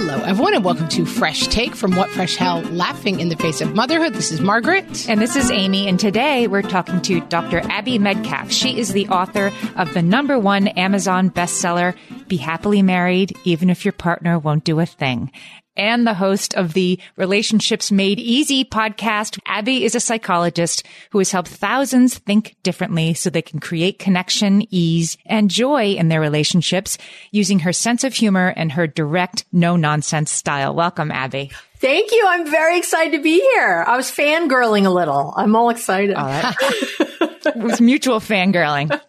Hello, 0.00 0.22
everyone, 0.22 0.54
and 0.54 0.64
welcome 0.64 0.88
to 0.90 1.04
Fresh 1.04 1.48
Take 1.48 1.74
from 1.74 1.96
What 1.96 2.08
Fresh 2.10 2.36
Hell 2.36 2.60
Laughing 2.70 3.18
in 3.18 3.30
the 3.30 3.36
Face 3.36 3.60
of 3.60 3.74
Motherhood. 3.74 4.14
This 4.14 4.30
is 4.30 4.40
Margaret. 4.40 5.08
And 5.08 5.20
this 5.20 5.34
is 5.34 5.50
Amy, 5.50 5.88
and 5.88 5.98
today 5.98 6.46
we're 6.46 6.62
talking 6.62 7.02
to 7.02 7.20
Dr. 7.22 7.58
Abby 7.64 7.98
Medcalf. 7.98 8.52
She 8.52 8.78
is 8.78 8.92
the 8.92 9.08
author 9.08 9.50
of 9.74 9.92
the 9.94 10.02
number 10.02 10.38
one 10.38 10.68
Amazon 10.68 11.30
bestseller, 11.30 11.96
Be 12.28 12.36
Happily 12.36 12.80
Married, 12.80 13.36
Even 13.42 13.70
If 13.70 13.84
Your 13.84 13.90
Partner 13.90 14.38
Won't 14.38 14.62
Do 14.62 14.78
a 14.78 14.86
Thing 14.86 15.32
and 15.78 16.06
the 16.06 16.14
host 16.14 16.54
of 16.54 16.74
the 16.74 16.98
Relationships 17.16 17.90
Made 17.90 18.18
Easy 18.18 18.64
podcast. 18.64 19.38
Abby 19.46 19.84
is 19.84 19.94
a 19.94 20.00
psychologist 20.00 20.84
who 21.10 21.18
has 21.18 21.30
helped 21.30 21.48
thousands 21.48 22.18
think 22.18 22.56
differently 22.62 23.14
so 23.14 23.30
they 23.30 23.40
can 23.40 23.60
create 23.60 23.98
connection, 23.98 24.66
ease, 24.74 25.16
and 25.24 25.50
joy 25.50 25.92
in 25.92 26.08
their 26.08 26.20
relationships 26.20 26.98
using 27.30 27.60
her 27.60 27.72
sense 27.72 28.04
of 28.04 28.12
humor 28.12 28.52
and 28.56 28.72
her 28.72 28.86
direct, 28.86 29.44
no 29.52 29.76
nonsense 29.76 30.30
style. 30.30 30.74
Welcome, 30.74 31.10
Abby. 31.10 31.52
Thank 31.76 32.10
you. 32.10 32.24
I'm 32.28 32.50
very 32.50 32.76
excited 32.76 33.16
to 33.16 33.22
be 33.22 33.40
here. 33.40 33.84
I 33.86 33.96
was 33.96 34.10
fangirling 34.10 34.84
a 34.84 34.90
little. 34.90 35.32
I'm 35.36 35.54
all 35.54 35.70
excited. 35.70 36.16
Oh, 36.18 36.26
that, 36.26 36.56
it 37.54 37.56
was 37.56 37.80
mutual 37.80 38.18
fangirling. 38.18 39.00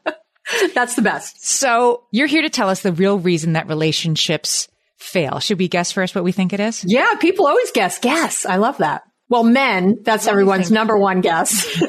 That's 0.74 0.96
the 0.96 1.02
best. 1.02 1.44
So 1.44 2.04
you're 2.12 2.28
here 2.28 2.44
to 2.44 2.50
tell 2.50 2.70
us 2.70 2.82
the 2.82 2.94
real 2.94 3.20
reason 3.20 3.54
that 3.54 3.68
relationships 3.68 4.68
fail. 5.00 5.40
Should 5.40 5.60
we 5.60 5.68
guess 5.68 5.92
first 5.92 6.16
what 6.16 6.24
we 6.24 6.32
think 6.32 6.54
it 6.54 6.60
is? 6.60 6.84
Yeah, 6.88 7.16
people 7.16 7.48
always 7.48 7.72
guess. 7.72 8.00
Guess. 8.00 8.46
I 8.46 8.58
love 8.58 8.78
that. 8.78 9.04
Well, 9.30 9.44
men, 9.44 10.00
that's 10.02 10.26
what 10.26 10.32
everyone's 10.32 10.72
number 10.72 10.98
one 10.98 11.22
guess. 11.22 11.66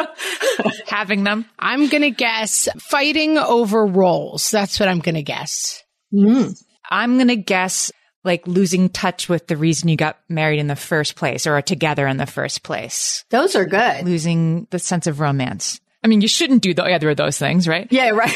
Having 0.86 1.24
them. 1.24 1.44
I'm 1.58 1.88
going 1.88 2.02
to 2.02 2.10
guess 2.10 2.68
fighting 2.78 3.38
over 3.38 3.86
roles. 3.86 4.50
That's 4.50 4.80
what 4.80 4.88
I'm 4.88 4.98
going 4.98 5.14
to 5.14 5.22
guess. 5.22 5.84
Mm. 6.12 6.60
I'm 6.90 7.16
going 7.16 7.28
to 7.28 7.36
guess 7.36 7.92
like 8.24 8.46
losing 8.48 8.88
touch 8.88 9.28
with 9.28 9.46
the 9.46 9.56
reason 9.56 9.88
you 9.88 9.96
got 9.96 10.18
married 10.28 10.58
in 10.58 10.66
the 10.66 10.76
first 10.76 11.14
place 11.14 11.46
or 11.46 11.54
are 11.54 11.62
together 11.62 12.06
in 12.06 12.16
the 12.16 12.26
first 12.26 12.62
place. 12.62 13.24
Those 13.30 13.54
are 13.54 13.66
good. 13.66 14.04
Losing 14.04 14.66
the 14.70 14.78
sense 14.78 15.06
of 15.06 15.20
romance. 15.20 15.80
I 16.02 16.08
mean, 16.08 16.20
you 16.20 16.28
shouldn't 16.28 16.62
do 16.62 16.74
the, 16.74 16.84
either 16.84 17.10
of 17.10 17.16
those 17.16 17.38
things, 17.38 17.68
right? 17.68 17.86
Yeah, 17.90 18.10
right. 18.10 18.34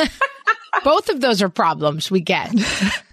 Both 0.84 1.08
of 1.08 1.20
those 1.20 1.42
are 1.42 1.48
problems 1.48 2.10
we 2.10 2.20
get. 2.20 2.52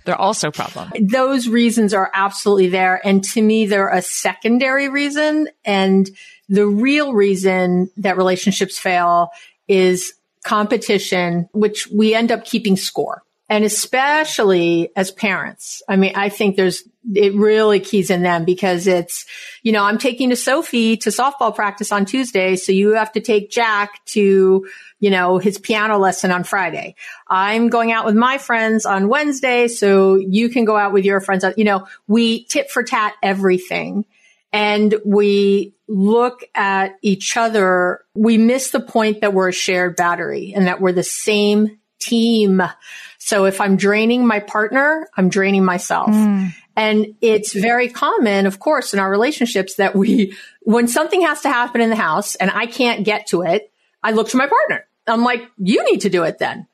They're 0.05 0.19
also 0.19 0.51
problems. 0.51 0.91
Those 1.01 1.47
reasons 1.47 1.93
are 1.93 2.11
absolutely 2.13 2.69
there. 2.69 3.05
And 3.05 3.23
to 3.25 3.41
me, 3.41 3.65
they're 3.65 3.89
a 3.89 4.01
secondary 4.01 4.89
reason. 4.89 5.47
And 5.63 6.09
the 6.49 6.67
real 6.67 7.13
reason 7.13 7.89
that 7.97 8.17
relationships 8.17 8.77
fail 8.77 9.29
is 9.67 10.13
competition, 10.43 11.47
which 11.53 11.87
we 11.87 12.13
end 12.13 12.31
up 12.31 12.45
keeping 12.45 12.75
score. 12.75 13.23
And 13.53 13.65
especially 13.65 14.89
as 14.95 15.11
parents. 15.11 15.83
I 15.87 15.95
mean, 15.95 16.13
I 16.15 16.29
think 16.29 16.55
there's, 16.55 16.81
it 17.13 17.35
really 17.35 17.79
keys 17.79 18.09
in 18.09 18.23
them 18.23 18.45
because 18.45 18.87
it's, 18.87 19.27
you 19.61 19.71
know, 19.71 19.83
I'm 19.83 19.99
taking 19.99 20.31
to 20.31 20.35
Sophie 20.35 20.97
to 20.97 21.11
softball 21.11 21.53
practice 21.53 21.91
on 21.91 22.05
Tuesday. 22.05 22.55
So 22.55 22.71
you 22.71 22.93
have 22.93 23.11
to 23.11 23.19
take 23.19 23.51
Jack 23.51 24.03
to, 24.05 24.67
you 24.99 25.09
know, 25.11 25.37
his 25.37 25.59
piano 25.59 25.99
lesson 25.99 26.31
on 26.31 26.43
Friday. 26.43 26.95
I'm 27.27 27.69
going 27.69 27.91
out 27.91 28.05
with 28.05 28.15
my 28.15 28.39
friends 28.39 28.87
on 28.87 29.07
Wednesday. 29.07 29.67
So 29.67 30.15
you 30.15 30.49
can 30.49 30.65
go 30.65 30.75
out 30.75 30.91
with 30.91 31.05
your 31.05 31.21
friends. 31.21 31.45
You 31.55 31.65
know, 31.65 31.85
we 32.07 32.45
tit 32.45 32.71
for 32.71 32.81
tat 32.81 33.13
everything 33.21 34.05
and 34.51 34.95
we 35.05 35.75
look 35.87 36.43
at 36.55 36.95
each 37.03 37.37
other. 37.37 38.03
We 38.15 38.39
miss 38.39 38.71
the 38.71 38.79
point 38.79 39.21
that 39.21 39.35
we're 39.35 39.49
a 39.49 39.53
shared 39.53 39.95
battery 39.95 40.53
and 40.55 40.65
that 40.65 40.81
we're 40.81 40.91
the 40.91 41.03
same 41.03 41.77
team. 41.99 42.63
So 43.25 43.45
if 43.45 43.61
I'm 43.61 43.77
draining 43.77 44.27
my 44.27 44.41
partner, 44.41 45.07
I'm 45.15 45.29
draining 45.29 45.63
myself. 45.63 46.09
Mm. 46.09 46.53
And 46.75 47.15
it's 47.21 47.53
very 47.53 47.87
common, 47.87 48.47
of 48.47 48.59
course, 48.59 48.93
in 48.93 48.99
our 48.99 49.09
relationships 49.09 49.75
that 49.75 49.95
we, 49.95 50.35
when 50.63 50.89
something 50.89 51.21
has 51.21 51.39
to 51.43 51.49
happen 51.49 51.79
in 51.79 51.89
the 51.89 51.95
house 51.95 52.35
and 52.35 52.51
I 52.51 52.65
can't 52.65 53.05
get 53.05 53.27
to 53.27 53.43
it, 53.43 53.71
I 54.03 54.11
look 54.11 54.27
to 54.29 54.37
my 54.37 54.47
partner. 54.47 54.85
I'm 55.07 55.23
like, 55.23 55.49
you 55.57 55.89
need 55.89 56.01
to 56.01 56.09
do 56.09 56.23
it 56.23 56.37
then. 56.37 56.67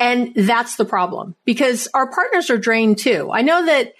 And 0.00 0.34
that's 0.34 0.74
the 0.74 0.84
problem 0.84 1.36
because 1.44 1.86
our 1.94 2.10
partners 2.10 2.50
are 2.50 2.58
drained 2.58 2.98
too. 2.98 3.30
I 3.32 3.42
know 3.42 3.64
that 3.64 3.94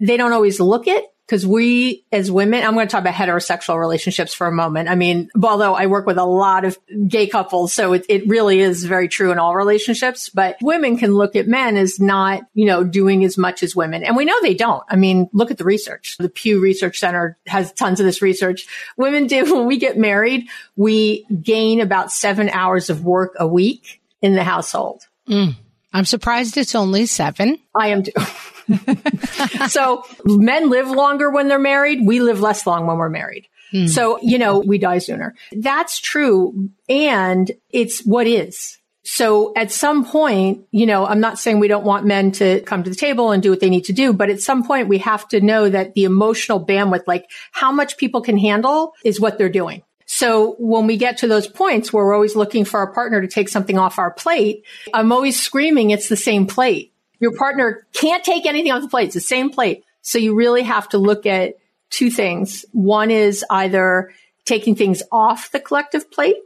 they 0.00 0.16
don't 0.16 0.32
always 0.32 0.58
look 0.58 0.86
it 0.86 1.04
because 1.26 1.46
we 1.46 2.04
as 2.12 2.30
women, 2.30 2.64
I'm 2.64 2.74
going 2.74 2.86
to 2.86 2.90
talk 2.90 3.00
about 3.00 3.14
heterosexual 3.14 3.78
relationships 3.78 4.32
for 4.32 4.46
a 4.46 4.52
moment. 4.52 4.88
I 4.88 4.94
mean, 4.94 5.28
although 5.42 5.74
I 5.74 5.86
work 5.86 6.06
with 6.06 6.18
a 6.18 6.24
lot 6.24 6.64
of 6.64 6.78
gay 7.08 7.26
couples, 7.26 7.72
so 7.72 7.94
it, 7.94 8.06
it 8.08 8.28
really 8.28 8.60
is 8.60 8.84
very 8.84 9.08
true 9.08 9.32
in 9.32 9.38
all 9.38 9.56
relationships, 9.56 10.28
but 10.28 10.56
women 10.62 10.96
can 10.96 11.12
look 11.14 11.34
at 11.34 11.48
men 11.48 11.76
as 11.76 11.98
not, 11.98 12.44
you 12.54 12.66
know, 12.66 12.84
doing 12.84 13.24
as 13.24 13.36
much 13.36 13.64
as 13.64 13.74
women. 13.74 14.04
And 14.04 14.16
we 14.16 14.24
know 14.24 14.40
they 14.40 14.54
don't. 14.54 14.84
I 14.88 14.94
mean, 14.94 15.28
look 15.32 15.50
at 15.50 15.58
the 15.58 15.64
research. 15.64 16.16
The 16.18 16.28
Pew 16.28 16.60
Research 16.60 16.98
Center 17.00 17.36
has 17.46 17.72
tons 17.72 17.98
of 17.98 18.06
this 18.06 18.22
research. 18.22 18.66
Women 18.96 19.26
do, 19.26 19.44
when 19.52 19.66
we 19.66 19.78
get 19.78 19.98
married, 19.98 20.46
we 20.76 21.26
gain 21.42 21.80
about 21.80 22.12
seven 22.12 22.48
hours 22.50 22.88
of 22.88 23.04
work 23.04 23.34
a 23.38 23.46
week 23.48 24.00
in 24.22 24.34
the 24.34 24.44
household. 24.44 25.02
Mm. 25.28 25.56
I'm 25.92 26.04
surprised 26.04 26.56
it's 26.56 26.74
only 26.74 27.06
seven. 27.06 27.58
I 27.74 27.88
am 27.88 28.04
too. 28.04 28.12
so 29.68 30.04
men 30.24 30.70
live 30.70 30.90
longer 30.90 31.30
when 31.30 31.48
they're 31.48 31.58
married. 31.58 32.00
We 32.04 32.20
live 32.20 32.40
less 32.40 32.66
long 32.66 32.86
when 32.86 32.98
we're 32.98 33.08
married. 33.08 33.46
Hmm. 33.70 33.86
So, 33.86 34.18
you 34.22 34.38
know, 34.38 34.60
we 34.60 34.78
die 34.78 34.98
sooner. 34.98 35.34
That's 35.52 35.98
true. 36.00 36.70
And 36.88 37.50
it's 37.70 38.04
what 38.04 38.26
is. 38.26 38.78
So 39.08 39.52
at 39.54 39.70
some 39.70 40.04
point, 40.04 40.66
you 40.72 40.84
know, 40.84 41.06
I'm 41.06 41.20
not 41.20 41.38
saying 41.38 41.60
we 41.60 41.68
don't 41.68 41.84
want 41.84 42.06
men 42.06 42.32
to 42.32 42.60
come 42.62 42.82
to 42.82 42.90
the 42.90 42.96
table 42.96 43.30
and 43.30 43.40
do 43.40 43.50
what 43.50 43.60
they 43.60 43.70
need 43.70 43.84
to 43.84 43.92
do, 43.92 44.12
but 44.12 44.30
at 44.30 44.40
some 44.40 44.66
point 44.66 44.88
we 44.88 44.98
have 44.98 45.28
to 45.28 45.40
know 45.40 45.68
that 45.68 45.94
the 45.94 46.04
emotional 46.04 46.64
bandwidth, 46.64 47.04
like 47.06 47.30
how 47.52 47.70
much 47.70 47.98
people 47.98 48.20
can 48.20 48.36
handle 48.36 48.94
is 49.04 49.20
what 49.20 49.38
they're 49.38 49.48
doing. 49.48 49.82
So 50.06 50.56
when 50.58 50.88
we 50.88 50.96
get 50.96 51.18
to 51.18 51.28
those 51.28 51.46
points 51.46 51.92
where 51.92 52.04
we're 52.04 52.14
always 52.14 52.34
looking 52.34 52.64
for 52.64 52.78
our 52.78 52.92
partner 52.92 53.20
to 53.20 53.28
take 53.28 53.48
something 53.48 53.78
off 53.78 53.98
our 54.00 54.10
plate, 54.10 54.64
I'm 54.92 55.12
always 55.12 55.40
screaming, 55.40 55.90
it's 55.90 56.08
the 56.08 56.16
same 56.16 56.46
plate. 56.46 56.92
Your 57.20 57.36
partner 57.36 57.86
can't 57.92 58.24
take 58.24 58.46
anything 58.46 58.72
off 58.72 58.82
the 58.82 58.88
plate. 58.88 59.06
It's 59.06 59.14
the 59.14 59.20
same 59.20 59.50
plate. 59.50 59.84
So 60.02 60.18
you 60.18 60.34
really 60.34 60.62
have 60.62 60.88
to 60.90 60.98
look 60.98 61.26
at 61.26 61.54
two 61.90 62.10
things. 62.10 62.64
One 62.72 63.10
is 63.10 63.44
either 63.50 64.12
taking 64.44 64.74
things 64.74 65.02
off 65.10 65.50
the 65.50 65.60
collective 65.60 66.10
plate 66.10 66.36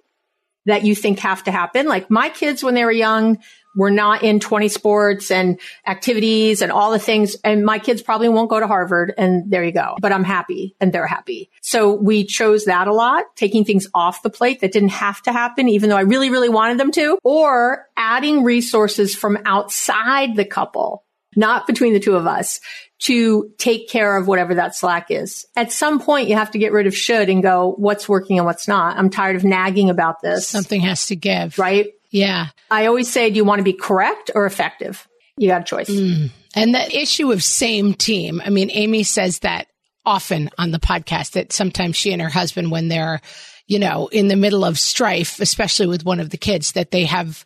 that 0.67 0.85
you 0.85 0.95
think 0.95 1.19
have 1.21 1.45
to 1.45 1.51
happen. 1.51 1.87
Like 1.87 2.11
my 2.11 2.29
kids, 2.29 2.63
when 2.63 2.75
they 2.75 2.85
were 2.85 2.93
young, 2.93 3.39
were 3.75 3.91
not 3.91 4.23
in 4.23 4.41
20 4.41 4.69
sports 4.69 5.31
and 5.31 5.61
activities 5.87 6.63
and 6.63 6.73
all 6.73 6.91
the 6.91 6.99
things. 6.99 7.37
And 7.45 7.65
my 7.65 7.79
kids 7.79 8.03
probably 8.03 8.29
won't 8.29 8.51
go 8.51 8.61
to 8.61 8.67
Harvard 8.67 9.15
and 9.17 9.51
there 9.51 9.65
you 9.65 9.73
go. 9.73 9.97
But 10.01 10.13
I'm 10.13 10.25
happy 10.25 10.77
and 10.81 10.93
they're 10.93 11.07
happy. 11.07 11.51
So 11.63 11.93
we 11.93 12.25
chose 12.25 12.65
that 12.65 12.89
a 12.89 12.93
lot, 12.93 13.25
taking 13.37 13.65
things 13.65 13.87
off 13.95 14.23
the 14.23 14.31
plate 14.31 14.61
that 14.61 14.73
didn't 14.73 14.91
have 14.91 15.23
to 15.23 15.33
happen, 15.33 15.69
even 15.69 15.91
though 15.91 15.97
I 15.97 16.03
really, 16.03 16.31
really 16.31 16.49
wanted 16.49 16.79
them 16.79 16.91
to, 16.93 17.19
or 17.23 17.87
adding 17.97 18.43
resources 18.43 19.15
from 19.15 19.39
outside 19.45 20.37
the 20.37 20.45
couple 20.45 21.05
not 21.37 21.67
between 21.67 21.93
the 21.93 22.01
two 22.01 22.17
of 22.17 22.27
us 22.27 22.61
to 23.01 23.51
take 23.57 23.89
care 23.89 24.17
of 24.17 24.29
whatever 24.29 24.57
that 24.57 24.75
slack 24.75 25.11
is. 25.11 25.47
At 25.57 25.73
some 25.73 26.01
point, 26.01 26.29
you 26.29 26.37
have 26.37 26.51
to 26.51 26.59
get 26.59 26.73
rid 26.73 26.87
of 26.87 26.97
should 26.97 27.29
and 27.29 27.43
go, 27.43 27.75
what's 27.79 28.09
working 28.09 28.39
and 28.39 28.47
what's 28.47 28.69
not. 28.69 28.99
I'm 28.99 29.11
tired 29.11 29.37
of 29.37 29.45
nagging 29.45 29.91
about 29.91 30.21
this. 30.21 30.47
Something 30.47 30.83
has 30.83 31.07
to 31.07 31.17
give. 31.17 31.59
Right? 31.59 31.93
Yeah. 32.11 32.49
I 32.71 32.87
always 32.87 33.11
say, 33.11 33.31
do 33.31 33.37
you 33.37 33.45
want 33.45 33.61
to 33.61 33.65
be 33.65 33.73
correct 33.73 34.31
or 34.35 34.47
effective? 34.47 35.07
You 35.37 35.49
got 35.49 35.63
a 35.63 35.65
choice. 35.65 35.89
Mm. 35.89 36.31
And 36.55 36.75
the 36.75 36.99
issue 36.99 37.33
of 37.33 37.43
same 37.43 37.95
team. 37.95 38.43
I 38.45 38.51
mean, 38.51 38.71
Amy 38.73 39.05
says 39.05 39.41
that 39.41 39.69
often 40.05 40.51
on 40.59 40.71
the 40.71 40.79
podcast 40.79 41.33
that 41.33 41.53
sometimes 41.53 41.97
she 41.97 42.13
and 42.13 42.21
her 42.21 42.29
husband, 42.29 42.71
when 42.71 42.89
they're, 42.89 43.21
you 43.67 43.79
know, 43.79 44.09
in 44.09 44.29
the 44.29 44.37
middle 44.37 44.65
of 44.65 44.79
strife, 44.79 45.41
especially 45.41 45.87
with 45.87 46.05
one 46.05 46.21
of 46.21 46.31
the 46.31 46.37
kids, 46.37 46.73
that 46.73 46.91
they 46.91 47.05
have 47.05 47.45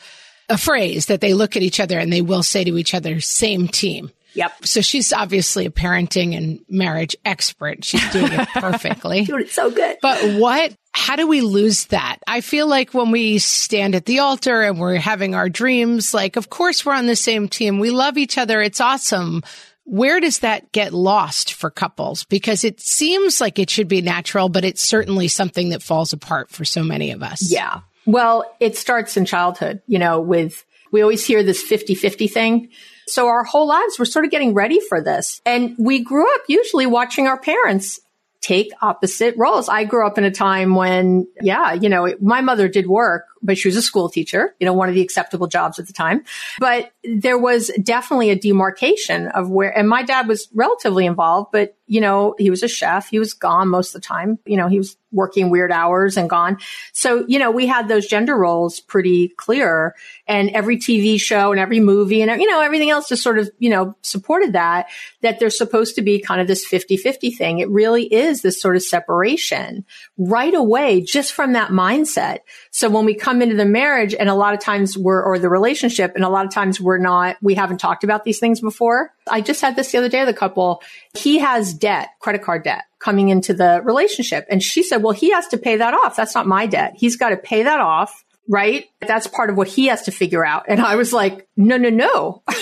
a 0.49 0.57
phrase 0.57 1.07
that 1.07 1.21
they 1.21 1.35
look 1.35 1.57
at 1.57 1.63
each 1.63 1.81
other 1.81 1.99
and 1.99 2.13
they 2.13 2.23
will 2.23 2.43
say 2.43 2.65
to 2.65 2.79
each 2.79 2.95
other, 2.95 3.21
same 3.21 3.69
team. 3.69 4.11
Yep. 4.35 4.67
So 4.67 4.81
she's 4.81 5.13
obviously 5.13 5.67
a 5.67 5.71
parenting 5.71 6.37
and 6.37 6.61
marriage 6.69 7.17
expert. 7.25 7.85
She's 7.85 8.09
doing 8.13 8.33
it 8.33 8.49
perfectly. 8.55 9.25
doing 9.25 9.43
it 9.43 9.51
so 9.51 9.71
good. 9.71 9.97
But 10.03 10.39
what, 10.39 10.75
how 10.93 11.17
do 11.17 11.27
we 11.27 11.41
lose 11.41 11.87
that? 11.87 12.19
I 12.27 12.41
feel 12.41 12.67
like 12.67 12.95
when 12.95 13.11
we 13.11 13.39
stand 13.39 13.95
at 13.95 14.07
the 14.07 14.21
altar 14.21 14.63
and 14.63 14.79
we're 14.79 14.97
having 14.97 15.35
our 15.35 15.49
dreams, 15.49 16.13
like, 16.15 16.37
of 16.37 16.51
course 16.51 16.85
we're 16.85 16.95
on 16.95 17.07
the 17.07 17.17
same 17.17 17.49
team. 17.49 17.79
We 17.79 17.91
love 17.91 18.19
each 18.19 18.39
other. 18.39 18.61
It's 18.61 18.81
awesome. 18.81 19.43
Where 19.85 20.19
does 20.19 20.39
that 20.39 20.73
get 20.73 20.95
lost 20.95 21.53
for 21.53 21.71
couples? 21.71 22.25
Because 22.25 22.65
it 22.65 22.81
seems 22.81 23.41
like 23.41 23.59
it 23.59 23.69
should 23.71 23.89
be 23.89 24.01
natural, 24.01 24.49
but 24.49 24.65
it's 24.65 24.83
certainly 24.83 25.29
something 25.29 25.69
that 25.71 25.83
falls 25.83 26.13
apart 26.13 26.51
for 26.51 26.65
so 26.65 26.83
many 26.83 27.11
of 27.11 27.23
us. 27.23 27.53
Yeah. 27.53 27.81
Well, 28.07 28.45
it 28.61 28.77
starts 28.77 29.17
in 29.17 29.27
childhood, 29.27 29.83
you 29.87 29.99
know, 29.99 30.21
with, 30.21 30.65
we 30.91 31.03
always 31.03 31.25
hear 31.25 31.43
this 31.43 31.63
50 31.63 31.95
50 31.95 32.29
thing. 32.29 32.69
So 33.07 33.29
our 33.29 33.45
whole 33.45 33.67
lives, 33.67 33.99
we're 33.99 34.05
sort 34.05 34.25
of 34.25 34.31
getting 34.31 34.55
ready 34.55 34.81
for 34.81 35.01
this. 35.01 35.41
And 35.45 35.75
we 35.79 36.01
grew 36.01 36.33
up 36.35 36.43
usually 36.49 36.87
watching 36.87 37.27
our 37.27 37.39
parents 37.39 38.01
take 38.41 38.71
opposite 38.83 39.35
roles. 39.39 39.69
I 39.69 39.85
grew 39.85 40.07
up 40.07 40.19
in 40.19 40.25
a 40.25 40.31
time 40.31 40.75
when, 40.75 41.27
yeah, 41.41 41.73
you 41.73 41.89
know, 41.89 42.15
my 42.21 42.43
mother 42.43 42.69
did 42.69 42.87
work, 42.87 43.25
but 43.45 43.59
she 43.59 43.69
was 43.69 43.77
a 43.77 43.83
school 43.83 44.09
teacher, 44.09 44.57
you 44.59 44.67
know, 44.67 44.73
one 44.73 44.89
of 44.89 44.95
the 44.95 45.03
acceptable 45.03 45.47
jobs 45.47 45.79
at 45.79 45.87
the 45.87 45.93
time. 45.93 46.25
But 46.59 46.91
there 47.05 47.39
was 47.39 47.71
definitely 47.83 48.31
a 48.31 48.37
demarcation 48.37 49.29
of 49.29 49.51
where, 49.51 49.77
and 49.77 49.89
my 49.89 50.03
dad 50.03 50.27
was 50.27 50.49
relatively 50.55 51.07
involved, 51.07 51.51
but, 51.53 51.77
you 51.87 52.01
know, 52.01 52.35
he 52.39 52.49
was 52.49 52.63
a 52.63 52.69
chef. 52.69 53.09
He 53.11 53.19
was 53.19 53.35
gone 53.35 53.69
most 53.69 53.95
of 53.95 54.01
the 54.01 54.07
time. 54.07 54.39
You 54.47 54.57
know, 54.57 54.69
he 54.69 54.79
was 54.79 54.97
working 55.13 55.51
weird 55.51 55.71
hours 55.71 56.17
and 56.17 56.29
gone. 56.29 56.59
So, 56.93 57.25
you 57.29 57.39
know, 57.39 57.51
we 57.51 57.67
had 57.67 57.87
those 57.87 58.07
gender 58.07 58.37
roles 58.37 58.81
pretty 58.81 59.29
clear 59.29 59.95
and 60.27 60.51
every 60.51 60.79
TV 60.79 61.21
show 61.21 61.53
and 61.53 61.61
every 61.61 61.81
movie 61.81 62.23
and, 62.23 62.41
you 62.41 62.51
know, 62.51 62.63
everything 62.63 62.91
else 62.91 63.09
just 63.09 63.23
sort 63.23 63.39
of, 63.39 63.51
you 63.59 63.71
know, 63.71 63.95
supported 64.01 64.55
that, 64.55 64.87
that 65.21 65.39
there's 65.39 65.57
supposed 65.57 65.95
to 65.97 66.03
be 66.03 66.19
kind 66.19 66.41
of 66.41 66.49
this 66.49 66.67
50-50 66.67 67.37
thing. 67.37 67.59
It 67.59 67.69
really 67.69 68.13
is 68.13 68.43
this 68.43 68.61
sort 68.61 68.77
of 68.77 68.83
separation 68.83 69.85
right 70.17 70.55
away 70.55 71.03
just 71.03 71.33
from 71.33 71.53
that 71.53 71.71
mindset. 71.71 72.39
So 72.71 72.89
when 72.89 73.05
we 73.05 73.15
come 73.15 73.34
into 73.43 73.57
the 73.57 73.65
marriage 73.65 74.15
and 74.15 74.29
a 74.29 74.35
lot 74.35 74.55
of 74.55 74.61
times 74.61 74.97
we're, 74.97 75.23
or 75.23 75.39
the 75.39 75.49
relationship 75.49 76.13
and 76.15 76.25
a 76.25 76.29
lot 76.29 76.47
of 76.47 76.53
times 76.53 76.81
we're 76.81 76.99
not, 76.99 77.37
we 77.43 77.55
haven't 77.55 77.79
talked 77.79 78.05
about 78.05 78.25
these 78.25 78.39
things 78.39 78.61
before. 78.61 79.13
I 79.29 79.41
just 79.41 79.61
had 79.61 79.77
this 79.77 79.93
the 79.93 79.99
other 79.99 80.09
day 80.09 80.21
with 80.21 80.35
a 80.35 80.39
couple. 80.39 80.83
He 81.17 81.39
has 81.39 81.75
debt, 81.75 82.11
credit 82.21 82.43
card 82.43 82.65
debt 82.65 82.85
coming 82.99 83.29
into 83.29 83.55
the 83.55 83.83
relationship. 83.85 84.47
And 84.51 84.63
she 84.63 84.83
said, 84.83 85.03
well, 85.03 85.13
he 85.13 85.31
has 85.33 85.49
to 85.49 85.59
pay 85.59 85.77
that 85.77 85.95
off. 85.95 86.17
That's 86.17 86.35
not 86.35 86.47
my 86.47 86.67
debt. 86.67 86.95
He's 86.97 87.17
got 87.17 87.31
to 87.31 87.37
pay 87.37 87.63
that 87.65 87.81
off. 87.81 88.25
Right. 88.49 88.87
That's 89.01 89.27
part 89.27 89.49
of 89.51 89.57
what 89.57 89.69
he 89.69 89.87
has 89.87 90.03
to 90.03 90.11
figure 90.11 90.45
out. 90.45 90.67
And 90.69 90.81
I 90.81 90.97
was 90.97 91.13
like, 91.13 91.49
no, 91.57 91.77
no, 91.79 91.89
no. 91.89 92.43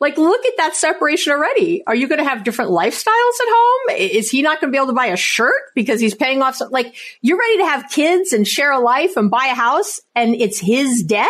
like, 0.00 0.18
look 0.18 0.44
at 0.44 0.56
that 0.58 0.74
separation 0.76 1.32
already. 1.32 1.82
Are 1.86 1.94
you 1.94 2.08
going 2.08 2.18
to 2.18 2.28
have 2.28 2.44
different 2.44 2.70
lifestyles 2.70 3.06
at 3.06 3.48
home? 3.48 3.96
Is 3.96 4.30
he 4.30 4.42
not 4.42 4.60
going 4.60 4.70
to 4.70 4.76
be 4.76 4.78
able 4.78 4.88
to 4.88 4.94
buy 4.94 5.06
a 5.06 5.16
shirt 5.16 5.62
because 5.74 6.00
he's 6.00 6.14
paying 6.14 6.42
off? 6.42 6.56
Some, 6.56 6.70
like, 6.70 6.94
you're 7.20 7.38
ready 7.38 7.58
to 7.58 7.66
have 7.66 7.90
kids 7.90 8.32
and 8.32 8.46
share 8.46 8.72
a 8.72 8.80
life 8.80 9.16
and 9.16 9.30
buy 9.30 9.46
a 9.46 9.54
house 9.54 10.00
and 10.14 10.34
it's 10.34 10.58
his 10.58 11.02
debt? 11.02 11.28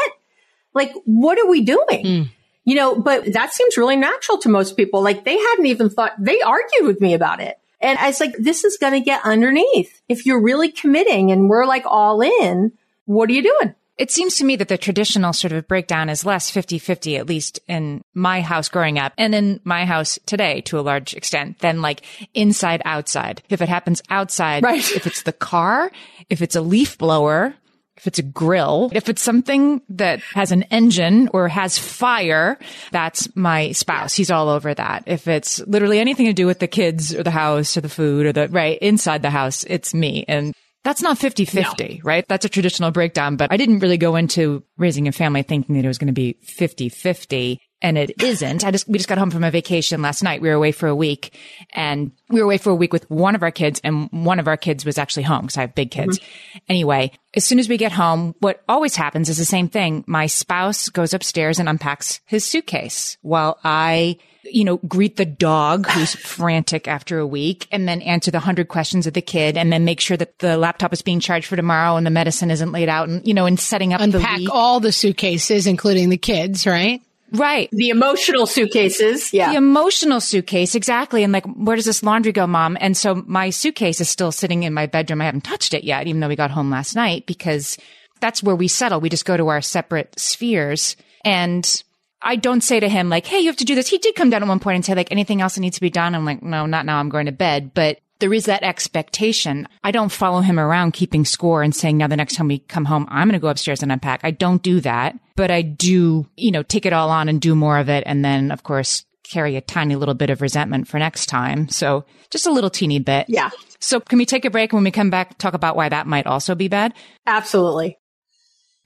Like, 0.73 0.93
what 1.05 1.39
are 1.39 1.47
we 1.47 1.63
doing? 1.63 2.05
Mm. 2.05 2.31
You 2.65 2.75
know, 2.77 2.99
but 2.99 3.33
that 3.35 3.53
seems 3.53 3.77
really 3.77 3.97
natural 3.97 4.39
to 4.39 4.49
most 4.49 4.77
people. 4.77 5.03
Like, 5.03 5.25
they 5.25 5.39
hadn't 5.39 5.67
even 5.67 5.91
thought, 5.91 6.13
they 6.19 6.41
argued 6.41 6.87
with 6.87 7.01
me 7.01 7.15
about 7.15 7.41
it. 7.41 7.59
And 7.81 7.99
I 7.99 8.07
was 8.07 8.19
like, 8.19 8.35
this 8.39 8.65
is 8.65 8.79
going 8.79 8.95
to 8.95 9.01
get 9.01 9.21
underneath. 9.25 10.01
If 10.09 10.25
you're 10.25 10.41
really 10.41 10.71
committing 10.71 11.31
and 11.31 11.51
we're 11.51 11.67
like 11.67 11.85
all 11.87 12.23
in, 12.23 12.73
what 13.05 13.29
are 13.29 13.33
you 13.33 13.43
doing? 13.43 13.75
It 13.97 14.11
seems 14.11 14.37
to 14.37 14.45
me 14.45 14.57
that 14.57 14.69
the 14.69 14.77
traditional 14.77 15.33
sort 15.33 15.53
of 15.53 15.69
breakdown 15.69 16.09
is 16.09 16.27
less 16.27 16.51
50-50, 16.51 17.17
at 17.17 17.29
least 17.29 17.61
in 17.69 18.03
my 18.13 18.41
house 18.41 18.69
growing 18.69 18.99
up 18.99 19.13
and 19.17 19.35
in 19.35 19.61
my 19.63 19.85
house 19.85 20.19
today 20.27 20.63
to 20.63 20.81
a 20.81 20.83
large 20.83 21.15
extent 21.15 21.61
than 21.61 21.81
like 21.81 22.03
inside 22.35 22.83
outside. 22.85 23.43
If 23.49 23.63
it 23.63 23.69
happens 23.69 24.03
outside, 24.11 24.65
right. 24.65 24.79
if 24.79 25.07
it's 25.07 25.23
the 25.23 25.33
car, 25.33 25.93
if 26.29 26.43
it's 26.43 26.57
a 26.57 26.61
leaf 26.61 26.99
blower, 26.99 27.55
if 27.97 28.09
it's 28.09 28.19
a 28.19 28.25
grill, 28.25 28.91
if 28.93 29.09
it's 29.09 29.23
something 29.23 29.81
that 29.91 30.19
has 30.35 30.51
an 30.51 30.65
engine 30.65 31.29
or 31.33 31.47
has 31.47 31.79
fire, 31.79 32.59
that's 32.91 33.29
my 33.37 33.71
spouse. 33.71 34.15
He's 34.15 34.33
all 34.33 34.49
over 34.49 34.75
that. 34.75 35.05
If 35.07 35.29
it's 35.29 35.61
literally 35.69 36.01
anything 36.01 36.27
to 36.27 36.33
do 36.33 36.47
with 36.47 36.59
the 36.59 36.67
kids 36.67 37.15
or 37.15 37.23
the 37.23 37.31
house 37.31 37.77
or 37.77 37.83
the 37.83 37.89
food 37.89 38.27
or 38.27 38.33
the, 38.33 38.49
right, 38.49 38.77
inside 38.81 39.23
the 39.23 39.31
house, 39.31 39.63
it's 39.65 39.95
me. 39.95 40.25
And 40.27 40.53
that's 40.85 41.03
not 41.03 41.19
50 41.19 41.47
50, 41.47 41.89
no. 41.89 42.01
right? 42.05 42.25
That's 42.29 42.45
a 42.45 42.49
traditional 42.49 42.91
breakdown, 42.91 43.37
but 43.37 43.51
I 43.51 43.57
didn't 43.57 43.81
really 43.81 43.97
go 43.97 44.17
into 44.17 44.63
raising 44.77 45.09
a 45.09 45.13
family 45.13 45.43
thinking 45.43 45.75
that 45.77 45.85
it 45.85 45.89
was 45.89 45.99
going 45.99 46.09
to 46.09 46.13
be 46.13 46.37
50 46.43 46.89
50 46.91 47.61
and 47.85 47.99
it 47.99 48.23
isn't. 48.23 48.65
I 48.65 48.71
just, 48.71 48.89
we 48.89 48.97
just 48.97 49.11
got 49.11 49.19
home 49.19 49.31
from 49.31 49.45
a 49.45 49.51
vacation 49.51 50.01
last 50.01 50.23
night. 50.23 50.41
We 50.41 50.49
were 50.49 50.55
away 50.55 50.73
for 50.73 50.89
a 50.89 50.95
week 50.97 51.39
and 51.75 52.13
we 52.31 52.41
were 52.41 52.47
away 52.47 52.57
for 52.57 52.71
a 52.71 52.75
week 52.75 52.95
with 52.95 53.09
one 53.11 53.35
of 53.35 53.43
our 53.43 53.51
kids 53.51 53.79
and 53.85 54.09
one 54.11 54.41
of 54.41 54.49
our 54.49 54.57
kids 54.57 54.87
was 54.87 54.97
actually 54.97 55.25
home 55.25 55.43
because 55.43 55.59
I 55.59 55.61
have 55.61 55.75
big 55.75 55.91
kids. 55.91 56.19
Mm-hmm. 56.19 56.59
Anyway, 56.71 57.13
as 57.35 57.45
soon 57.45 57.59
as 57.59 57.69
we 57.69 57.77
get 57.77 57.93
home, 57.93 58.35
what 58.41 58.65
always 58.71 58.97
happens 58.97 59.29
is 59.29 59.37
the 59.37 59.45
same 59.45 59.69
thing. 59.69 60.03
My 60.07 60.27
spouse 60.27 60.89
goes 60.89 61.13
upstairs 61.13 61.59
and 61.59 61.69
unpacks 61.69 62.21
his 62.25 62.47
suitcase 62.47 63.19
while 63.21 63.59
I 63.63 64.17
you 64.51 64.63
know, 64.63 64.77
greet 64.77 65.17
the 65.17 65.25
dog 65.25 65.87
who's 65.87 66.15
frantic 66.15 66.87
after 66.87 67.19
a 67.19 67.27
week 67.27 67.67
and 67.73 67.89
then 67.89 68.03
answer 68.03 68.31
the 68.31 68.41
hundred 68.41 68.69
questions 68.69 69.07
of 69.07 69.15
the 69.15 69.23
kid 69.23 69.57
and 69.57 69.73
then 69.73 69.87
make 69.87 70.01
sure 70.01 70.19
that 70.19 70.39
the 70.39 70.59
laptop 70.59 70.93
is 70.93 71.01
being 71.01 71.19
charged 71.19 71.47
for 71.47 71.57
tomorrow 71.57 71.97
and 71.97 72.07
the 72.07 72.11
medicine 72.11 72.51
isn't 72.51 72.71
laid 72.71 72.91
out 72.91 73.09
and, 73.09 73.27
you 73.27 73.33
know, 73.33 73.47
and 73.47 73.59
setting 73.59 73.95
up 73.95 74.03
Unpack 74.03 74.39
the 74.41 74.49
all 74.53 74.81
the 74.81 74.93
suitcases, 74.93 75.67
including 75.67 76.11
the 76.11 76.19
kids, 76.19 76.67
right? 76.67 77.01
Right. 77.35 77.69
The 77.73 77.91
emotional 77.91 78.47
suitcases. 78.47 79.33
Yeah. 79.33 79.51
The 79.51 79.57
emotional 79.57 80.21
suitcase. 80.21 80.75
Exactly. 80.75 81.25
And 81.25 81.33
like, 81.33 81.45
where 81.47 81.77
does 81.77 81.85
this 81.85 82.03
laundry 82.03 82.33
go, 82.33 82.47
mom? 82.47 82.77
And 82.81 82.97
so 82.97 83.23
my 83.27 83.51
suitcase 83.51 84.01
is 84.01 84.09
still 84.09 84.33
sitting 84.33 84.63
in 84.63 84.73
my 84.73 84.87
bedroom. 84.87 85.21
I 85.21 85.27
haven't 85.27 85.43
touched 85.45 85.75
it 85.75 85.85
yet, 85.85 86.07
even 86.07 86.21
though 86.21 86.29
we 86.29 86.37
got 86.37 86.51
home 86.51 86.71
last 86.71 86.95
night 86.95 87.27
because 87.27 87.77
that's 88.21 88.43
where 88.43 88.57
we 88.57 88.69
settle. 88.69 89.01
We 89.01 89.09
just 89.09 89.25
go 89.25 89.37
to 89.37 89.49
our 89.49 89.61
separate 89.61 90.19
spheres 90.19 90.97
and 91.25 91.83
I 92.23 92.37
don't 92.37 92.63
say 92.63 92.81
to 92.81 92.89
him 92.89 93.11
like, 93.11 93.27
Hey, 93.27 93.41
you 93.41 93.47
have 93.47 93.57
to 93.57 93.65
do 93.65 93.75
this. 93.75 93.89
He 93.89 93.99
did 93.99 94.15
come 94.15 94.31
down 94.31 94.43
at 94.43 94.49
one 94.49 94.61
point 94.61 94.77
and 94.77 94.85
say 94.85 94.95
like, 94.95 95.13
anything 95.13 95.41
else 95.41 95.57
that 95.57 95.61
needs 95.61 95.77
to 95.77 95.83
be 95.83 95.91
done? 95.91 96.15
I'm 96.15 96.25
like, 96.25 96.43
no, 96.43 96.67
not 96.67 96.87
now. 96.87 96.99
I'm 96.99 97.11
going 97.11 97.27
to 97.27 97.33
bed. 97.33 97.73
But 97.75 97.99
there 98.21 98.33
is 98.33 98.47
that 98.47 98.63
expectation. 98.63 99.69
I 99.83 99.91
don't 99.91 100.13
follow 100.13 100.41
him 100.41 100.59
around 100.59 100.93
keeping 100.93 101.25
score 101.25 101.63
and 101.63 101.75
saying, 101.75 101.97
now 101.97 102.07
the 102.07 102.17
next 102.17 102.37
time 102.37 102.49
we 102.49 102.61
come 102.61 102.85
home, 102.85 103.07
I'm 103.11 103.29
going 103.29 103.39
to 103.39 103.43
go 103.43 103.49
upstairs 103.49 103.83
and 103.83 103.93
unpack. 103.93 104.21
I 104.23 104.31
don't 104.31 104.63
do 104.63 104.81
that, 104.81 105.19
but 105.37 105.51
I 105.51 105.63
do, 105.63 106.27
you 106.37 106.51
know, 106.51 106.63
take 106.63 106.87
it 106.87 106.93
all 106.93 107.11
on 107.11 107.29
and 107.29 107.41
do 107.41 107.55
more 107.55 107.79
of 107.79 107.89
it. 107.89 108.05
And 108.07 108.25
then 108.25 108.51
of 108.51 108.63
course, 108.63 109.05
carry 109.25 109.57
a 109.57 109.61
tiny 109.61 109.97
little 109.97 110.15
bit 110.15 110.31
of 110.31 110.43
resentment 110.43 110.87
for 110.87 110.99
next 110.99 111.27
time. 111.27 111.69
So 111.69 112.05
just 112.31 112.47
a 112.47 112.53
little 112.53 112.71
teeny 112.71 112.99
bit. 112.99 113.27
Yeah. 113.29 113.51
So 113.81 114.01
can 114.01 114.19
we 114.19 114.27
take 114.27 114.45
a 114.45 114.51
break 114.51 114.73
when 114.73 114.85
we 114.85 114.91
come 114.91 115.11
back, 115.11 115.39
talk 115.39 115.55
about 115.55 115.77
why 115.77 115.89
that 115.89 116.07
might 116.07 116.27
also 116.27 116.55
be 116.55 116.69
bad? 116.69 116.95
Absolutely. 117.27 117.99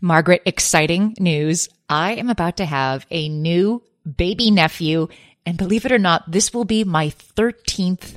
Margaret, 0.00 0.42
exciting 0.46 1.14
news. 1.18 1.68
I 1.88 2.14
am 2.14 2.30
about 2.30 2.58
to 2.58 2.64
have 2.64 3.04
a 3.10 3.28
new 3.28 3.82
baby 4.16 4.50
nephew. 4.50 5.08
And 5.44 5.58
believe 5.58 5.84
it 5.84 5.92
or 5.92 5.98
not, 5.98 6.30
this 6.30 6.54
will 6.54 6.64
be 6.64 6.84
my 6.84 7.08
13th 7.08 8.16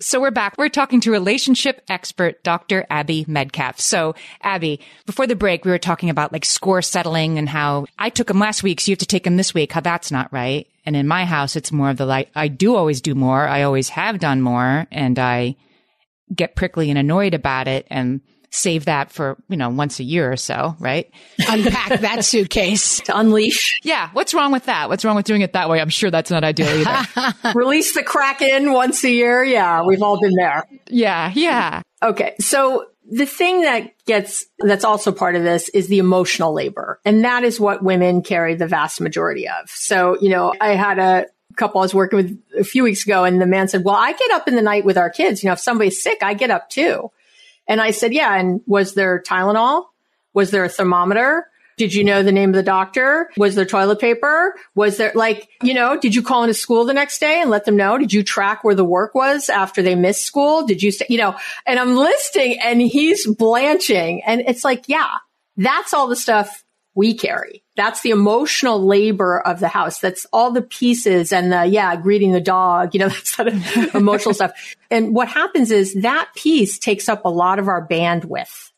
So 0.00 0.20
we're 0.20 0.32
back. 0.32 0.56
We're 0.58 0.68
talking 0.68 1.00
to 1.02 1.12
relationship 1.12 1.80
expert 1.88 2.42
Dr. 2.42 2.84
Abby 2.90 3.24
Medcalf. 3.26 3.78
So 3.78 4.16
Abby, 4.42 4.80
before 5.06 5.28
the 5.28 5.36
break, 5.36 5.64
we 5.64 5.70
were 5.70 5.78
talking 5.78 6.10
about 6.10 6.32
like 6.32 6.44
score 6.44 6.82
settling 6.82 7.38
and 7.38 7.48
how 7.48 7.86
I 7.96 8.10
took 8.10 8.26
them 8.26 8.40
last 8.40 8.64
week, 8.64 8.80
so 8.80 8.90
you 8.90 8.94
have 8.94 8.98
to 8.98 9.06
take 9.06 9.22
them 9.22 9.36
this 9.36 9.54
week. 9.54 9.72
How 9.72 9.80
that's 9.80 10.10
not 10.10 10.32
right. 10.32 10.66
And 10.84 10.96
in 10.96 11.06
my 11.06 11.24
house, 11.24 11.54
it's 11.54 11.70
more 11.70 11.90
of 11.90 11.96
the 11.96 12.06
like, 12.06 12.28
I 12.34 12.48
do 12.48 12.74
always 12.74 13.00
do 13.00 13.14
more. 13.14 13.46
I 13.46 13.62
always 13.62 13.88
have 13.90 14.18
done 14.18 14.42
more 14.42 14.86
and 14.90 15.16
I 15.16 15.54
get 16.34 16.56
prickly 16.56 16.90
and 16.90 16.98
annoyed 16.98 17.34
about 17.34 17.68
it 17.68 17.86
and 17.88 18.20
save 18.54 18.84
that 18.84 19.10
for, 19.10 19.36
you 19.48 19.56
know, 19.56 19.68
once 19.68 19.98
a 19.98 20.04
year 20.04 20.30
or 20.30 20.36
so, 20.36 20.76
right? 20.78 21.10
Unpack 21.48 22.00
that 22.00 22.24
suitcase. 22.24 23.00
To 23.00 23.18
unleash, 23.18 23.80
Yeah. 23.82 24.10
What's 24.12 24.32
wrong 24.32 24.52
with 24.52 24.66
that? 24.66 24.88
What's 24.88 25.04
wrong 25.04 25.16
with 25.16 25.26
doing 25.26 25.40
it 25.40 25.52
that 25.54 25.68
way? 25.68 25.80
I'm 25.80 25.88
sure 25.88 26.10
that's 26.10 26.30
not 26.30 26.44
ideal 26.44 26.68
either. 26.68 27.34
release 27.54 27.94
the 27.94 28.02
Kraken 28.04 28.72
once 28.72 29.02
a 29.04 29.10
year. 29.10 29.42
Yeah, 29.44 29.82
we've 29.82 30.02
all 30.02 30.20
been 30.20 30.34
there. 30.36 30.64
yeah. 30.88 31.32
Yeah. 31.34 31.82
Okay. 32.02 32.34
So 32.38 32.86
the 33.10 33.26
thing 33.26 33.62
that 33.62 33.92
gets, 34.06 34.46
that's 34.60 34.84
also 34.84 35.10
part 35.10 35.34
of 35.36 35.42
this 35.42 35.68
is 35.70 35.88
the 35.88 35.98
emotional 35.98 36.54
labor. 36.54 37.00
And 37.04 37.24
that 37.24 37.42
is 37.44 37.58
what 37.58 37.82
women 37.82 38.22
carry 38.22 38.54
the 38.54 38.66
vast 38.68 39.00
majority 39.00 39.48
of. 39.48 39.68
So, 39.68 40.16
you 40.20 40.28
know, 40.30 40.54
I 40.60 40.74
had 40.76 40.98
a 40.98 41.26
couple 41.56 41.80
I 41.80 41.84
was 41.84 41.94
working 41.94 42.16
with 42.16 42.42
a 42.58 42.64
few 42.64 42.82
weeks 42.84 43.04
ago 43.04 43.24
and 43.24 43.40
the 43.40 43.46
man 43.46 43.68
said, 43.68 43.84
well, 43.84 43.96
I 43.96 44.12
get 44.12 44.30
up 44.32 44.48
in 44.48 44.54
the 44.54 44.62
night 44.62 44.84
with 44.84 44.96
our 44.96 45.10
kids. 45.10 45.42
You 45.42 45.48
know, 45.48 45.54
if 45.54 45.60
somebody's 45.60 46.02
sick, 46.02 46.18
I 46.22 46.34
get 46.34 46.50
up 46.50 46.70
too. 46.70 47.10
And 47.66 47.80
I 47.80 47.90
said, 47.90 48.12
yeah. 48.12 48.34
And 48.34 48.60
was 48.66 48.94
there 48.94 49.22
Tylenol? 49.22 49.86
Was 50.32 50.50
there 50.50 50.64
a 50.64 50.68
thermometer? 50.68 51.46
Did 51.76 51.92
you 51.92 52.04
know 52.04 52.22
the 52.22 52.32
name 52.32 52.50
of 52.50 52.54
the 52.54 52.62
doctor? 52.62 53.30
Was 53.36 53.56
there 53.56 53.64
toilet 53.64 53.98
paper? 53.98 54.54
Was 54.74 54.96
there 54.96 55.12
like, 55.14 55.48
you 55.62 55.74
know, 55.74 55.98
did 55.98 56.14
you 56.14 56.22
call 56.22 56.44
into 56.44 56.54
school 56.54 56.84
the 56.84 56.94
next 56.94 57.18
day 57.18 57.40
and 57.40 57.50
let 57.50 57.64
them 57.64 57.76
know? 57.76 57.98
Did 57.98 58.12
you 58.12 58.22
track 58.22 58.62
where 58.62 58.76
the 58.76 58.84
work 58.84 59.14
was 59.14 59.48
after 59.48 59.82
they 59.82 59.96
missed 59.96 60.22
school? 60.22 60.66
Did 60.66 60.82
you 60.82 60.92
say, 60.92 61.06
you 61.08 61.18
know, 61.18 61.36
and 61.66 61.78
I'm 61.80 61.96
listing 61.96 62.60
and 62.60 62.80
he's 62.80 63.26
blanching 63.26 64.22
and 64.24 64.42
it's 64.46 64.64
like, 64.64 64.84
yeah, 64.88 65.16
that's 65.56 65.92
all 65.92 66.06
the 66.06 66.16
stuff 66.16 66.63
we 66.94 67.14
carry. 67.14 67.62
That's 67.76 68.02
the 68.02 68.10
emotional 68.10 68.84
labor 68.84 69.40
of 69.40 69.58
the 69.58 69.68
house. 69.68 69.98
That's 69.98 70.26
all 70.32 70.52
the 70.52 70.62
pieces 70.62 71.32
and 71.32 71.52
the, 71.52 71.64
yeah, 71.66 71.96
greeting 71.96 72.32
the 72.32 72.40
dog, 72.40 72.94
you 72.94 73.00
know, 73.00 73.08
that's 73.10 73.34
sort 73.34 73.48
of 73.48 73.64
emotional 73.94 74.34
stuff. 74.34 74.52
And 74.90 75.14
what 75.14 75.28
happens 75.28 75.70
is 75.70 75.94
that 76.02 76.30
piece 76.36 76.78
takes 76.78 77.08
up 77.08 77.24
a 77.24 77.30
lot 77.30 77.58
of 77.58 77.68
our 77.68 77.86
bandwidth 77.86 78.70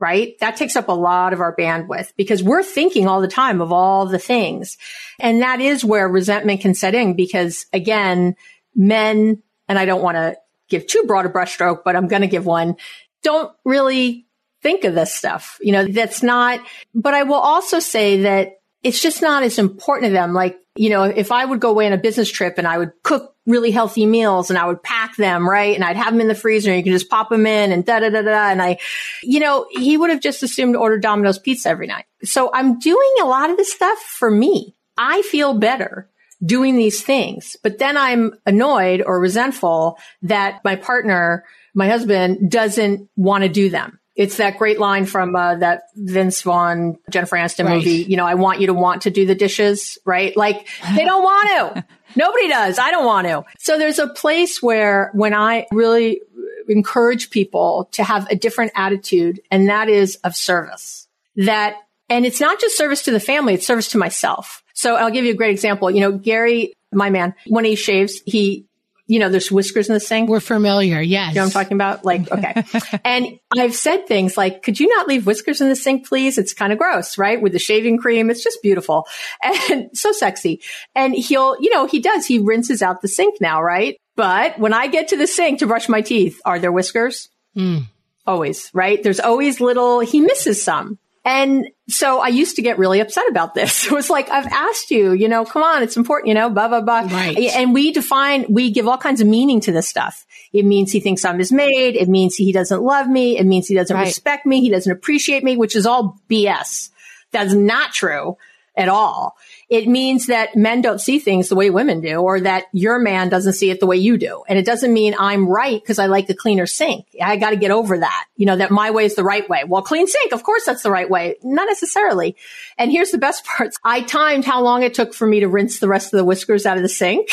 right? 0.00 0.38
That 0.40 0.56
takes 0.56 0.76
up 0.76 0.88
a 0.88 0.92
lot 0.92 1.32
of 1.32 1.40
our 1.40 1.56
bandwidth 1.56 2.12
because 2.16 2.42
we're 2.42 2.62
thinking 2.62 3.08
all 3.08 3.22
the 3.22 3.28
time 3.28 3.62
of 3.62 3.72
all 3.72 4.04
the 4.04 4.18
things. 4.18 4.76
And 5.18 5.40
that 5.40 5.60
is 5.60 5.82
where 5.82 6.06
resentment 6.08 6.60
can 6.60 6.74
set 6.74 6.94
in 6.94 7.14
because 7.14 7.64
again, 7.72 8.36
men, 8.74 9.42
and 9.66 9.78
I 9.78 9.86
don't 9.86 10.02
want 10.02 10.16
to 10.16 10.36
give 10.68 10.86
too 10.86 11.04
broad 11.06 11.24
a 11.24 11.30
brushstroke, 11.30 11.84
but 11.84 11.96
I'm 11.96 12.08
going 12.08 12.22
to 12.22 12.28
give 12.28 12.44
one, 12.44 12.76
don't 13.22 13.50
really 13.64 14.26
think 14.64 14.84
of 14.84 14.94
this 14.94 15.14
stuff. 15.14 15.58
You 15.60 15.72
know, 15.72 15.86
that's 15.86 16.22
not, 16.22 16.58
but 16.94 17.14
I 17.14 17.22
will 17.22 17.34
also 17.34 17.78
say 17.78 18.22
that 18.22 18.58
it's 18.82 19.00
just 19.00 19.22
not 19.22 19.44
as 19.44 19.58
important 19.58 20.08
to 20.08 20.12
them. 20.12 20.32
Like, 20.32 20.58
you 20.74 20.90
know, 20.90 21.04
if 21.04 21.30
I 21.30 21.44
would 21.44 21.60
go 21.60 21.70
away 21.70 21.86
on 21.86 21.92
a 21.92 21.98
business 21.98 22.30
trip 22.30 22.54
and 22.58 22.66
I 22.66 22.78
would 22.78 22.92
cook 23.02 23.36
really 23.46 23.70
healthy 23.70 24.06
meals 24.06 24.50
and 24.50 24.58
I 24.58 24.66
would 24.66 24.82
pack 24.82 25.16
them, 25.16 25.48
right? 25.48 25.74
And 25.74 25.84
I'd 25.84 25.96
have 25.96 26.14
them 26.14 26.20
in 26.22 26.28
the 26.28 26.34
freezer 26.34 26.70
and 26.70 26.78
you 26.78 26.82
can 26.82 26.92
just 26.92 27.10
pop 27.10 27.28
them 27.28 27.46
in 27.46 27.72
and 27.72 27.84
da 27.84 28.00
da 28.00 28.08
da 28.08 28.22
da. 28.22 28.48
And 28.48 28.60
I, 28.60 28.78
you 29.22 29.38
know, 29.38 29.66
he 29.70 29.96
would 29.96 30.10
have 30.10 30.20
just 30.20 30.42
assumed 30.42 30.74
to 30.74 30.80
order 30.80 30.98
Domino's 30.98 31.38
pizza 31.38 31.68
every 31.68 31.86
night. 31.86 32.06
So 32.24 32.50
I'm 32.52 32.78
doing 32.78 33.14
a 33.22 33.26
lot 33.26 33.50
of 33.50 33.58
this 33.58 33.72
stuff 33.72 33.98
for 33.98 34.30
me. 34.30 34.74
I 34.96 35.20
feel 35.22 35.58
better 35.58 36.08
doing 36.44 36.76
these 36.76 37.02
things, 37.02 37.56
but 37.62 37.78
then 37.78 37.96
I'm 37.96 38.32
annoyed 38.46 39.02
or 39.04 39.20
resentful 39.20 39.98
that 40.22 40.60
my 40.64 40.76
partner, 40.76 41.44
my 41.74 41.88
husband 41.88 42.50
doesn't 42.50 43.08
want 43.14 43.44
to 43.44 43.48
do 43.48 43.68
them. 43.68 43.98
It's 44.16 44.36
that 44.36 44.58
great 44.58 44.78
line 44.78 45.06
from 45.06 45.34
uh, 45.34 45.56
that 45.56 45.84
Vince 45.96 46.42
Vaughn, 46.42 46.98
Jennifer 47.10 47.36
Aniston 47.36 47.64
Right. 47.66 47.76
movie. 47.76 48.04
You 48.04 48.16
know, 48.16 48.26
I 48.26 48.34
want 48.34 48.60
you 48.60 48.68
to 48.68 48.74
want 48.74 49.02
to 49.02 49.10
do 49.10 49.26
the 49.26 49.34
dishes, 49.34 49.98
right? 50.04 50.36
Like 50.36 50.68
they 50.94 51.04
don't 51.04 51.22
want 51.30 51.74
to. 51.76 51.84
Nobody 52.16 52.48
does. 52.48 52.78
I 52.78 52.90
don't 52.92 53.04
want 53.06 53.26
to. 53.26 53.44
So 53.58 53.76
there's 53.76 53.98
a 53.98 54.06
place 54.06 54.62
where 54.62 55.10
when 55.14 55.34
I 55.34 55.66
really 55.72 56.20
encourage 56.68 57.30
people 57.30 57.88
to 57.92 58.04
have 58.04 58.28
a 58.30 58.36
different 58.36 58.72
attitude, 58.76 59.40
and 59.50 59.68
that 59.68 59.88
is 59.88 60.16
of 60.24 60.36
service. 60.36 61.08
That, 61.36 61.76
and 62.08 62.24
it's 62.24 62.40
not 62.40 62.60
just 62.60 62.76
service 62.76 63.02
to 63.02 63.10
the 63.10 63.20
family, 63.20 63.54
it's 63.54 63.66
service 63.66 63.88
to 63.88 63.98
myself. 63.98 64.62
So 64.74 64.94
I'll 64.96 65.10
give 65.10 65.24
you 65.24 65.32
a 65.32 65.36
great 65.36 65.50
example. 65.50 65.90
You 65.90 66.00
know, 66.00 66.12
Gary, 66.12 66.72
my 66.92 67.10
man, 67.10 67.34
when 67.48 67.64
he 67.64 67.74
shaves, 67.74 68.22
he, 68.24 68.66
you 69.06 69.18
know, 69.18 69.28
there's 69.28 69.52
whiskers 69.52 69.88
in 69.88 69.94
the 69.94 70.00
sink. 70.00 70.30
We're 70.30 70.40
familiar. 70.40 71.00
Yes. 71.00 71.30
You 71.30 71.36
know 71.36 71.42
what 71.42 71.56
I'm 71.56 71.62
talking 71.62 71.76
about? 71.76 72.04
Like, 72.04 72.30
okay. 72.30 72.64
and 73.04 73.38
I've 73.56 73.74
said 73.74 74.06
things 74.06 74.36
like, 74.36 74.62
could 74.62 74.80
you 74.80 74.88
not 74.88 75.06
leave 75.06 75.26
whiskers 75.26 75.60
in 75.60 75.68
the 75.68 75.76
sink, 75.76 76.06
please? 76.08 76.38
It's 76.38 76.54
kind 76.54 76.72
of 76.72 76.78
gross, 76.78 77.18
right? 77.18 77.40
With 77.40 77.52
the 77.52 77.58
shaving 77.58 77.98
cream. 77.98 78.30
It's 78.30 78.42
just 78.42 78.62
beautiful 78.62 79.06
and 79.70 79.90
so 79.92 80.12
sexy. 80.12 80.62
And 80.94 81.14
he'll, 81.14 81.60
you 81.60 81.70
know, 81.70 81.86
he 81.86 82.00
does, 82.00 82.24
he 82.24 82.38
rinses 82.38 82.82
out 82.82 83.02
the 83.02 83.08
sink 83.08 83.40
now, 83.40 83.62
right? 83.62 83.98
But 84.16 84.58
when 84.58 84.72
I 84.72 84.86
get 84.86 85.08
to 85.08 85.16
the 85.16 85.26
sink 85.26 85.58
to 85.58 85.66
brush 85.66 85.88
my 85.88 86.00
teeth, 86.00 86.40
are 86.44 86.58
there 86.58 86.72
whiskers? 86.72 87.28
Hmm. 87.54 87.80
Always, 88.26 88.70
right? 88.72 89.02
There's 89.02 89.20
always 89.20 89.60
little, 89.60 90.00
he 90.00 90.20
misses 90.20 90.62
some. 90.62 90.98
And 91.24 91.68
so 91.88 92.20
I 92.20 92.28
used 92.28 92.56
to 92.56 92.62
get 92.62 92.78
really 92.78 93.00
upset 93.00 93.24
about 93.30 93.54
this. 93.54 93.86
It 93.90 93.92
was 93.92 94.10
like, 94.10 94.28
I've 94.30 94.46
asked 94.46 94.90
you, 94.90 95.12
you 95.12 95.28
know, 95.28 95.44
come 95.44 95.62
on, 95.62 95.82
it's 95.82 95.96
important, 95.96 96.28
you 96.28 96.34
know, 96.34 96.50
blah, 96.50 96.68
blah, 96.68 96.82
blah. 96.82 97.00
Right. 97.00 97.36
And 97.38 97.72
we 97.72 97.92
define, 97.92 98.46
we 98.48 98.70
give 98.70 98.86
all 98.86 98.98
kinds 98.98 99.20
of 99.20 99.26
meaning 99.26 99.60
to 99.60 99.72
this 99.72 99.88
stuff. 99.88 100.26
It 100.52 100.64
means 100.64 100.92
he 100.92 101.00
thinks 101.00 101.24
I'm 101.24 101.38
his 101.38 101.50
maid. 101.50 101.96
It 101.96 102.08
means 102.08 102.36
he 102.36 102.52
doesn't 102.52 102.82
love 102.82 103.08
me. 103.08 103.38
It 103.38 103.44
means 103.46 103.66
he 103.66 103.74
doesn't 103.74 103.96
Right. 103.96 104.06
respect 104.06 104.44
me. 104.46 104.60
He 104.60 104.68
doesn't 104.70 104.90
appreciate 104.92 105.42
me, 105.44 105.56
which 105.56 105.74
is 105.76 105.86
all 105.86 106.20
BS. 106.28 106.90
That's 107.32 107.54
not 107.54 107.92
true 107.92 108.36
at 108.76 108.88
all. 108.88 109.36
It 109.68 109.88
means 109.88 110.26
that 110.26 110.56
men 110.56 110.82
don't 110.82 111.00
see 111.00 111.18
things 111.18 111.48
the 111.48 111.54
way 111.54 111.70
women 111.70 112.00
do 112.00 112.16
or 112.16 112.40
that 112.40 112.64
your 112.72 112.98
man 112.98 113.28
doesn't 113.28 113.54
see 113.54 113.70
it 113.70 113.80
the 113.80 113.86
way 113.86 113.96
you 113.96 114.18
do. 114.18 114.44
And 114.48 114.58
it 114.58 114.66
doesn't 114.66 114.92
mean 114.92 115.14
I'm 115.18 115.48
right 115.48 115.80
because 115.80 115.98
I 115.98 116.06
like 116.06 116.28
a 116.28 116.34
cleaner 116.34 116.66
sink. 116.66 117.06
I 117.20 117.36
got 117.36 117.50
to 117.50 117.56
get 117.56 117.70
over 117.70 117.98
that, 117.98 118.26
you 118.36 118.46
know, 118.46 118.56
that 118.56 118.70
my 118.70 118.90
way 118.90 119.04
is 119.04 119.14
the 119.14 119.24
right 119.24 119.48
way. 119.48 119.64
Well, 119.66 119.82
clean 119.82 120.06
sink, 120.06 120.32
of 120.32 120.42
course 120.42 120.64
that's 120.64 120.82
the 120.82 120.90
right 120.90 121.08
way. 121.08 121.36
Not 121.42 121.66
necessarily. 121.66 122.36
And 122.76 122.90
here's 122.90 123.10
the 123.10 123.18
best 123.18 123.44
part. 123.56 123.70
I 123.82 124.02
timed 124.02 124.44
how 124.44 124.62
long 124.62 124.82
it 124.82 124.94
took 124.94 125.14
for 125.14 125.26
me 125.26 125.40
to 125.40 125.48
rinse 125.48 125.78
the 125.78 125.88
rest 125.88 126.12
of 126.12 126.18
the 126.18 126.24
whiskers 126.24 126.66
out 126.66 126.76
of 126.76 126.82
the 126.82 126.88
sink. 126.88 127.28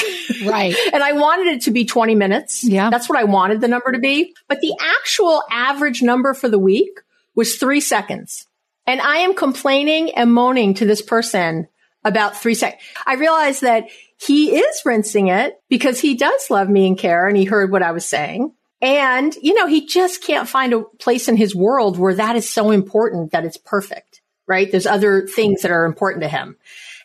Right. 0.45 0.75
and 0.93 1.03
I 1.03 1.13
wanted 1.13 1.47
it 1.47 1.61
to 1.63 1.71
be 1.71 1.85
20 1.85 2.15
minutes. 2.15 2.63
Yeah. 2.63 2.89
That's 2.89 3.09
what 3.09 3.19
I 3.19 3.25
wanted 3.25 3.61
the 3.61 3.67
number 3.67 3.91
to 3.91 3.99
be. 3.99 4.33
But 4.47 4.61
the 4.61 4.73
actual 4.79 5.43
average 5.51 6.01
number 6.01 6.33
for 6.33 6.49
the 6.49 6.59
week 6.59 6.99
was 7.35 7.57
three 7.57 7.81
seconds. 7.81 8.47
And 8.87 8.99
I 8.99 9.17
am 9.17 9.35
complaining 9.35 10.11
and 10.11 10.33
moaning 10.33 10.73
to 10.75 10.85
this 10.85 11.01
person 11.01 11.67
about 12.03 12.37
three 12.37 12.53
seconds. 12.53 12.81
I 13.05 13.15
realized 13.15 13.61
that 13.61 13.89
he 14.17 14.55
is 14.55 14.81
rinsing 14.85 15.27
it 15.27 15.61
because 15.69 15.99
he 15.99 16.15
does 16.15 16.49
love 16.49 16.69
me 16.69 16.87
and 16.87 16.97
care 16.97 17.27
and 17.27 17.37
he 17.37 17.45
heard 17.45 17.71
what 17.71 17.83
I 17.83 17.91
was 17.91 18.05
saying. 18.05 18.53
And, 18.81 19.35
you 19.41 19.53
know, 19.53 19.67
he 19.67 19.85
just 19.85 20.23
can't 20.23 20.49
find 20.49 20.73
a 20.73 20.81
place 20.81 21.27
in 21.27 21.37
his 21.37 21.55
world 21.55 21.97
where 21.97 22.15
that 22.15 22.35
is 22.35 22.49
so 22.49 22.71
important 22.71 23.31
that 23.31 23.45
it's 23.45 23.57
perfect, 23.57 24.21
right? 24.47 24.69
There's 24.69 24.87
other 24.87 25.27
things 25.27 25.61
that 25.61 25.71
are 25.71 25.85
important 25.85 26.23
to 26.23 26.29
him. 26.29 26.57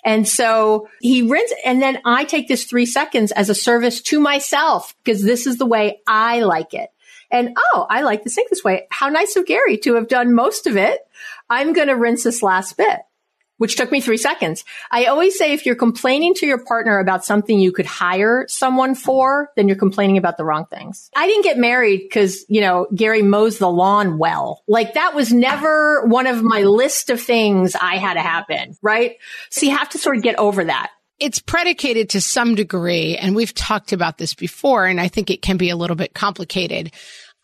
And 0.02 0.26
so 0.26 0.88
he 1.00 1.22
rinse, 1.22 1.52
and 1.64 1.82
then 1.82 1.98
I 2.04 2.24
take 2.24 2.48
this 2.48 2.64
three 2.64 2.86
seconds 2.86 3.32
as 3.32 3.50
a 3.50 3.54
service 3.54 4.00
to 4.02 4.20
myself 4.20 4.94
because 5.04 5.22
this 5.22 5.46
is 5.46 5.58
the 5.58 5.66
way 5.66 6.00
I 6.06 6.40
like 6.40 6.74
it. 6.74 6.90
And 7.30 7.56
oh, 7.56 7.86
I 7.90 8.02
like 8.02 8.22
to 8.22 8.30
sink 8.30 8.48
this 8.48 8.62
way. 8.62 8.86
How 8.90 9.08
nice 9.08 9.34
of 9.36 9.46
Gary 9.46 9.78
to 9.78 9.94
have 9.94 10.06
done 10.06 10.32
most 10.32 10.66
of 10.66 10.76
it. 10.76 11.00
I'm 11.50 11.72
going 11.72 11.88
to 11.88 11.96
rinse 11.96 12.22
this 12.22 12.42
last 12.42 12.76
bit 12.76 13.00
which 13.58 13.76
took 13.76 13.90
me 13.90 14.00
three 14.00 14.16
seconds. 14.16 14.64
I 14.90 15.06
always 15.06 15.36
say 15.36 15.52
if 15.52 15.66
you're 15.66 15.74
complaining 15.74 16.34
to 16.34 16.46
your 16.46 16.64
partner 16.64 16.98
about 16.98 17.24
something 17.24 17.58
you 17.58 17.72
could 17.72 17.86
hire 17.86 18.46
someone 18.48 18.94
for, 18.94 19.50
then 19.56 19.68
you're 19.68 19.76
complaining 19.76 20.18
about 20.18 20.36
the 20.36 20.44
wrong 20.44 20.66
things. 20.66 21.10
I 21.16 21.26
didn't 21.26 21.44
get 21.44 21.58
married 21.58 22.00
because, 22.02 22.44
you 22.48 22.60
know, 22.60 22.86
Gary 22.94 23.22
mows 23.22 23.58
the 23.58 23.70
lawn 23.70 24.18
well. 24.18 24.62
Like 24.66 24.94
that 24.94 25.14
was 25.14 25.32
never 25.32 26.06
one 26.06 26.26
of 26.26 26.42
my 26.42 26.62
list 26.62 27.10
of 27.10 27.20
things 27.20 27.74
I 27.74 27.96
had 27.96 28.14
to 28.14 28.20
happen, 28.20 28.76
right? 28.82 29.16
So 29.50 29.66
you 29.66 29.76
have 29.76 29.88
to 29.90 29.98
sort 29.98 30.16
of 30.16 30.22
get 30.22 30.38
over 30.38 30.64
that. 30.64 30.90
It's 31.18 31.38
predicated 31.38 32.10
to 32.10 32.20
some 32.20 32.54
degree, 32.56 33.16
and 33.16 33.34
we've 33.34 33.54
talked 33.54 33.94
about 33.94 34.18
this 34.18 34.34
before, 34.34 34.84
and 34.84 35.00
I 35.00 35.08
think 35.08 35.30
it 35.30 35.40
can 35.40 35.56
be 35.56 35.70
a 35.70 35.76
little 35.76 35.96
bit 35.96 36.12
complicated 36.12 36.92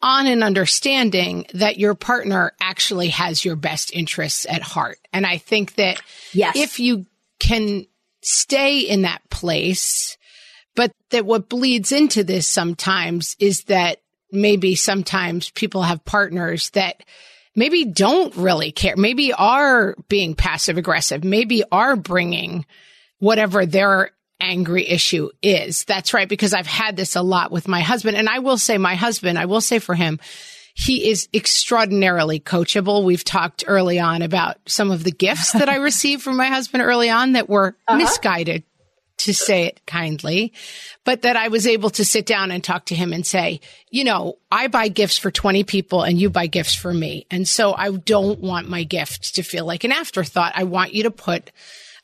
on 0.02 0.26
an 0.26 0.42
understanding 0.42 1.46
that 1.54 1.78
your 1.78 1.94
partner 1.94 2.52
actually 2.60 3.08
has 3.08 3.44
your 3.44 3.56
best 3.56 3.94
interests 3.94 4.46
at 4.48 4.62
heart. 4.62 4.98
And 5.12 5.24
I 5.24 5.38
think 5.38 5.76
that 5.76 6.00
Yes. 6.32 6.56
if 6.56 6.80
you 6.80 7.06
can 7.38 7.86
stay 8.22 8.80
in 8.80 9.02
that 9.02 9.22
place, 9.30 10.16
but 10.74 10.92
that 11.10 11.26
what 11.26 11.48
bleeds 11.48 11.92
into 11.92 12.24
this 12.24 12.46
sometimes 12.46 13.36
is 13.38 13.64
that 13.64 13.98
maybe 14.30 14.74
sometimes 14.74 15.50
people 15.50 15.82
have 15.82 16.04
partners 16.04 16.70
that 16.70 17.02
maybe 17.54 17.84
don't 17.84 18.34
really 18.36 18.72
care, 18.72 18.96
maybe 18.96 19.32
are 19.32 19.94
being 20.08 20.34
passive 20.34 20.78
aggressive, 20.78 21.22
maybe 21.22 21.62
are 21.70 21.96
bringing 21.96 22.64
whatever 23.18 23.66
their 23.66 24.10
angry 24.42 24.86
issue 24.86 25.30
is. 25.40 25.84
That's 25.84 26.12
right. 26.12 26.28
Because 26.28 26.52
I've 26.52 26.66
had 26.66 26.96
this 26.96 27.16
a 27.16 27.22
lot 27.22 27.52
with 27.52 27.68
my 27.68 27.80
husband. 27.80 28.16
And 28.16 28.28
I 28.28 28.40
will 28.40 28.58
say 28.58 28.76
my 28.76 28.94
husband, 28.94 29.38
I 29.38 29.46
will 29.46 29.60
say 29.60 29.78
for 29.78 29.94
him, 29.94 30.18
he 30.74 31.08
is 31.08 31.28
extraordinarily 31.34 32.40
coachable. 32.40 33.04
We've 33.04 33.24
talked 33.24 33.64
early 33.66 33.98
on 33.98 34.22
about 34.22 34.56
some 34.66 34.90
of 34.90 35.04
the 35.04 35.12
gifts 35.12 35.52
that 35.52 35.68
I 35.68 35.76
received 35.76 36.22
from 36.22 36.36
my 36.36 36.46
husband 36.46 36.82
early 36.82 37.10
on 37.10 37.32
that 37.32 37.48
were 37.48 37.76
uh-huh. 37.86 37.98
misguided 37.98 38.64
to 39.18 39.34
say 39.34 39.66
it 39.66 39.80
kindly, 39.86 40.52
but 41.04 41.22
that 41.22 41.36
I 41.36 41.48
was 41.48 41.66
able 41.66 41.90
to 41.90 42.04
sit 42.04 42.26
down 42.26 42.50
and 42.50 42.62
talk 42.62 42.86
to 42.86 42.94
him 42.94 43.12
and 43.12 43.24
say, 43.24 43.60
you 43.88 44.02
know, 44.02 44.38
I 44.50 44.66
buy 44.66 44.88
gifts 44.88 45.18
for 45.18 45.30
20 45.30 45.62
people 45.64 46.02
and 46.02 46.20
you 46.20 46.28
buy 46.28 46.46
gifts 46.46 46.74
for 46.74 46.92
me. 46.92 47.26
And 47.30 47.46
so 47.46 47.72
I 47.72 47.90
don't 47.92 48.40
want 48.40 48.68
my 48.68 48.82
gift 48.82 49.36
to 49.36 49.42
feel 49.42 49.64
like 49.64 49.84
an 49.84 49.92
afterthought. 49.92 50.54
I 50.56 50.64
want 50.64 50.94
you 50.94 51.04
to 51.04 51.10
put 51.10 51.52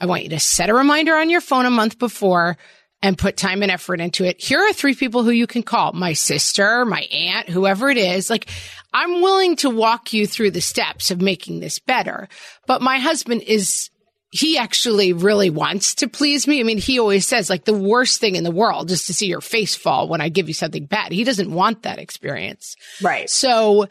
I 0.01 0.07
want 0.07 0.23
you 0.23 0.31
to 0.31 0.41
set 0.41 0.71
a 0.71 0.75
reminder 0.75 1.15
on 1.17 1.31
your 1.31 1.41
phone 1.41 1.67
a 1.67 1.71
month 1.71 1.99
before 1.99 2.57
and 3.03 3.17
put 3.17 3.37
time 3.37 3.63
and 3.63 3.71
effort 3.71 4.01
into 4.01 4.25
it. 4.25 4.41
Here 4.41 4.61
are 4.61 4.73
three 4.73 4.95
people 4.95 5.23
who 5.23 5.31
you 5.31 5.47
can 5.47 5.63
call. 5.63 5.93
My 5.93 6.15
sister, 6.15 6.85
my 6.85 7.03
aunt, 7.13 7.49
whoever 7.49 7.91
it 7.91 7.97
is. 7.97 8.29
Like 8.29 8.49
I'm 8.93 9.23
willing 9.23 9.57
to 9.57 9.71
walk 9.71 10.13
you 10.13 10.27
through 10.27 10.53
the 10.53 10.61
steps 10.61 11.11
of 11.11 11.21
making 11.21 11.61
this 11.61 11.79
better. 11.79 12.29
But 12.67 12.83
my 12.83 12.99
husband 12.99 13.43
is 13.43 13.91
he 14.31 14.59
actually 14.59 15.13
really 15.13 15.49
wants 15.49 15.97
to 15.97 16.09
please 16.09 16.47
me. 16.47 16.61
I 16.61 16.63
mean, 16.63 16.79
he 16.79 16.99
always 16.99 17.27
says 17.27 17.49
like 17.49 17.65
the 17.65 17.73
worst 17.73 18.21
thing 18.21 18.35
in 18.35 18.45
the 18.45 18.51
world 18.51 18.91
is 18.91 19.07
to 19.07 19.15
see 19.15 19.27
your 19.27 19.41
face 19.41 19.75
fall 19.75 20.09
when 20.09 20.21
I 20.21 20.29
give 20.29 20.49
you 20.49 20.55
something 20.55 20.85
bad. 20.85 21.13
He 21.13 21.25
doesn't 21.25 21.51
want 21.51 21.85
that 21.85 21.99
experience. 21.99 22.77
Right. 23.01 23.31
So 23.31 23.89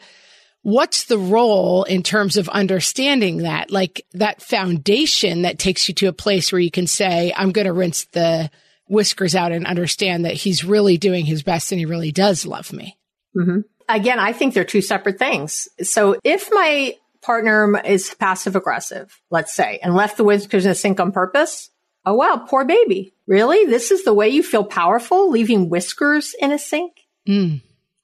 what's 0.62 1.04
the 1.04 1.18
role 1.18 1.84
in 1.84 2.02
terms 2.02 2.36
of 2.36 2.48
understanding 2.48 3.38
that, 3.38 3.70
like 3.70 4.04
that 4.12 4.42
foundation 4.42 5.42
that 5.42 5.58
takes 5.58 5.88
you 5.88 5.94
to 5.94 6.08
a 6.08 6.12
place 6.12 6.52
where 6.52 6.60
you 6.60 6.70
can 6.70 6.86
say, 6.86 7.32
I'm 7.36 7.52
going 7.52 7.66
to 7.66 7.72
rinse 7.72 8.04
the 8.06 8.50
whiskers 8.88 9.34
out 9.34 9.52
and 9.52 9.66
understand 9.66 10.24
that 10.24 10.34
he's 10.34 10.64
really 10.64 10.96
doing 10.98 11.26
his 11.26 11.42
best 11.42 11.72
and 11.72 11.78
he 11.78 11.86
really 11.86 12.12
does 12.12 12.46
love 12.46 12.72
me. 12.72 12.96
Mm-hmm. 13.36 13.60
Again, 13.88 14.18
I 14.18 14.32
think 14.32 14.54
they're 14.54 14.64
two 14.64 14.82
separate 14.82 15.18
things. 15.18 15.68
So 15.82 16.18
if 16.24 16.48
my 16.50 16.96
partner 17.22 17.80
is 17.84 18.14
passive 18.14 18.56
aggressive, 18.56 19.20
let's 19.30 19.54
say, 19.54 19.78
and 19.82 19.94
left 19.94 20.16
the 20.16 20.24
whiskers 20.24 20.64
in 20.64 20.70
the 20.70 20.74
sink 20.74 21.00
on 21.00 21.12
purpose, 21.12 21.70
oh 22.04 22.14
wow, 22.14 22.44
poor 22.48 22.64
baby. 22.64 23.14
Really? 23.26 23.64
This 23.66 23.90
is 23.90 24.04
the 24.04 24.14
way 24.14 24.28
you 24.28 24.42
feel 24.42 24.64
powerful, 24.64 25.30
leaving 25.30 25.68
whiskers 25.68 26.34
in 26.40 26.52
a 26.52 26.58
sink? 26.58 27.06
Mm. 27.28 27.60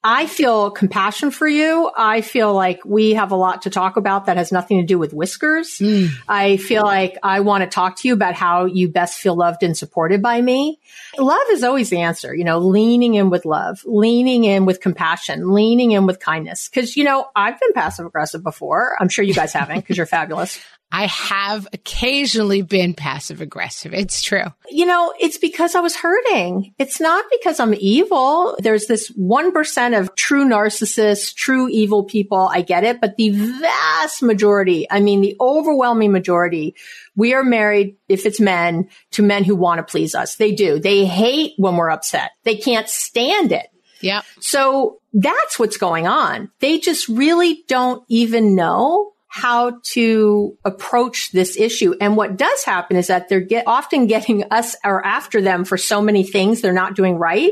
I 0.07 0.27
feel 0.27 0.69
compassion 0.69 1.31
for 1.31 1.47
you. 1.47 1.89
I 1.97 2.21
feel 2.21 2.53
like 2.53 2.85
we 2.85 3.15
have 3.15 3.31
a 3.31 3.35
lot 3.35 3.63
to 3.63 3.71
talk 3.71 3.97
about 3.97 4.27
that 4.27 4.37
has 4.37 4.51
nothing 4.51 4.79
to 4.79 4.85
do 4.85 4.99
with 4.99 5.13
whiskers. 5.13 5.79
Mm. 5.79 6.09
I 6.27 6.57
feel 6.57 6.83
like 6.83 7.17
I 7.23 7.39
want 7.39 7.63
to 7.63 7.67
talk 7.67 7.95
to 7.97 8.07
you 8.07 8.13
about 8.13 8.35
how 8.35 8.65
you 8.65 8.87
best 8.87 9.17
feel 9.17 9.35
loved 9.35 9.63
and 9.63 9.75
supported 9.75 10.21
by 10.21 10.39
me. 10.39 10.79
Love 11.17 11.47
is 11.49 11.63
always 11.63 11.89
the 11.89 12.01
answer, 12.01 12.35
you 12.35 12.43
know, 12.43 12.59
leaning 12.59 13.15
in 13.15 13.31
with 13.31 13.45
love, 13.45 13.81
leaning 13.83 14.43
in 14.43 14.65
with 14.65 14.79
compassion, 14.79 15.51
leaning 15.51 15.89
in 15.89 16.05
with 16.05 16.19
kindness. 16.19 16.67
Cause, 16.67 16.95
you 16.95 17.03
know, 17.03 17.27
I've 17.35 17.59
been 17.59 17.73
passive 17.73 18.05
aggressive 18.05 18.43
before. 18.43 18.95
I'm 18.99 19.09
sure 19.09 19.25
you 19.25 19.33
guys 19.33 19.53
haven't 19.53 19.77
because 19.77 19.97
you're 19.97 20.05
fabulous. 20.05 20.59
I 20.95 21.07
have 21.07 21.67
occasionally 21.73 22.61
been 22.61 22.93
passive 22.93 23.41
aggressive. 23.41 23.93
It's 23.93 24.21
true. 24.21 24.45
You 24.69 24.85
know, 24.85 25.13
it's 25.19 25.37
because 25.37 25.75
I 25.75 25.81
was 25.81 25.93
hurting. 25.93 26.73
It's 26.79 27.01
not 27.01 27.25
because 27.29 27.59
I'm 27.59 27.73
evil. 27.73 28.55
There's 28.59 28.85
this 28.85 29.11
1% 29.11 29.99
of 29.99 30.15
true 30.15 30.45
narcissists, 30.45 31.35
true 31.35 31.67
evil 31.67 32.05
people. 32.05 32.49
I 32.49 32.61
get 32.61 32.85
it. 32.85 33.01
But 33.01 33.17
the 33.17 33.31
vast 33.31 34.23
majority, 34.23 34.87
I 34.89 35.01
mean, 35.01 35.19
the 35.19 35.35
overwhelming 35.41 36.13
majority, 36.13 36.75
we 37.13 37.33
are 37.33 37.43
married, 37.43 37.97
if 38.07 38.25
it's 38.25 38.39
men, 38.39 38.87
to 39.11 39.21
men 39.21 39.43
who 39.43 39.57
want 39.57 39.79
to 39.79 39.83
please 39.83 40.15
us. 40.15 40.37
They 40.37 40.53
do. 40.53 40.79
They 40.79 41.03
hate 41.03 41.55
when 41.57 41.75
we're 41.75 41.89
upset. 41.89 42.31
They 42.43 42.55
can't 42.55 42.87
stand 42.87 43.51
it. 43.51 43.67
Yeah. 43.99 44.21
So 44.39 45.01
that's 45.11 45.59
what's 45.59 45.75
going 45.75 46.07
on. 46.07 46.51
They 46.61 46.79
just 46.79 47.09
really 47.09 47.65
don't 47.67 48.01
even 48.07 48.55
know 48.55 49.11
how 49.35 49.81
to 49.83 50.57
approach 50.63 51.33
this 51.33 51.57
issue. 51.57 51.93
And 51.99 52.15
what 52.15 52.37
does 52.37 52.63
happen 52.63 52.95
is 52.95 53.07
that 53.07 53.27
they're 53.27 53.41
get, 53.41 53.65
often 53.67 54.07
getting 54.07 54.45
us 54.49 54.77
or 54.81 55.05
after 55.05 55.41
them 55.41 55.65
for 55.65 55.75
so 55.75 56.01
many 56.01 56.23
things 56.23 56.61
they're 56.61 56.71
not 56.71 56.95
doing 56.95 57.17
right 57.17 57.51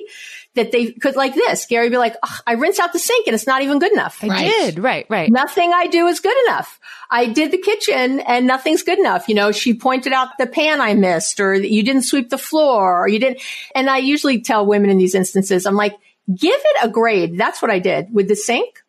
that 0.56 0.72
they 0.72 0.94
could 0.94 1.18
like 1.18 1.36
this. 1.36 1.66
Gary 1.66 1.90
be 1.90 1.98
like, 1.98 2.16
I 2.48 2.54
rinse 2.54 2.80
out 2.80 2.94
the 2.94 3.00
sink 3.00 3.28
and 3.28 3.36
it's 3.36 3.46
not 3.46 3.64
even 3.64 3.80
good 3.80 3.92
enough. 3.92 4.24
I 4.24 4.28
Right. 4.28 4.50
did. 4.50 4.80
Right, 4.80 5.06
right. 5.10 5.30
Nothing 5.30 5.74
I 5.74 5.88
do 5.88 6.08
is 6.08 6.22
good 6.22 6.38
enough. 6.48 6.80
I 7.12 7.26
did 7.26 7.52
the 7.52 7.58
kitchen 7.58 8.22
and 8.22 8.48
nothing's 8.48 8.84
good 8.84 8.98
enough. 8.98 9.28
You 9.28 9.36
know, 9.36 9.52
she 9.52 9.74
pointed 9.74 10.14
out 10.14 10.30
the 10.40 10.48
pan 10.48 10.80
I 10.80 10.94
missed 10.94 11.42
or 11.42 11.54
you 11.54 11.84
didn't 11.84 12.04
sweep 12.04 12.30
the 12.30 12.38
floor 12.38 13.04
or 13.04 13.10
you 13.10 13.20
didn't. 13.20 13.42
And 13.76 13.90
I 13.90 13.98
usually 13.98 14.40
tell 14.40 14.66
women 14.66 14.90
in 14.90 15.00
these 15.00 15.16
instances, 15.16 15.66
I'm 15.66 15.76
like, 15.76 15.98
give 16.34 16.56
it 16.56 16.78
a 16.82 16.88
grade. 16.88 17.38
That's 17.38 17.62
what 17.62 17.72
I 17.72 17.80
did 17.80 18.14
with 18.14 18.30
the 18.30 18.38
sink. 18.38 18.83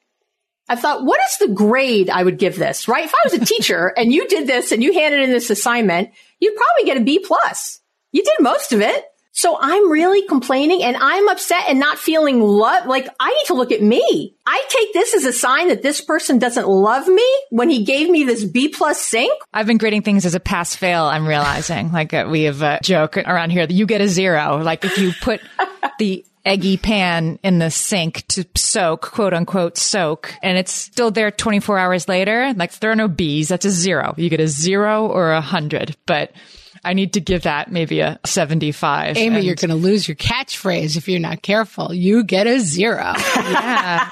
I 0.68 0.76
thought, 0.76 1.04
what 1.04 1.20
is 1.20 1.38
the 1.38 1.54
grade 1.54 2.10
I 2.10 2.22
would 2.22 2.38
give 2.38 2.56
this, 2.56 2.88
right? 2.88 3.04
If 3.04 3.14
I 3.14 3.20
was 3.24 3.34
a 3.34 3.44
teacher 3.44 3.88
and 3.96 4.12
you 4.12 4.26
did 4.28 4.46
this 4.46 4.72
and 4.72 4.82
you 4.82 4.92
handed 4.92 5.20
in 5.20 5.30
this 5.30 5.50
assignment, 5.50 6.10
you'd 6.40 6.56
probably 6.56 6.84
get 6.84 7.00
a 7.00 7.04
B 7.04 7.18
plus. 7.18 7.80
You 8.12 8.22
did 8.22 8.36
most 8.40 8.72
of 8.72 8.80
it. 8.80 9.04
So 9.36 9.58
I'm 9.60 9.90
really 9.90 10.24
complaining 10.28 10.84
and 10.84 10.96
I'm 10.96 11.28
upset 11.28 11.64
and 11.68 11.80
not 11.80 11.98
feeling 11.98 12.40
love. 12.40 12.86
Like 12.86 13.08
I 13.18 13.30
need 13.30 13.46
to 13.46 13.54
look 13.54 13.72
at 13.72 13.82
me. 13.82 14.36
I 14.46 14.64
take 14.68 14.92
this 14.92 15.12
as 15.12 15.24
a 15.24 15.32
sign 15.32 15.68
that 15.68 15.82
this 15.82 16.00
person 16.00 16.38
doesn't 16.38 16.68
love 16.68 17.08
me 17.08 17.28
when 17.50 17.68
he 17.68 17.82
gave 17.82 18.08
me 18.08 18.22
this 18.22 18.44
B 18.44 18.68
plus 18.68 19.00
sink. 19.00 19.32
I've 19.52 19.66
been 19.66 19.78
grading 19.78 20.02
things 20.02 20.24
as 20.24 20.36
a 20.36 20.40
pass 20.40 20.76
fail. 20.76 21.02
I'm 21.06 21.26
realizing, 21.26 21.90
like 21.90 22.14
uh, 22.14 22.28
we 22.30 22.44
have 22.44 22.62
a 22.62 22.78
joke 22.80 23.16
around 23.16 23.50
here 23.50 23.66
that 23.66 23.74
you 23.74 23.86
get 23.86 24.00
a 24.00 24.08
zero. 24.08 24.58
Like 24.58 24.84
if 24.84 24.98
you 24.98 25.12
put 25.20 25.40
the 25.98 26.24
eggy 26.44 26.76
pan 26.76 27.38
in 27.42 27.58
the 27.58 27.70
sink 27.70 28.26
to 28.28 28.44
soak, 28.54 29.02
quote 29.02 29.32
unquote 29.34 29.76
soak, 29.78 30.34
and 30.42 30.58
it's 30.58 30.72
still 30.72 31.10
there 31.10 31.30
24 31.30 31.78
hours 31.78 32.08
later, 32.08 32.52
like 32.54 32.78
there 32.80 32.90
are 32.90 32.96
no 32.96 33.08
B's. 33.08 33.48
That's 33.48 33.64
a 33.64 33.70
zero. 33.70 34.14
You 34.16 34.28
get 34.28 34.40
a 34.40 34.48
zero 34.48 35.06
or 35.06 35.32
a 35.32 35.40
hundred. 35.40 35.96
But 36.06 36.32
I 36.84 36.92
need 36.92 37.14
to 37.14 37.20
give 37.20 37.42
that 37.42 37.72
maybe 37.72 38.00
a 38.00 38.20
75. 38.26 39.16
Amy, 39.16 39.36
And- 39.36 39.44
you're 39.44 39.54
going 39.54 39.70
to 39.70 39.74
lose 39.74 40.06
your 40.06 40.16
catchphrase 40.16 40.96
if 40.96 41.08
you're 41.08 41.18
not 41.20 41.40
careful. 41.40 41.94
You 41.94 42.24
get 42.24 42.46
a 42.46 42.60
zero. 42.60 43.14
yeah. 43.36 44.10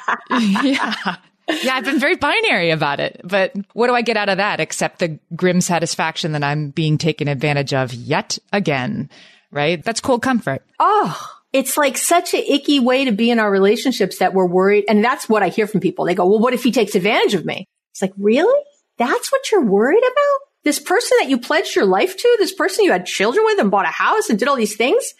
yeah. 0.62 1.16
Yeah, 1.48 1.74
I've 1.74 1.84
been 1.84 1.98
very 1.98 2.16
binary 2.16 2.70
about 2.70 2.98
it. 3.00 3.20
But 3.24 3.52
what 3.74 3.88
do 3.88 3.94
I 3.94 4.00
get 4.02 4.16
out 4.16 4.28
of 4.30 4.38
that 4.38 4.58
except 4.60 5.00
the 5.00 5.18
grim 5.36 5.60
satisfaction 5.60 6.32
that 6.32 6.44
I'm 6.44 6.70
being 6.70 6.96
taken 6.98 7.28
advantage 7.28 7.74
of 7.74 7.92
yet 7.92 8.38
again? 8.52 9.10
Right? 9.50 9.82
That's 9.84 10.00
cold 10.00 10.22
comfort. 10.22 10.62
Oh, 10.78 11.20
it's 11.52 11.76
like 11.76 11.98
such 11.98 12.34
an 12.34 12.42
icky 12.48 12.80
way 12.80 13.04
to 13.04 13.12
be 13.12 13.30
in 13.30 13.38
our 13.38 13.50
relationships 13.50 14.18
that 14.18 14.34
we're 14.34 14.46
worried. 14.46 14.84
And 14.88 15.04
that's 15.04 15.28
what 15.28 15.42
I 15.42 15.48
hear 15.48 15.66
from 15.66 15.80
people. 15.80 16.04
They 16.04 16.14
go, 16.14 16.26
well, 16.26 16.38
what 16.38 16.54
if 16.54 16.62
he 16.62 16.72
takes 16.72 16.94
advantage 16.94 17.34
of 17.34 17.44
me? 17.44 17.66
It's 17.90 18.02
like, 18.02 18.14
really? 18.16 18.60
That's 18.96 19.30
what 19.30 19.50
you're 19.50 19.64
worried 19.64 20.02
about? 20.02 20.40
This 20.64 20.78
person 20.78 21.18
that 21.20 21.28
you 21.28 21.38
pledged 21.38 21.74
your 21.74 21.84
life 21.84 22.16
to, 22.16 22.36
this 22.38 22.54
person 22.54 22.84
you 22.84 22.92
had 22.92 23.04
children 23.04 23.44
with 23.44 23.58
and 23.58 23.70
bought 23.70 23.84
a 23.84 23.88
house 23.88 24.30
and 24.30 24.38
did 24.38 24.48
all 24.48 24.56
these 24.56 24.76
things? 24.76 25.14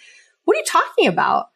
What 0.45 0.57
are 0.57 0.61
you 0.61 0.65
talking 0.67 1.09
about? 1.09 1.49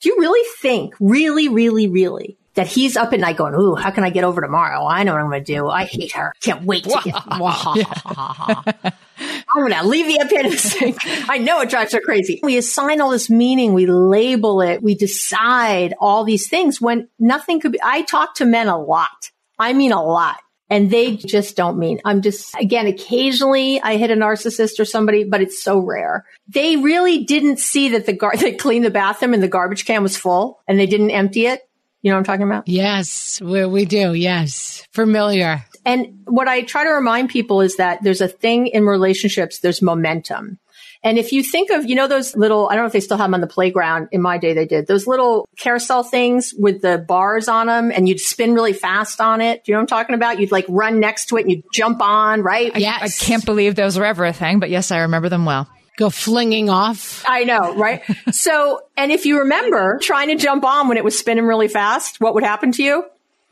Do 0.00 0.08
you 0.08 0.16
really 0.18 0.48
think, 0.60 0.94
really, 0.98 1.48
really, 1.48 1.88
really, 1.88 2.38
that 2.54 2.66
he's 2.66 2.96
up 2.96 3.12
at 3.12 3.20
night 3.20 3.36
going, 3.36 3.54
ooh, 3.54 3.74
how 3.74 3.90
can 3.90 4.04
I 4.04 4.10
get 4.10 4.24
over 4.24 4.40
tomorrow? 4.40 4.84
I 4.86 5.02
know 5.02 5.12
what 5.12 5.20
I'm 5.20 5.30
going 5.30 5.44
to 5.44 5.52
do. 5.52 5.68
I 5.68 5.84
hate 5.84 6.12
her. 6.12 6.32
Can't 6.40 6.64
wait 6.64 6.84
to 6.84 7.00
get, 7.04 7.14
I'm 9.22 9.68
going 9.68 9.72
to 9.72 9.82
leave 9.86 10.06
the 10.06 10.48
the 10.50 10.56
sink. 10.56 10.96
I 11.28 11.38
know 11.38 11.60
it 11.60 11.70
drives 11.70 11.92
her 11.92 12.00
crazy. 12.00 12.40
We 12.42 12.56
assign 12.56 13.00
all 13.00 13.10
this 13.10 13.30
meaning. 13.30 13.74
We 13.74 13.86
label 13.86 14.60
it. 14.60 14.82
We 14.82 14.94
decide 14.94 15.94
all 16.00 16.24
these 16.24 16.48
things 16.48 16.80
when 16.80 17.08
nothing 17.18 17.60
could 17.60 17.72
be. 17.72 17.80
I 17.82 18.02
talk 18.02 18.34
to 18.36 18.44
men 18.44 18.68
a 18.68 18.78
lot. 18.78 19.30
I 19.58 19.72
mean, 19.72 19.92
a 19.92 20.02
lot. 20.02 20.38
And 20.70 20.90
they 20.90 21.16
just 21.16 21.54
don't 21.54 21.78
mean. 21.78 22.00
I'm 22.04 22.22
just, 22.22 22.54
again, 22.58 22.86
occasionally 22.86 23.78
I 23.82 23.98
hit 23.98 24.10
a 24.10 24.14
narcissist 24.14 24.80
or 24.80 24.86
somebody, 24.86 25.24
but 25.24 25.42
it's 25.42 25.62
so 25.62 25.78
rare. 25.78 26.24
They 26.48 26.76
really 26.76 27.24
didn't 27.24 27.58
see 27.58 27.90
that 27.90 28.06
the 28.06 28.14
gar- 28.14 28.36
they 28.38 28.52
cleaned 28.52 28.84
the 28.84 28.90
bathroom 28.90 29.34
and 29.34 29.42
the 29.42 29.48
garbage 29.48 29.84
can 29.84 30.02
was 30.02 30.16
full 30.16 30.60
and 30.66 30.78
they 30.78 30.86
didn't 30.86 31.10
empty 31.10 31.46
it. 31.46 31.60
You 32.00 32.10
know 32.10 32.16
what 32.16 32.20
I'm 32.20 32.24
talking 32.24 32.46
about? 32.46 32.66
yes, 32.66 33.40
we, 33.40 33.64
we 33.66 33.84
do. 33.84 34.12
Yes. 34.14 34.84
Familiar. 34.92 35.64
And 35.84 36.20
what 36.26 36.48
I 36.48 36.62
try 36.62 36.84
to 36.84 36.90
remind 36.90 37.30
people 37.30 37.60
is 37.60 37.76
that 37.76 38.02
there's 38.02 38.20
a 38.20 38.28
thing 38.28 38.68
in 38.68 38.84
relationships, 38.84 39.58
there's 39.58 39.82
momentum. 39.82 40.58
And 41.04 41.18
if 41.18 41.32
you 41.32 41.42
think 41.42 41.70
of, 41.70 41.84
you 41.84 41.96
know, 41.96 42.06
those 42.06 42.36
little, 42.36 42.68
I 42.68 42.74
don't 42.74 42.84
know 42.84 42.86
if 42.86 42.92
they 42.92 43.00
still 43.00 43.16
have 43.16 43.26
them 43.26 43.34
on 43.34 43.40
the 43.40 43.48
playground. 43.48 44.08
In 44.12 44.22
my 44.22 44.38
day, 44.38 44.54
they 44.54 44.66
did 44.66 44.86
those 44.86 45.06
little 45.06 45.48
carousel 45.58 46.04
things 46.04 46.54
with 46.56 46.80
the 46.80 46.98
bars 46.98 47.48
on 47.48 47.66
them 47.66 47.90
and 47.90 48.08
you'd 48.08 48.20
spin 48.20 48.54
really 48.54 48.72
fast 48.72 49.20
on 49.20 49.40
it. 49.40 49.64
Do 49.64 49.72
you 49.72 49.74
know 49.74 49.80
what 49.80 49.92
I'm 49.92 49.98
talking 49.98 50.14
about? 50.14 50.38
You'd 50.38 50.52
like 50.52 50.64
run 50.68 51.00
next 51.00 51.26
to 51.26 51.38
it 51.38 51.42
and 51.42 51.50
you'd 51.50 51.64
jump 51.74 52.00
on, 52.00 52.42
right? 52.42 52.76
Yes. 52.76 53.20
I 53.20 53.24
can't 53.24 53.44
believe 53.44 53.74
those 53.74 53.98
were 53.98 54.04
ever 54.04 54.24
a 54.24 54.32
thing, 54.32 54.60
but 54.60 54.70
yes, 54.70 54.92
I 54.92 55.00
remember 55.00 55.28
them 55.28 55.44
well. 55.44 55.68
Go 55.98 56.08
flinging 56.08 56.70
off. 56.70 57.24
I 57.26 57.44
know, 57.44 57.74
right? 57.74 58.02
so, 58.30 58.80
and 58.96 59.10
if 59.10 59.26
you 59.26 59.40
remember 59.40 59.98
trying 60.00 60.28
to 60.28 60.36
jump 60.36 60.64
on 60.64 60.88
when 60.88 60.96
it 60.96 61.04
was 61.04 61.18
spinning 61.18 61.44
really 61.44 61.68
fast, 61.68 62.20
what 62.20 62.34
would 62.34 62.44
happen 62.44 62.70
to 62.72 62.82
you? 62.82 63.04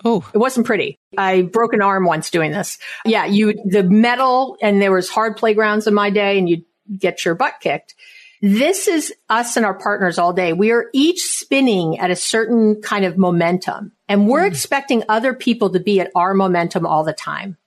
Oh, 0.04 0.28
It 0.32 0.38
wasn't 0.38 0.66
pretty. 0.66 0.98
I 1.18 1.42
broke 1.42 1.74
an 1.74 1.82
arm 1.82 2.04
once 2.04 2.30
doing 2.30 2.52
this. 2.52 2.78
Yeah, 3.04 3.26
you, 3.26 3.54
the 3.64 3.82
metal 3.82 4.56
and 4.62 4.80
there 4.80 4.92
was 4.92 5.08
hard 5.08 5.36
playgrounds 5.36 5.86
in 5.86 5.94
my 5.94 6.10
day 6.10 6.38
and 6.38 6.48
you'd 6.48 6.64
get 6.96 7.24
your 7.24 7.34
butt 7.34 7.54
kicked. 7.60 7.94
This 8.42 8.88
is 8.88 9.12
us 9.28 9.56
and 9.56 9.66
our 9.66 9.74
partners 9.78 10.18
all 10.18 10.32
day. 10.32 10.54
We 10.54 10.70
are 10.70 10.88
each 10.94 11.22
spinning 11.22 11.98
at 11.98 12.10
a 12.10 12.16
certain 12.16 12.80
kind 12.80 13.04
of 13.04 13.18
momentum 13.18 13.92
and 14.08 14.26
we're 14.26 14.46
expecting 14.46 15.04
other 15.08 15.34
people 15.34 15.70
to 15.70 15.80
be 15.80 16.00
at 16.00 16.10
our 16.14 16.32
momentum 16.32 16.86
all 16.86 17.04
the 17.04 17.12
time. 17.12 17.58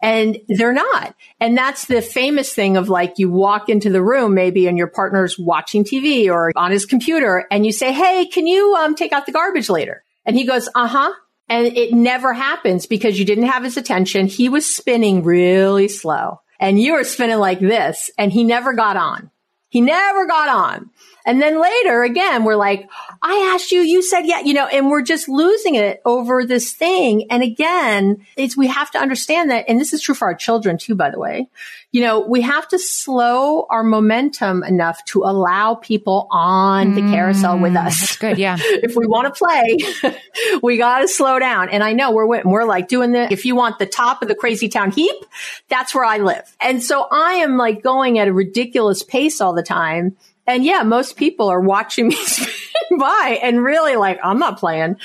And 0.00 0.38
they're 0.48 0.72
not. 0.72 1.14
And 1.40 1.56
that's 1.56 1.86
the 1.86 2.02
famous 2.02 2.52
thing 2.52 2.76
of 2.76 2.88
like 2.88 3.18
you 3.18 3.30
walk 3.30 3.68
into 3.68 3.90
the 3.90 4.02
room 4.02 4.34
maybe 4.34 4.66
and 4.66 4.76
your 4.78 4.88
partner's 4.88 5.38
watching 5.38 5.84
TV 5.84 6.28
or 6.28 6.52
on 6.56 6.70
his 6.70 6.86
computer 6.86 7.46
and 7.50 7.66
you 7.66 7.72
say, 7.72 7.92
Hey, 7.92 8.26
can 8.26 8.46
you 8.46 8.74
um, 8.76 8.94
take 8.94 9.12
out 9.12 9.26
the 9.26 9.32
garbage 9.32 9.68
later? 9.68 10.04
And 10.24 10.36
he 10.36 10.44
goes, 10.44 10.68
uh 10.74 10.86
huh. 10.88 11.12
And 11.52 11.66
it 11.76 11.92
never 11.92 12.32
happens 12.32 12.86
because 12.86 13.18
you 13.18 13.26
didn't 13.26 13.44
have 13.44 13.62
his 13.62 13.76
attention. 13.76 14.26
He 14.26 14.48
was 14.48 14.64
spinning 14.64 15.22
really 15.22 15.86
slow 15.86 16.40
and 16.58 16.80
you 16.80 16.94
were 16.94 17.04
spinning 17.04 17.36
like 17.36 17.60
this 17.60 18.10
and 18.16 18.32
he 18.32 18.42
never 18.42 18.72
got 18.72 18.96
on. 18.96 19.30
He 19.68 19.82
never 19.82 20.24
got 20.24 20.48
on. 20.48 20.88
And 21.24 21.40
then 21.40 21.60
later 21.60 22.02
again, 22.02 22.44
we're 22.44 22.56
like, 22.56 22.88
I 23.20 23.52
asked 23.54 23.70
you, 23.70 23.80
you 23.80 24.02
said 24.02 24.22
yeah, 24.22 24.40
you 24.40 24.54
know, 24.54 24.66
and 24.66 24.88
we're 24.88 25.02
just 25.02 25.28
losing 25.28 25.74
it 25.74 26.00
over 26.04 26.44
this 26.44 26.72
thing. 26.72 27.30
And 27.30 27.42
again, 27.42 28.26
it's, 28.36 28.56
we 28.56 28.66
have 28.68 28.90
to 28.92 28.98
understand 28.98 29.50
that, 29.50 29.66
and 29.68 29.80
this 29.80 29.92
is 29.92 30.02
true 30.02 30.14
for 30.14 30.26
our 30.26 30.34
children 30.34 30.78
too, 30.78 30.94
by 30.94 31.10
the 31.10 31.18
way. 31.18 31.48
You 31.92 32.00
know, 32.00 32.20
we 32.20 32.40
have 32.40 32.66
to 32.68 32.78
slow 32.78 33.66
our 33.68 33.82
momentum 33.82 34.62
enough 34.62 35.04
to 35.06 35.24
allow 35.24 35.74
people 35.74 36.26
on 36.30 36.94
the 36.94 37.02
carousel 37.02 37.58
with 37.58 37.74
mm, 37.74 37.86
us. 37.86 38.00
That's 38.00 38.16
good. 38.16 38.38
Yeah. 38.38 38.56
if 38.60 38.96
we 38.96 39.06
want 39.06 39.32
to 39.32 39.38
play, 39.38 40.16
we 40.62 40.78
got 40.78 41.00
to 41.00 41.08
slow 41.08 41.38
down. 41.38 41.68
And 41.68 41.84
I 41.84 41.92
know 41.92 42.10
we're 42.12 42.42
we're 42.44 42.64
like 42.64 42.88
doing 42.88 43.12
the 43.12 43.30
if 43.30 43.44
you 43.44 43.54
want 43.54 43.78
the 43.78 43.84
top 43.84 44.22
of 44.22 44.28
the 44.28 44.34
crazy 44.34 44.70
town 44.70 44.90
heap, 44.90 45.14
that's 45.68 45.94
where 45.94 46.04
I 46.04 46.16
live. 46.16 46.56
And 46.62 46.82
so 46.82 47.06
I 47.10 47.34
am 47.34 47.58
like 47.58 47.82
going 47.82 48.18
at 48.18 48.26
a 48.26 48.32
ridiculous 48.32 49.02
pace 49.02 49.42
all 49.42 49.52
the 49.52 49.62
time. 49.62 50.16
And 50.46 50.64
yeah, 50.64 50.82
most 50.82 51.16
people 51.16 51.48
are 51.48 51.60
watching 51.60 52.08
me 52.08 52.16
spin 52.16 52.98
by 52.98 53.38
and 53.42 53.62
really 53.62 53.96
like 53.96 54.18
I'm 54.22 54.38
not 54.38 54.58
playing. 54.58 54.96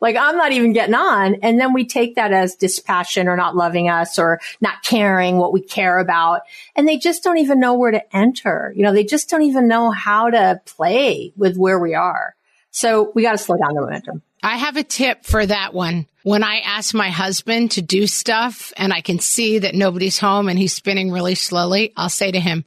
Like 0.00 0.16
I'm 0.16 0.36
not 0.36 0.52
even 0.52 0.72
getting 0.72 0.94
on. 0.94 1.36
And 1.36 1.58
then 1.58 1.72
we 1.72 1.86
take 1.86 2.16
that 2.16 2.32
as 2.32 2.54
dispassion 2.54 3.28
or 3.28 3.36
not 3.36 3.56
loving 3.56 3.88
us 3.88 4.18
or 4.18 4.40
not 4.60 4.82
caring 4.82 5.38
what 5.38 5.52
we 5.52 5.60
care 5.60 5.98
about. 5.98 6.42
And 6.74 6.86
they 6.86 6.98
just 6.98 7.22
don't 7.22 7.38
even 7.38 7.60
know 7.60 7.74
where 7.74 7.92
to 7.92 8.16
enter. 8.16 8.72
You 8.76 8.82
know, 8.82 8.92
they 8.92 9.04
just 9.04 9.30
don't 9.30 9.42
even 9.42 9.68
know 9.68 9.90
how 9.90 10.30
to 10.30 10.60
play 10.66 11.32
with 11.36 11.56
where 11.56 11.78
we 11.78 11.94
are. 11.94 12.34
So 12.70 13.10
we 13.14 13.22
got 13.22 13.32
to 13.32 13.38
slow 13.38 13.56
down 13.56 13.74
the 13.74 13.80
momentum. 13.80 14.22
I 14.42 14.58
have 14.58 14.76
a 14.76 14.82
tip 14.84 15.24
for 15.24 15.44
that 15.46 15.72
one. 15.72 16.06
When 16.22 16.42
I 16.42 16.58
ask 16.58 16.92
my 16.92 17.08
husband 17.08 17.72
to 17.72 17.82
do 17.82 18.06
stuff 18.06 18.72
and 18.76 18.92
I 18.92 19.00
can 19.00 19.18
see 19.18 19.60
that 19.60 19.74
nobody's 19.74 20.18
home 20.18 20.48
and 20.48 20.58
he's 20.58 20.74
spinning 20.74 21.10
really 21.10 21.36
slowly, 21.36 21.92
I'll 21.96 22.10
say 22.10 22.30
to 22.30 22.40
him, 22.40 22.64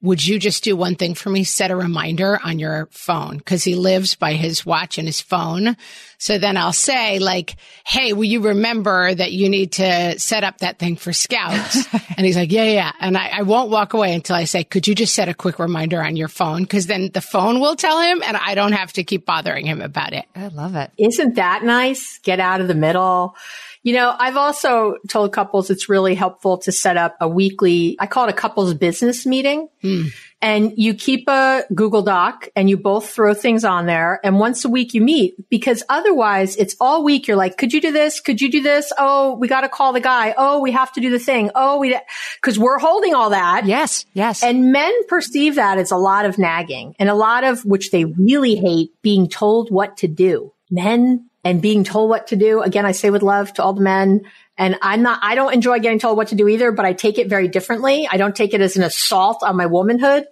would 0.00 0.24
you 0.24 0.38
just 0.38 0.62
do 0.62 0.76
one 0.76 0.94
thing 0.94 1.14
for 1.14 1.28
me? 1.28 1.42
Set 1.42 1.70
a 1.70 1.76
reminder 1.76 2.38
on 2.44 2.58
your 2.58 2.88
phone 2.92 3.38
because 3.38 3.64
he 3.64 3.74
lives 3.74 4.14
by 4.14 4.34
his 4.34 4.64
watch 4.64 4.96
and 4.96 5.08
his 5.08 5.20
phone. 5.20 5.76
So 6.18 6.38
then 6.38 6.56
I'll 6.56 6.72
say 6.72 7.18
like, 7.18 7.56
Hey, 7.84 8.12
will 8.12 8.24
you 8.24 8.40
remember 8.40 9.12
that 9.12 9.32
you 9.32 9.48
need 9.48 9.72
to 9.72 10.18
set 10.18 10.44
up 10.44 10.58
that 10.58 10.78
thing 10.78 10.96
for 10.96 11.12
scouts? 11.12 11.86
and 12.16 12.24
he's 12.24 12.36
like, 12.36 12.52
yeah, 12.52 12.64
yeah. 12.64 12.92
And 13.00 13.16
I, 13.16 13.38
I 13.38 13.42
won't 13.42 13.70
walk 13.70 13.92
away 13.92 14.14
until 14.14 14.36
I 14.36 14.44
say, 14.44 14.62
could 14.62 14.86
you 14.86 14.94
just 14.94 15.14
set 15.14 15.28
a 15.28 15.34
quick 15.34 15.58
reminder 15.58 16.02
on 16.02 16.16
your 16.16 16.28
phone? 16.28 16.64
Cause 16.66 16.86
then 16.86 17.10
the 17.12 17.20
phone 17.20 17.60
will 17.60 17.74
tell 17.76 18.00
him 18.00 18.22
and 18.22 18.36
I 18.36 18.54
don't 18.54 18.72
have 18.72 18.92
to 18.94 19.04
keep 19.04 19.26
bothering 19.26 19.66
him 19.66 19.80
about 19.80 20.12
it. 20.12 20.26
I 20.36 20.48
love 20.48 20.76
it. 20.76 20.92
Isn't 20.96 21.34
that 21.34 21.64
nice? 21.64 22.18
Get 22.22 22.38
out 22.38 22.60
of 22.60 22.68
the 22.68 22.74
middle. 22.74 23.34
You 23.82 23.94
know, 23.94 24.14
I've 24.18 24.36
also 24.36 24.96
told 25.08 25.32
couples 25.32 25.70
it's 25.70 25.88
really 25.88 26.14
helpful 26.14 26.58
to 26.58 26.72
set 26.72 26.96
up 26.96 27.16
a 27.20 27.28
weekly, 27.28 27.96
I 27.98 28.06
call 28.06 28.26
it 28.26 28.30
a 28.30 28.34
couples 28.34 28.74
business 28.74 29.24
meeting. 29.24 29.68
Hmm. 29.82 30.06
And 30.40 30.74
you 30.76 30.94
keep 30.94 31.28
a 31.28 31.64
Google 31.74 32.02
Doc 32.02 32.48
and 32.54 32.70
you 32.70 32.76
both 32.76 33.10
throw 33.10 33.34
things 33.34 33.64
on 33.64 33.86
there. 33.86 34.20
And 34.22 34.38
once 34.38 34.64
a 34.64 34.68
week 34.68 34.94
you 34.94 35.00
meet 35.00 35.34
because 35.50 35.82
otherwise 35.88 36.54
it's 36.54 36.76
all 36.80 37.02
week. 37.02 37.26
You're 37.26 37.36
like, 37.36 37.56
could 37.56 37.72
you 37.72 37.80
do 37.80 37.90
this? 37.90 38.20
Could 38.20 38.40
you 38.40 38.48
do 38.48 38.62
this? 38.62 38.92
Oh, 38.96 39.34
we 39.34 39.48
got 39.48 39.62
to 39.62 39.68
call 39.68 39.92
the 39.92 40.00
guy. 40.00 40.34
Oh, 40.38 40.60
we 40.60 40.70
have 40.72 40.92
to 40.92 41.00
do 41.00 41.10
the 41.10 41.18
thing. 41.18 41.50
Oh, 41.56 41.78
we, 41.78 41.98
cause 42.40 42.56
we're 42.56 42.78
holding 42.78 43.14
all 43.14 43.30
that. 43.30 43.66
Yes. 43.66 44.06
Yes. 44.12 44.44
And 44.44 44.70
men 44.70 44.92
perceive 45.08 45.56
that 45.56 45.78
as 45.78 45.90
a 45.90 45.96
lot 45.96 46.24
of 46.24 46.38
nagging 46.38 46.94
and 47.00 47.08
a 47.08 47.14
lot 47.14 47.42
of 47.42 47.64
which 47.64 47.90
they 47.90 48.04
really 48.04 48.54
hate 48.54 48.92
being 49.02 49.28
told 49.28 49.72
what 49.72 49.96
to 49.98 50.08
do. 50.08 50.52
Men 50.70 51.28
and 51.44 51.62
being 51.62 51.84
told 51.84 52.10
what 52.10 52.28
to 52.28 52.36
do. 52.36 52.62
Again, 52.62 52.84
I 52.86 52.92
say 52.92 53.10
with 53.10 53.22
love 53.22 53.52
to 53.54 53.62
all 53.62 53.72
the 53.72 53.82
men. 53.82 54.22
And 54.56 54.76
I'm 54.82 55.02
not, 55.02 55.20
I 55.22 55.34
don't 55.34 55.54
enjoy 55.54 55.78
getting 55.78 56.00
told 56.00 56.16
what 56.16 56.28
to 56.28 56.34
do 56.34 56.48
either, 56.48 56.72
but 56.72 56.84
I 56.84 56.92
take 56.92 57.18
it 57.18 57.28
very 57.28 57.48
differently. 57.48 58.08
I 58.10 58.16
don't 58.16 58.34
take 58.34 58.54
it 58.54 58.60
as 58.60 58.76
an 58.76 58.82
assault 58.82 59.42
on 59.42 59.56
my 59.56 59.66
womanhood. 59.66 60.26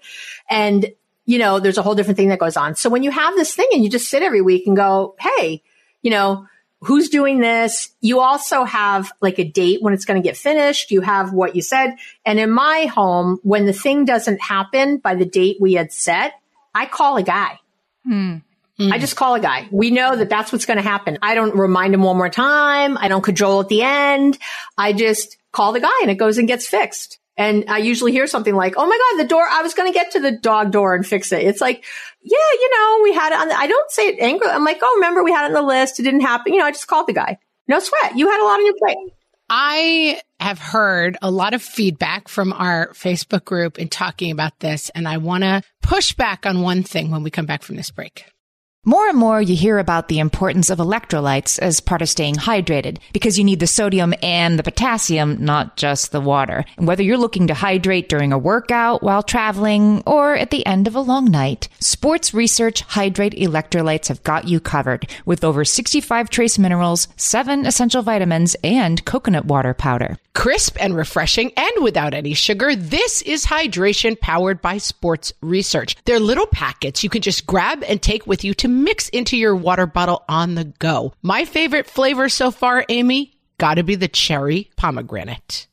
And, 0.50 0.86
you 1.24 1.38
know, 1.38 1.60
there's 1.60 1.78
a 1.78 1.82
whole 1.82 1.94
different 1.94 2.16
thing 2.16 2.28
that 2.30 2.40
goes 2.40 2.56
on. 2.56 2.74
So 2.74 2.90
when 2.90 3.04
you 3.04 3.12
have 3.12 3.34
this 3.34 3.54
thing 3.54 3.68
and 3.72 3.84
you 3.84 3.90
just 3.90 4.10
sit 4.10 4.22
every 4.22 4.42
week 4.42 4.66
and 4.66 4.76
go, 4.76 5.14
Hey, 5.20 5.62
you 6.02 6.10
know, 6.10 6.46
who's 6.80 7.08
doing 7.08 7.38
this? 7.38 7.90
You 8.00 8.20
also 8.20 8.64
have 8.64 9.12
like 9.20 9.38
a 9.38 9.44
date 9.44 9.82
when 9.82 9.94
it's 9.94 10.04
going 10.04 10.20
to 10.20 10.26
get 10.26 10.36
finished. 10.36 10.90
You 10.90 11.00
have 11.00 11.32
what 11.32 11.56
you 11.56 11.62
said. 11.62 11.96
And 12.24 12.38
in 12.38 12.50
my 12.50 12.86
home, 12.86 13.38
when 13.42 13.66
the 13.66 13.72
thing 13.72 14.04
doesn't 14.04 14.40
happen 14.40 14.98
by 14.98 15.14
the 15.14 15.24
date 15.24 15.58
we 15.60 15.74
had 15.74 15.92
set, 15.92 16.34
I 16.74 16.86
call 16.86 17.16
a 17.16 17.22
guy. 17.22 17.58
Hmm. 18.04 18.38
Hmm. 18.78 18.92
I 18.92 18.98
just 18.98 19.16
call 19.16 19.34
a 19.34 19.40
guy. 19.40 19.68
We 19.70 19.90
know 19.90 20.16
that 20.16 20.28
that's 20.28 20.52
what's 20.52 20.66
going 20.66 20.76
to 20.76 20.82
happen. 20.82 21.18
I 21.22 21.34
don't 21.34 21.56
remind 21.56 21.94
him 21.94 22.02
one 22.02 22.16
more 22.16 22.28
time. 22.28 22.98
I 22.98 23.08
don't 23.08 23.22
cajole 23.22 23.60
at 23.60 23.68
the 23.68 23.82
end. 23.82 24.38
I 24.76 24.92
just 24.92 25.38
call 25.52 25.72
the 25.72 25.80
guy 25.80 25.98
and 26.02 26.10
it 26.10 26.16
goes 26.16 26.36
and 26.38 26.46
gets 26.46 26.66
fixed. 26.66 27.18
And 27.38 27.64
I 27.68 27.78
usually 27.78 28.12
hear 28.12 28.26
something 28.26 28.54
like, 28.54 28.74
Oh 28.76 28.86
my 28.86 28.98
God, 28.98 29.22
the 29.22 29.28
door, 29.28 29.46
I 29.48 29.62
was 29.62 29.74
going 29.74 29.90
to 29.90 29.98
get 29.98 30.12
to 30.12 30.20
the 30.20 30.32
dog 30.32 30.72
door 30.72 30.94
and 30.94 31.06
fix 31.06 31.32
it. 31.32 31.42
It's 31.42 31.60
like, 31.60 31.84
yeah, 32.22 32.36
you 32.52 32.70
know, 32.70 33.00
we 33.02 33.14
had 33.14 33.32
it 33.32 33.38
on 33.38 33.48
the, 33.48 33.54
I 33.54 33.66
don't 33.66 33.90
say 33.90 34.08
it 34.08 34.20
angry. 34.20 34.48
I'm 34.48 34.64
like, 34.64 34.78
Oh, 34.82 34.94
remember 34.96 35.24
we 35.24 35.32
had 35.32 35.44
it 35.44 35.54
on 35.56 35.62
the 35.62 35.62
list. 35.62 36.00
It 36.00 36.02
didn't 36.02 36.20
happen. 36.20 36.52
You 36.52 36.60
know, 36.60 36.66
I 36.66 36.72
just 36.72 36.86
called 36.86 37.06
the 37.06 37.12
guy. 37.12 37.38
No 37.68 37.78
sweat. 37.78 38.16
You 38.16 38.30
had 38.30 38.40
a 38.40 38.44
lot 38.44 38.58
on 38.58 38.66
your 38.66 38.74
plate. 38.78 39.12
I 39.48 40.20
have 40.40 40.58
heard 40.58 41.16
a 41.22 41.30
lot 41.30 41.54
of 41.54 41.62
feedback 41.62 42.28
from 42.28 42.52
our 42.52 42.88
Facebook 42.88 43.44
group 43.44 43.78
in 43.78 43.88
talking 43.88 44.32
about 44.32 44.58
this, 44.58 44.90
and 44.90 45.06
I 45.06 45.18
want 45.18 45.44
to 45.44 45.62
push 45.82 46.12
back 46.14 46.46
on 46.46 46.62
one 46.62 46.82
thing 46.82 47.10
when 47.10 47.22
we 47.22 47.30
come 47.30 47.46
back 47.46 47.62
from 47.62 47.76
this 47.76 47.90
break. 47.90 48.24
More 48.88 49.08
and 49.08 49.18
more 49.18 49.42
you 49.42 49.56
hear 49.56 49.80
about 49.80 50.06
the 50.06 50.20
importance 50.20 50.70
of 50.70 50.78
electrolytes 50.78 51.58
as 51.58 51.80
part 51.80 52.02
of 52.02 52.08
staying 52.08 52.36
hydrated 52.36 52.98
because 53.12 53.36
you 53.36 53.42
need 53.42 53.58
the 53.58 53.66
sodium 53.66 54.14
and 54.22 54.56
the 54.56 54.62
potassium, 54.62 55.44
not 55.44 55.76
just 55.76 56.12
the 56.12 56.20
water. 56.20 56.64
And 56.76 56.86
whether 56.86 57.02
you're 57.02 57.18
looking 57.18 57.48
to 57.48 57.54
hydrate 57.54 58.08
during 58.08 58.32
a 58.32 58.38
workout, 58.38 59.02
while 59.02 59.24
traveling, 59.24 60.04
or 60.06 60.36
at 60.36 60.52
the 60.52 60.64
end 60.64 60.86
of 60.86 60.94
a 60.94 61.00
long 61.00 61.24
night, 61.24 61.68
Sports 61.80 62.32
Research 62.32 62.82
Hydrate 62.82 63.34
Electrolytes 63.34 64.06
have 64.06 64.22
got 64.22 64.46
you 64.46 64.60
covered 64.60 65.10
with 65.24 65.42
over 65.42 65.64
65 65.64 66.30
trace 66.30 66.56
minerals, 66.56 67.08
7 67.16 67.66
essential 67.66 68.02
vitamins, 68.02 68.54
and 68.62 69.04
coconut 69.04 69.46
water 69.46 69.74
powder. 69.74 70.16
Crisp 70.36 70.76
and 70.78 70.94
refreshing 70.94 71.50
and 71.56 71.82
without 71.82 72.12
any 72.12 72.34
sugar, 72.34 72.76
this 72.76 73.22
is 73.22 73.46
hydration 73.46 74.20
powered 74.20 74.60
by 74.60 74.76
Sports 74.76 75.32
Research. 75.40 75.96
They're 76.04 76.20
little 76.20 76.46
packets 76.46 77.02
you 77.02 77.08
can 77.08 77.22
just 77.22 77.46
grab 77.46 77.82
and 77.82 78.02
take 78.02 78.26
with 78.26 78.44
you 78.44 78.52
to 78.54 78.68
mix 78.68 79.08
into 79.08 79.38
your 79.38 79.56
water 79.56 79.86
bottle 79.86 80.24
on 80.28 80.54
the 80.54 80.64
go. 80.64 81.14
My 81.22 81.46
favorite 81.46 81.86
flavor 81.86 82.28
so 82.28 82.50
far, 82.50 82.84
Amy, 82.90 83.32
gotta 83.56 83.82
be 83.82 83.94
the 83.94 84.08
cherry 84.08 84.70
pomegranate. 84.76 85.68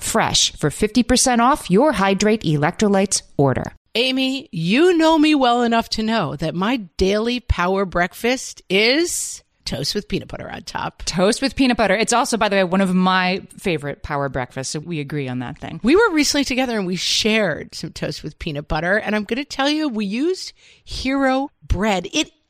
WhatFresh 0.00 0.56
for 0.56 0.70
50% 0.70 1.38
off 1.38 1.70
your 1.70 1.92
Hydrate 1.92 2.42
electrolytes 2.42 3.22
order. 3.36 3.72
Amy, 3.94 4.48
you 4.52 4.96
know 4.96 5.18
me 5.18 5.34
well 5.34 5.62
enough 5.62 5.88
to 5.90 6.02
know 6.02 6.36
that 6.36 6.54
my 6.54 6.76
daily 6.96 7.40
power 7.40 7.84
breakfast 7.84 8.62
is 8.68 9.42
toast 9.64 9.94
with 9.94 10.08
peanut 10.08 10.28
butter 10.28 10.50
on 10.50 10.62
top. 10.62 11.02
Toast 11.04 11.42
with 11.42 11.56
peanut 11.56 11.76
butter. 11.76 11.94
It's 11.94 12.12
also, 12.12 12.36
by 12.36 12.48
the 12.48 12.56
way, 12.56 12.64
one 12.64 12.80
of 12.80 12.94
my 12.94 13.42
favorite 13.56 14.02
power 14.02 14.28
breakfasts. 14.28 14.72
So 14.72 14.78
we 14.78 15.00
agree 15.00 15.28
on 15.28 15.40
that 15.40 15.58
thing. 15.58 15.80
We 15.82 15.96
were 15.96 16.10
recently 16.12 16.44
together 16.44 16.78
and 16.78 16.86
we 16.86 16.96
shared 16.96 17.74
some 17.74 17.90
toast 17.90 18.22
with 18.22 18.38
peanut 18.38 18.68
butter. 18.68 18.96
And 18.96 19.14
I'm 19.14 19.24
going 19.24 19.42
to 19.42 19.44
tell 19.44 19.68
you, 19.68 19.88
we 19.88 20.06
used 20.06 20.52
Hero 20.84 21.50
bread. 21.66 22.08
It 22.12 22.30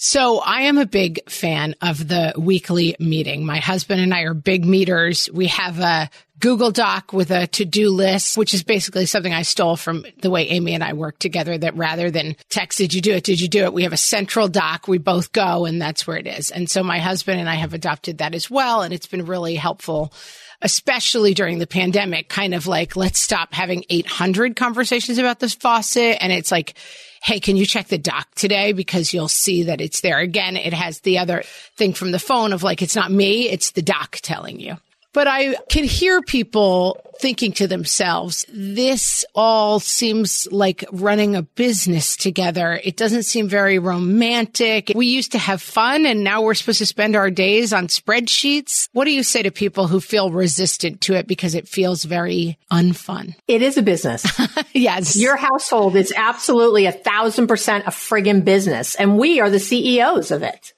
So 0.00 0.38
I 0.38 0.62
am 0.62 0.78
a 0.78 0.86
big 0.86 1.28
fan 1.28 1.74
of 1.82 2.06
the 2.06 2.32
weekly 2.38 2.94
meeting. 3.00 3.44
My 3.44 3.58
husband 3.58 4.00
and 4.00 4.14
I 4.14 4.22
are 4.22 4.32
big 4.32 4.64
meeters. 4.64 5.28
We 5.28 5.48
have 5.48 5.80
a 5.80 6.08
Google 6.38 6.70
Doc 6.70 7.12
with 7.12 7.32
a 7.32 7.48
to-do 7.48 7.90
list, 7.90 8.38
which 8.38 8.54
is 8.54 8.62
basically 8.62 9.06
something 9.06 9.34
I 9.34 9.42
stole 9.42 9.74
from 9.74 10.06
the 10.22 10.30
way 10.30 10.46
Amy 10.50 10.74
and 10.74 10.84
I 10.84 10.92
work 10.92 11.18
together 11.18 11.58
that 11.58 11.76
rather 11.76 12.12
than 12.12 12.36
text, 12.48 12.78
did 12.78 12.94
you 12.94 13.00
do 13.00 13.14
it? 13.14 13.24
Did 13.24 13.40
you 13.40 13.48
do 13.48 13.64
it? 13.64 13.72
We 13.72 13.82
have 13.82 13.92
a 13.92 13.96
central 13.96 14.46
doc. 14.46 14.86
We 14.86 14.98
both 14.98 15.32
go 15.32 15.64
and 15.64 15.82
that's 15.82 16.06
where 16.06 16.16
it 16.16 16.28
is. 16.28 16.52
And 16.52 16.70
so 16.70 16.84
my 16.84 17.00
husband 17.00 17.40
and 17.40 17.50
I 17.50 17.56
have 17.56 17.74
adopted 17.74 18.18
that 18.18 18.36
as 18.36 18.48
well. 18.48 18.82
And 18.82 18.94
it's 18.94 19.08
been 19.08 19.26
really 19.26 19.56
helpful 19.56 20.12
especially 20.60 21.34
during 21.34 21.60
the 21.60 21.68
pandemic, 21.68 22.28
kind 22.28 22.52
of 22.52 22.66
like, 22.66 22.96
let's 22.96 23.20
stop 23.20 23.54
having 23.54 23.84
800 23.88 24.56
conversations 24.56 25.18
about 25.18 25.38
this 25.38 25.54
faucet. 25.54 26.18
And 26.20 26.32
it's 26.32 26.50
like, 26.50 26.74
Hey, 27.22 27.40
can 27.40 27.56
you 27.56 27.66
check 27.66 27.88
the 27.88 27.98
doc 27.98 28.28
today? 28.34 28.72
Because 28.72 29.12
you'll 29.12 29.28
see 29.28 29.64
that 29.64 29.80
it's 29.80 30.00
there. 30.00 30.18
Again, 30.18 30.56
it 30.56 30.72
has 30.72 31.00
the 31.00 31.18
other 31.18 31.42
thing 31.76 31.92
from 31.92 32.12
the 32.12 32.18
phone 32.18 32.52
of 32.52 32.62
like, 32.62 32.82
it's 32.82 32.96
not 32.96 33.10
me, 33.10 33.48
it's 33.48 33.72
the 33.72 33.82
doc 33.82 34.18
telling 34.22 34.60
you. 34.60 34.76
But 35.18 35.26
I 35.26 35.56
can 35.68 35.82
hear 35.82 36.22
people 36.22 37.00
thinking 37.18 37.50
to 37.54 37.66
themselves, 37.66 38.46
this 38.50 39.24
all 39.34 39.80
seems 39.80 40.46
like 40.52 40.84
running 40.92 41.34
a 41.34 41.42
business 41.42 42.16
together. 42.16 42.80
It 42.84 42.96
doesn't 42.96 43.24
seem 43.24 43.48
very 43.48 43.80
romantic. 43.80 44.92
We 44.94 45.06
used 45.06 45.32
to 45.32 45.38
have 45.38 45.60
fun 45.60 46.06
and 46.06 46.22
now 46.22 46.42
we're 46.42 46.54
supposed 46.54 46.78
to 46.78 46.86
spend 46.86 47.16
our 47.16 47.32
days 47.32 47.72
on 47.72 47.88
spreadsheets. 47.88 48.90
What 48.92 49.06
do 49.06 49.10
you 49.10 49.24
say 49.24 49.42
to 49.42 49.50
people 49.50 49.88
who 49.88 49.98
feel 49.98 50.30
resistant 50.30 51.00
to 51.00 51.14
it 51.14 51.26
because 51.26 51.56
it 51.56 51.66
feels 51.66 52.04
very 52.04 52.56
unfun? 52.70 53.34
It 53.48 53.60
is 53.60 53.76
a 53.76 53.82
business. 53.82 54.24
yes. 54.72 55.16
Your 55.16 55.34
household 55.34 55.96
is 55.96 56.12
absolutely 56.16 56.86
a 56.86 56.92
thousand 56.92 57.48
percent 57.48 57.88
a 57.88 57.90
friggin' 57.90 58.44
business 58.44 58.94
and 58.94 59.18
we 59.18 59.40
are 59.40 59.50
the 59.50 59.58
CEOs 59.58 60.30
of 60.30 60.44
it. 60.44 60.74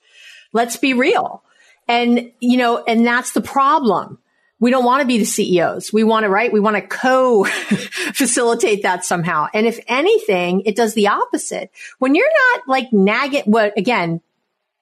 Let's 0.55 0.79
be 0.79 0.95
real. 0.95 1.45
And, 1.87 2.31
you 2.41 2.57
know, 2.57 2.83
and 2.85 3.05
that's 3.05 3.33
the 3.33 3.43
problem 3.43 4.19
we 4.61 4.71
don't 4.71 4.85
want 4.85 5.01
to 5.01 5.07
be 5.07 5.19
the 5.19 5.25
CEOs. 5.25 5.93
We 5.93 6.05
want 6.05 6.25
to, 6.25 6.29
right? 6.29 6.53
We 6.53 6.61
want 6.61 6.77
to 6.77 6.83
co 6.83 7.45
facilitate 7.45 8.83
that 8.83 9.05
somehow. 9.05 9.49
And 9.53 9.67
if 9.67 9.81
anything, 9.89 10.63
it 10.67 10.77
does 10.77 10.95
the 10.95 11.09
opposite. 11.09 11.71
When 11.99 12.15
you're 12.15 12.31
not 12.55 12.69
like 12.69 12.93
nagging, 12.93 13.45
what 13.47 13.77
again, 13.77 14.21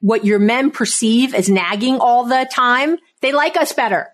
what 0.01 0.25
your 0.25 0.38
men 0.38 0.71
perceive 0.71 1.35
as 1.35 1.49
nagging 1.49 1.99
all 2.01 2.25
the 2.25 2.49
time, 2.53 2.99
they 3.21 3.33
like 3.33 3.57
us 3.57 3.73
better. 3.73 4.12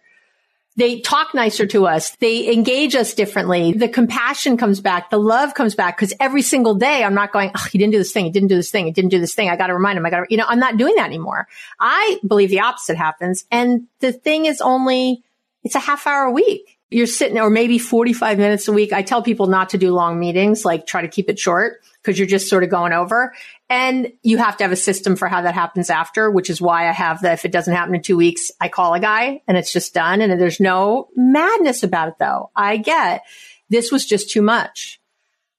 They 0.77 1.01
talk 1.01 1.35
nicer 1.35 1.67
to 1.67 1.87
us. 1.87 2.17
They 2.17 2.53
engage 2.53 2.97
us 2.97 3.15
differently. 3.15 3.73
The 3.73 3.89
compassion 3.89 4.57
comes 4.57 4.81
back. 4.81 5.09
The 5.09 5.21
love 5.21 5.55
comes 5.55 5.77
back 5.77 5.97
because 5.97 6.13
every 6.19 6.43
single 6.43 6.75
day 6.75 7.05
I'm 7.05 7.15
not 7.15 7.33
going, 7.33 7.53
oh, 7.55 7.67
he 7.71 7.79
didn't 7.79 7.93
do 7.93 7.99
this 7.99 8.11
thing. 8.11 8.25
He 8.25 8.33
didn't 8.33 8.49
do 8.49 8.57
this 8.57 8.73
thing. 8.73 8.87
He 8.87 8.91
didn't 8.91 9.11
do 9.11 9.21
this 9.21 9.35
thing. 9.35 9.49
I 9.49 9.57
got 9.57 9.69
to 9.69 9.75
remind 9.75 9.99
him. 9.99 10.05
I 10.05 10.11
got 10.11 10.21
to, 10.21 10.27
you 10.29 10.37
know, 10.37 10.47
I'm 10.49 10.59
not 10.59 10.77
doing 10.77 10.97
that 10.97 11.07
anymore. 11.07 11.47
I 11.79 12.19
believe 12.27 12.51
the 12.51 12.61
opposite 12.61 12.97
happens. 12.97 13.45
And 13.53 13.87
the 14.01 14.13
thing 14.13 14.47
is 14.47 14.61
only 14.61 15.23
it's 15.65 15.75
a 15.75 15.81
half 15.81 16.07
hour 16.07 16.25
a 16.25 16.31
week. 16.31 16.79
You're 16.91 17.07
sitting, 17.07 17.41
or 17.41 17.51
maybe 17.51 17.79
45 17.79 18.39
minutes 18.39 18.69
a 18.69 18.73
week. 18.73 18.93
I 18.93 19.03
tell 19.03 19.23
people 19.23 19.47
not 19.47 19.71
to 19.71 19.79
do 19.79 19.93
long 19.93 20.21
meetings, 20.21 20.65
like 20.65 20.87
try 20.87 21.03
to 21.03 21.09
keep 21.09 21.29
it 21.29 21.39
short 21.39 21.81
because 22.01 22.19
you're 22.19 22.29
just 22.29 22.49
sort 22.49 22.63
of 22.63 22.71
going 22.71 22.93
over. 22.93 23.35
And 23.69 24.13
you 24.23 24.37
have 24.37 24.59
to 24.59 24.65
have 24.65 24.73
a 24.73 24.77
system 24.77 25.17
for 25.17 25.27
how 25.27 25.43
that 25.43 25.55
happens 25.55 25.91
after, 25.91 26.31
which 26.31 26.51
is 26.51 26.61
why 26.61 26.89
I 26.89 26.93
have 26.93 27.23
that 27.23 27.33
if 27.33 27.45
it 27.45 27.51
doesn't 27.51 27.75
happen 27.75 27.95
in 27.95 28.03
two 28.03 28.17
weeks, 28.17 28.53
I 28.61 28.69
call 28.69 28.95
a 28.95 29.01
guy 29.01 29.43
and 29.49 29.57
it's 29.57 29.73
just 29.73 29.95
done. 29.95 30.21
And 30.21 30.39
there's 30.41 30.61
no 30.61 31.09
madness 31.17 31.83
about 31.83 32.09
it 32.09 32.15
though. 32.19 32.51
I 32.55 32.77
get 32.77 33.23
this 33.71 33.91
was 33.91 34.05
just 34.05 34.31
too 34.31 34.43
much. 34.43 35.01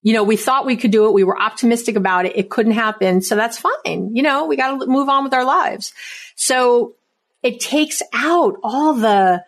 You 0.04 0.14
know, 0.14 0.24
we 0.24 0.38
thought 0.38 0.68
we 0.68 0.78
could 0.78 0.92
do 0.92 1.08
it. 1.08 1.14
We 1.14 1.24
were 1.24 1.42
optimistic 1.42 1.96
about 1.96 2.28
it. 2.28 2.38
It 2.38 2.52
couldn't 2.52 2.74
happen. 2.74 3.22
So 3.22 3.36
that's 3.36 3.58
fine. 3.58 4.16
You 4.16 4.22
know, 4.22 4.46
we 4.46 4.56
got 4.56 4.80
to 4.80 4.86
move 4.86 5.10
on 5.10 5.24
with 5.24 5.34
our 5.34 5.44
lives. 5.44 5.94
So 6.36 6.96
it 7.42 7.60
takes 7.60 8.04
out 8.14 8.58
all 8.64 8.94
the, 8.94 9.44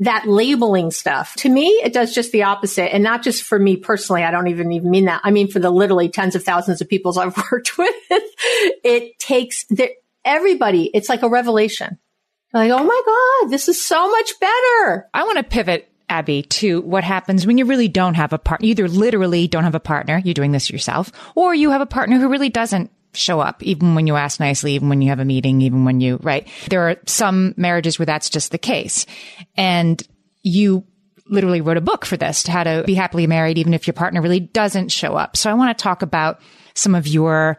that 0.00 0.26
labeling 0.26 0.90
stuff. 0.90 1.34
To 1.36 1.48
me, 1.48 1.66
it 1.84 1.92
does 1.92 2.14
just 2.14 2.32
the 2.32 2.42
opposite. 2.42 2.92
And 2.92 3.02
not 3.02 3.22
just 3.22 3.44
for 3.44 3.58
me 3.58 3.76
personally. 3.76 4.24
I 4.24 4.30
don't 4.30 4.48
even 4.48 4.72
even 4.72 4.90
mean 4.90 5.04
that. 5.04 5.20
I 5.24 5.30
mean, 5.30 5.48
for 5.48 5.60
the 5.60 5.70
literally 5.70 6.08
tens 6.08 6.34
of 6.34 6.42
thousands 6.42 6.80
of 6.80 6.88
people 6.88 7.18
I've 7.18 7.36
worked 7.52 7.78
with, 7.78 7.94
it 8.10 9.18
takes 9.18 9.64
the, 9.66 9.90
everybody. 10.24 10.90
It's 10.92 11.08
like 11.08 11.22
a 11.22 11.28
revelation. 11.28 11.98
Like, 12.52 12.70
oh 12.70 12.84
my 12.84 13.02
God, 13.06 13.50
this 13.50 13.68
is 13.68 13.84
so 13.84 14.10
much 14.10 14.38
better. 14.40 15.08
I 15.12 15.24
want 15.24 15.38
to 15.38 15.44
pivot 15.44 15.90
Abby, 16.08 16.42
to 16.42 16.82
what 16.82 17.02
happens 17.02 17.46
when 17.46 17.58
you 17.58 17.64
really 17.64 17.88
don't 17.88 18.14
have 18.14 18.32
a 18.32 18.38
partner. 18.38 18.66
You 18.66 18.72
either 18.72 18.88
literally 18.88 19.48
don't 19.48 19.64
have 19.64 19.74
a 19.74 19.80
partner, 19.80 20.20
you're 20.22 20.34
doing 20.34 20.52
this 20.52 20.70
yourself, 20.70 21.10
or 21.34 21.54
you 21.54 21.70
have 21.70 21.80
a 21.80 21.86
partner 21.86 22.18
who 22.18 22.28
really 22.28 22.50
doesn't 22.50 22.90
show 23.16 23.40
up, 23.40 23.62
even 23.62 23.94
when 23.94 24.06
you 24.06 24.16
ask 24.16 24.40
nicely, 24.40 24.74
even 24.74 24.88
when 24.88 25.02
you 25.02 25.08
have 25.08 25.20
a 25.20 25.24
meeting, 25.24 25.62
even 25.62 25.84
when 25.84 26.00
you, 26.00 26.18
right? 26.22 26.48
There 26.68 26.88
are 26.88 26.96
some 27.06 27.54
marriages 27.56 27.98
where 27.98 28.06
that's 28.06 28.30
just 28.30 28.50
the 28.50 28.58
case. 28.58 29.06
And 29.56 30.02
you 30.42 30.84
literally 31.26 31.60
wrote 31.60 31.78
a 31.78 31.80
book 31.80 32.04
for 32.04 32.16
this, 32.16 32.46
how 32.46 32.64
to 32.64 32.84
be 32.84 32.94
happily 32.94 33.26
married, 33.26 33.58
even 33.58 33.72
if 33.72 33.86
your 33.86 33.94
partner 33.94 34.20
really 34.20 34.40
doesn't 34.40 34.92
show 34.92 35.14
up. 35.16 35.36
So 35.36 35.50
I 35.50 35.54
want 35.54 35.76
to 35.76 35.82
talk 35.82 36.02
about 36.02 36.40
some 36.74 36.94
of 36.94 37.06
your 37.06 37.56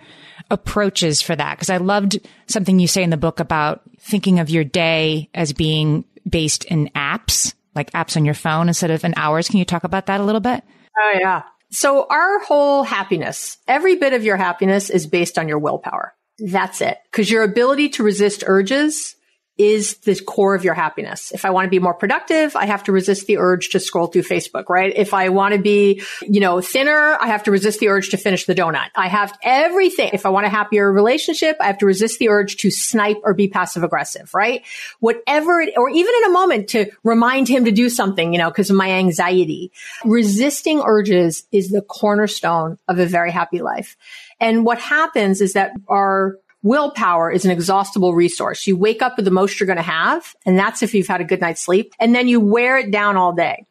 approaches 0.52 1.22
for 1.22 1.36
that, 1.36 1.56
because 1.56 1.70
I 1.72 1.78
loved 1.78 2.20
something 2.48 2.78
you 2.78 2.88
say 2.88 3.02
in 3.02 3.10
the 3.10 3.18
book 3.18 3.40
about 3.40 3.82
thinking 4.00 4.40
of 4.40 4.50
your 4.50 4.64
day 4.64 5.30
as 5.34 5.54
being 5.54 6.06
based 6.30 6.66
in 6.66 6.90
apps, 6.96 7.56
like 7.74 7.92
apps 7.92 8.16
on 8.18 8.26
your 8.26 8.34
phone 8.36 8.68
instead 8.68 8.92
of 8.92 9.04
in 9.04 9.14
hours. 9.18 9.48
Can 9.48 9.58
you 9.58 9.66
talk 9.66 9.84
about 9.84 10.06
that 10.08 10.22
a 10.22 10.24
little 10.24 10.42
bit? 10.42 10.64
Oh, 10.98 11.18
yeah. 11.20 11.42
So 11.72 12.06
our 12.10 12.40
whole 12.40 12.84
happiness, 12.84 13.58
every 13.68 13.96
bit 13.96 14.14
of 14.14 14.24
your 14.24 14.38
happiness 14.38 14.90
is 14.90 15.08
based 15.08 15.38
on 15.38 15.48
your 15.48 15.60
willpower. 15.60 16.14
That's 16.40 16.82
it. 16.82 16.98
Cause 17.12 17.30
your 17.30 17.44
ability 17.44 17.90
to 17.90 18.04
resist 18.04 18.44
urges 18.46 19.15
is 19.58 19.98
the 20.00 20.16
core 20.16 20.54
of 20.54 20.64
your 20.64 20.74
happiness. 20.74 21.32
If 21.32 21.46
I 21.46 21.52
want 21.52 21.66
to 21.66 21.70
be 21.70 21.80
more 21.80 21.94
productive, 21.94 22.56
I 22.56 22.66
have 22.66 22.84
to 22.86 22.92
resist 22.92 23.26
the 23.26 23.38
urge 23.38 23.70
to 23.70 23.80
scroll 23.80 24.08
through 24.08 24.24
Facebook, 24.24 24.66
right? 24.68 24.92
If 24.94 25.14
I 25.14 25.30
want 25.30 25.54
to 25.54 25.60
be, 25.60 26.02
you 26.22 26.42
know, 26.42 26.60
thinner, 26.60 27.18
I 27.20 27.28
have 27.28 27.44
to 27.44 27.52
resist 27.52 27.80
the 27.80 27.88
urge 27.88 28.10
to 28.10 28.18
finish 28.18 28.46
the 28.46 28.56
donut. 28.56 28.90
I 28.96 29.08
have 29.08 29.38
everything. 29.42 30.10
If 30.12 30.26
I 30.26 30.30
want 30.30 30.46
a 30.46 30.50
happier 30.50 30.92
relationship, 30.92 31.56
I 31.62 31.68
have 31.68 31.78
to 31.78 31.86
resist 31.86 32.20
the 32.20 32.30
urge 32.30 32.58
to 32.58 32.72
snipe 32.72 33.22
or 33.24 33.34
be 33.34 33.48
passive 33.48 33.84
aggressive, 33.84 34.34
right? 34.34 34.64
Whatever 35.00 35.62
it, 35.62 35.74
or 35.78 35.90
even 35.90 36.14
in 36.18 36.24
a 36.26 36.34
moment 36.34 36.70
to 36.70 36.92
remind 37.04 37.48
him 37.48 37.66
to 37.66 37.72
do 37.72 37.90
something, 37.90 38.34
you 38.34 38.40
know, 38.40 38.50
because 38.50 38.70
of 38.70 38.76
my 38.76 38.92
anxiety. 38.92 39.72
Resisting 40.04 40.82
urges 40.82 41.46
is 41.54 41.70
the 41.70 41.82
cornerstone 41.82 42.78
of 42.90 43.00
a 43.00 43.06
very 43.06 43.32
happy 43.32 43.62
life. 43.62 43.96
And 44.40 44.66
what 44.66 44.80
happens 44.80 45.40
is 45.40 45.54
that 45.54 45.72
our 45.88 46.38
willpower 46.66 47.32
is 47.32 47.46
an 47.46 47.52
exhaustible 47.52 48.16
resource. 48.16 48.66
You 48.66 48.76
wake 48.76 49.04
up 49.04 49.16
with 49.16 49.26
the 49.26 49.32
most 49.32 49.60
you're 49.60 49.68
going 49.68 49.78
to 49.78 49.84
have, 49.84 50.36
and 50.46 50.58
that's 50.58 50.82
if 50.82 50.96
you've 50.96 51.08
had 51.08 51.22
a 51.22 51.26
good 51.26 51.40
night's 51.40 51.62
sleep, 51.62 51.94
and 52.00 52.14
then 52.14 52.28
you 52.28 52.40
wear 52.42 52.78
it 52.80 52.92
down 52.92 53.16
all 53.16 53.34
day. 53.34 53.66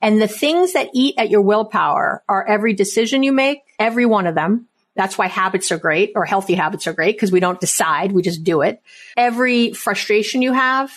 And 0.00 0.20
the 0.20 0.28
things 0.28 0.72
that 0.72 0.88
eat 0.94 1.16
at 1.18 1.28
your 1.28 1.42
willpower 1.42 2.24
are 2.28 2.46
every 2.46 2.72
decision 2.72 3.22
you 3.22 3.32
make, 3.32 3.60
every 3.78 4.06
one 4.06 4.26
of 4.26 4.34
them. 4.34 4.66
That's 4.96 5.18
why 5.18 5.26
habits 5.28 5.70
are 5.70 5.78
great 5.78 6.12
or 6.16 6.24
healthy 6.24 6.54
habits 6.54 6.86
are 6.86 6.92
great 6.92 7.16
because 7.16 7.30
we 7.30 7.40
don't 7.40 7.60
decide, 7.60 8.12
we 8.12 8.22
just 8.22 8.42
do 8.42 8.62
it. 8.62 8.80
Every 9.16 9.72
frustration 9.72 10.40
you 10.40 10.54
have, 10.54 10.90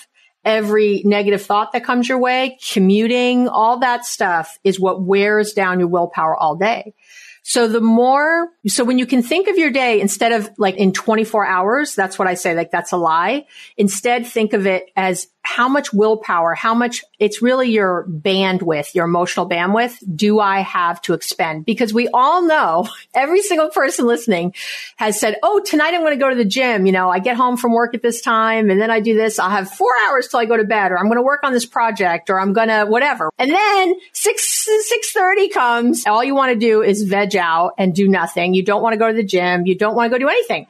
every 0.46 1.02
negative 1.04 1.42
thought 1.42 1.74
that 1.74 1.84
comes 1.84 2.08
your 2.08 2.18
way, 2.18 2.58
commuting, 2.72 3.50
all 3.50 3.80
that 3.80 4.06
stuff 4.06 4.58
is 4.64 4.80
what 4.80 5.02
wears 5.02 5.54
down 5.54 5.80
your 5.80 5.90
willpower 5.90 6.36
all 6.36 6.56
day. 6.56 6.94
So 7.44 7.68
the 7.68 7.82
more, 7.82 8.50
so 8.68 8.84
when 8.84 9.00
you 9.00 9.06
can 9.06 9.24
think 9.24 9.48
of 9.48 9.58
your 9.58 9.72
day 9.72 10.00
instead 10.00 10.32
of 10.32 10.50
like 10.58 10.76
in 10.76 10.94
24 10.94 11.46
hours, 11.46 11.96
that's 11.96 12.20
what 12.20 12.28
I 12.28 12.36
say, 12.36 12.56
like 12.56 12.72
that's 12.72 12.92
a 12.92 12.98
lie. 12.98 13.48
Instead, 13.78 14.28
think 14.28 14.54
of 14.54 14.68
it 14.68 14.86
as 14.96 15.28
how 15.44 15.68
much 15.68 15.92
willpower, 15.92 16.54
how 16.54 16.74
much 16.74 17.04
it's 17.20 17.42
really 17.42 17.72
your 17.72 18.06
bandwidth, 18.08 18.94
your 18.94 19.06
emotional 19.06 19.50
bandwidth 19.50 19.98
do 20.16 20.40
I 20.40 20.60
have 20.60 21.02
to 21.04 21.14
expend? 21.14 21.66
Because 21.66 21.94
we 21.94 22.08
all 22.10 22.44
know 22.44 22.88
every 23.14 23.42
single 23.42 23.70
person 23.70 24.06
listening 24.06 24.54
has 24.98 25.20
said, 25.20 25.38
Oh, 25.42 25.60
tonight 25.60 25.94
I'm 25.94 26.02
going 26.02 26.18
to 26.18 26.24
go 26.24 26.30
to 26.30 26.36
the 26.36 26.46
gym. 26.46 26.86
You 26.86 26.92
know, 26.92 27.10
I 27.10 27.20
get 27.20 27.36
home 27.36 27.58
from 27.58 27.74
work 27.74 27.96
at 27.96 28.02
this 28.02 28.22
time 28.22 28.70
and 28.70 28.80
then 28.80 28.92
I 28.92 29.00
do 29.00 29.16
this. 29.16 29.40
I'll 29.40 29.50
have 29.50 29.70
four 29.72 29.92
hours 30.08 30.28
till 30.28 30.40
I 30.40 30.46
go 30.46 30.58
to 30.58 30.64
bed 30.64 30.92
or 30.92 31.00
I'm 31.00 31.06
going 31.06 31.18
to 31.18 31.24
work 31.24 31.44
on 31.44 31.54
this 31.54 31.66
project 31.66 32.30
or 32.30 32.40
I'm 32.40 32.54
going 32.54 32.70
to 32.70 32.86
whatever. 32.86 33.32
And 33.40 33.52
then 33.52 33.96
six, 34.14 34.66
six 34.88 35.12
thirty 35.12 35.50
comes. 35.50 36.06
All 36.06 36.24
you 36.24 36.36
want 36.36 36.54
to 36.54 36.60
do 36.60 36.82
is 36.82 37.04
veg 37.04 37.36
out 37.36 37.74
and 37.78 37.96
do 37.96 38.08
nothing. 38.08 38.54
You 38.54 38.64
don't 38.64 38.82
want 38.82 38.94
to 38.94 38.98
go 38.98 39.08
to 39.08 39.14
the 39.14 39.24
gym. 39.24 39.66
You 39.66 39.76
don't 39.76 39.96
want 39.96 40.12
to 40.12 40.18
go 40.18 40.20
do 40.20 40.30
anything. 40.30 40.68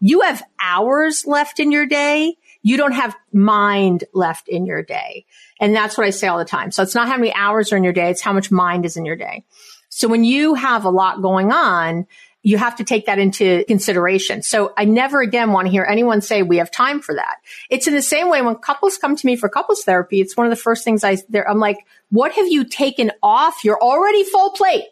You 0.00 0.22
have 0.22 0.42
hours 0.60 1.24
left 1.26 1.60
in 1.60 1.72
your 1.72 1.86
day 1.86 2.36
you 2.64 2.78
don't 2.78 2.92
have 2.92 3.14
mind 3.32 4.04
left 4.14 4.48
in 4.48 4.64
your 4.64 4.82
day. 4.82 5.26
And 5.60 5.76
that's 5.76 5.96
what 5.96 6.06
I 6.06 6.10
say 6.10 6.26
all 6.26 6.38
the 6.38 6.46
time. 6.46 6.72
So 6.72 6.82
it's 6.82 6.94
not 6.94 7.06
how 7.06 7.16
many 7.16 7.32
hours 7.34 7.72
are 7.72 7.76
in 7.76 7.84
your 7.84 7.92
day. 7.92 8.10
It's 8.10 8.22
how 8.22 8.32
much 8.32 8.50
mind 8.50 8.86
is 8.86 8.96
in 8.96 9.04
your 9.04 9.16
day. 9.16 9.44
So 9.90 10.08
when 10.08 10.24
you 10.24 10.54
have 10.54 10.84
a 10.84 10.90
lot 10.90 11.20
going 11.22 11.52
on, 11.52 12.06
you 12.42 12.56
have 12.56 12.76
to 12.76 12.84
take 12.84 13.06
that 13.06 13.18
into 13.18 13.64
consideration. 13.68 14.42
So 14.42 14.72
I 14.78 14.86
never 14.86 15.20
again 15.20 15.52
want 15.52 15.66
to 15.66 15.70
hear 15.70 15.84
anyone 15.84 16.22
say 16.22 16.42
we 16.42 16.56
have 16.56 16.70
time 16.70 17.00
for 17.00 17.14
that. 17.14 17.36
It's 17.68 17.86
in 17.86 17.94
the 17.94 18.02
same 18.02 18.30
way 18.30 18.40
when 18.40 18.56
couples 18.56 18.96
come 18.96 19.14
to 19.14 19.26
me 19.26 19.36
for 19.36 19.50
couples 19.50 19.84
therapy. 19.84 20.22
It's 20.22 20.36
one 20.36 20.46
of 20.46 20.50
the 20.50 20.56
first 20.56 20.84
things 20.84 21.04
I, 21.04 21.18
there. 21.28 21.48
I'm 21.48 21.60
like, 21.60 21.78
what 22.10 22.32
have 22.32 22.48
you 22.48 22.64
taken 22.64 23.12
off 23.22 23.62
You're 23.62 23.80
already 23.80 24.24
full 24.24 24.50
plate? 24.52 24.84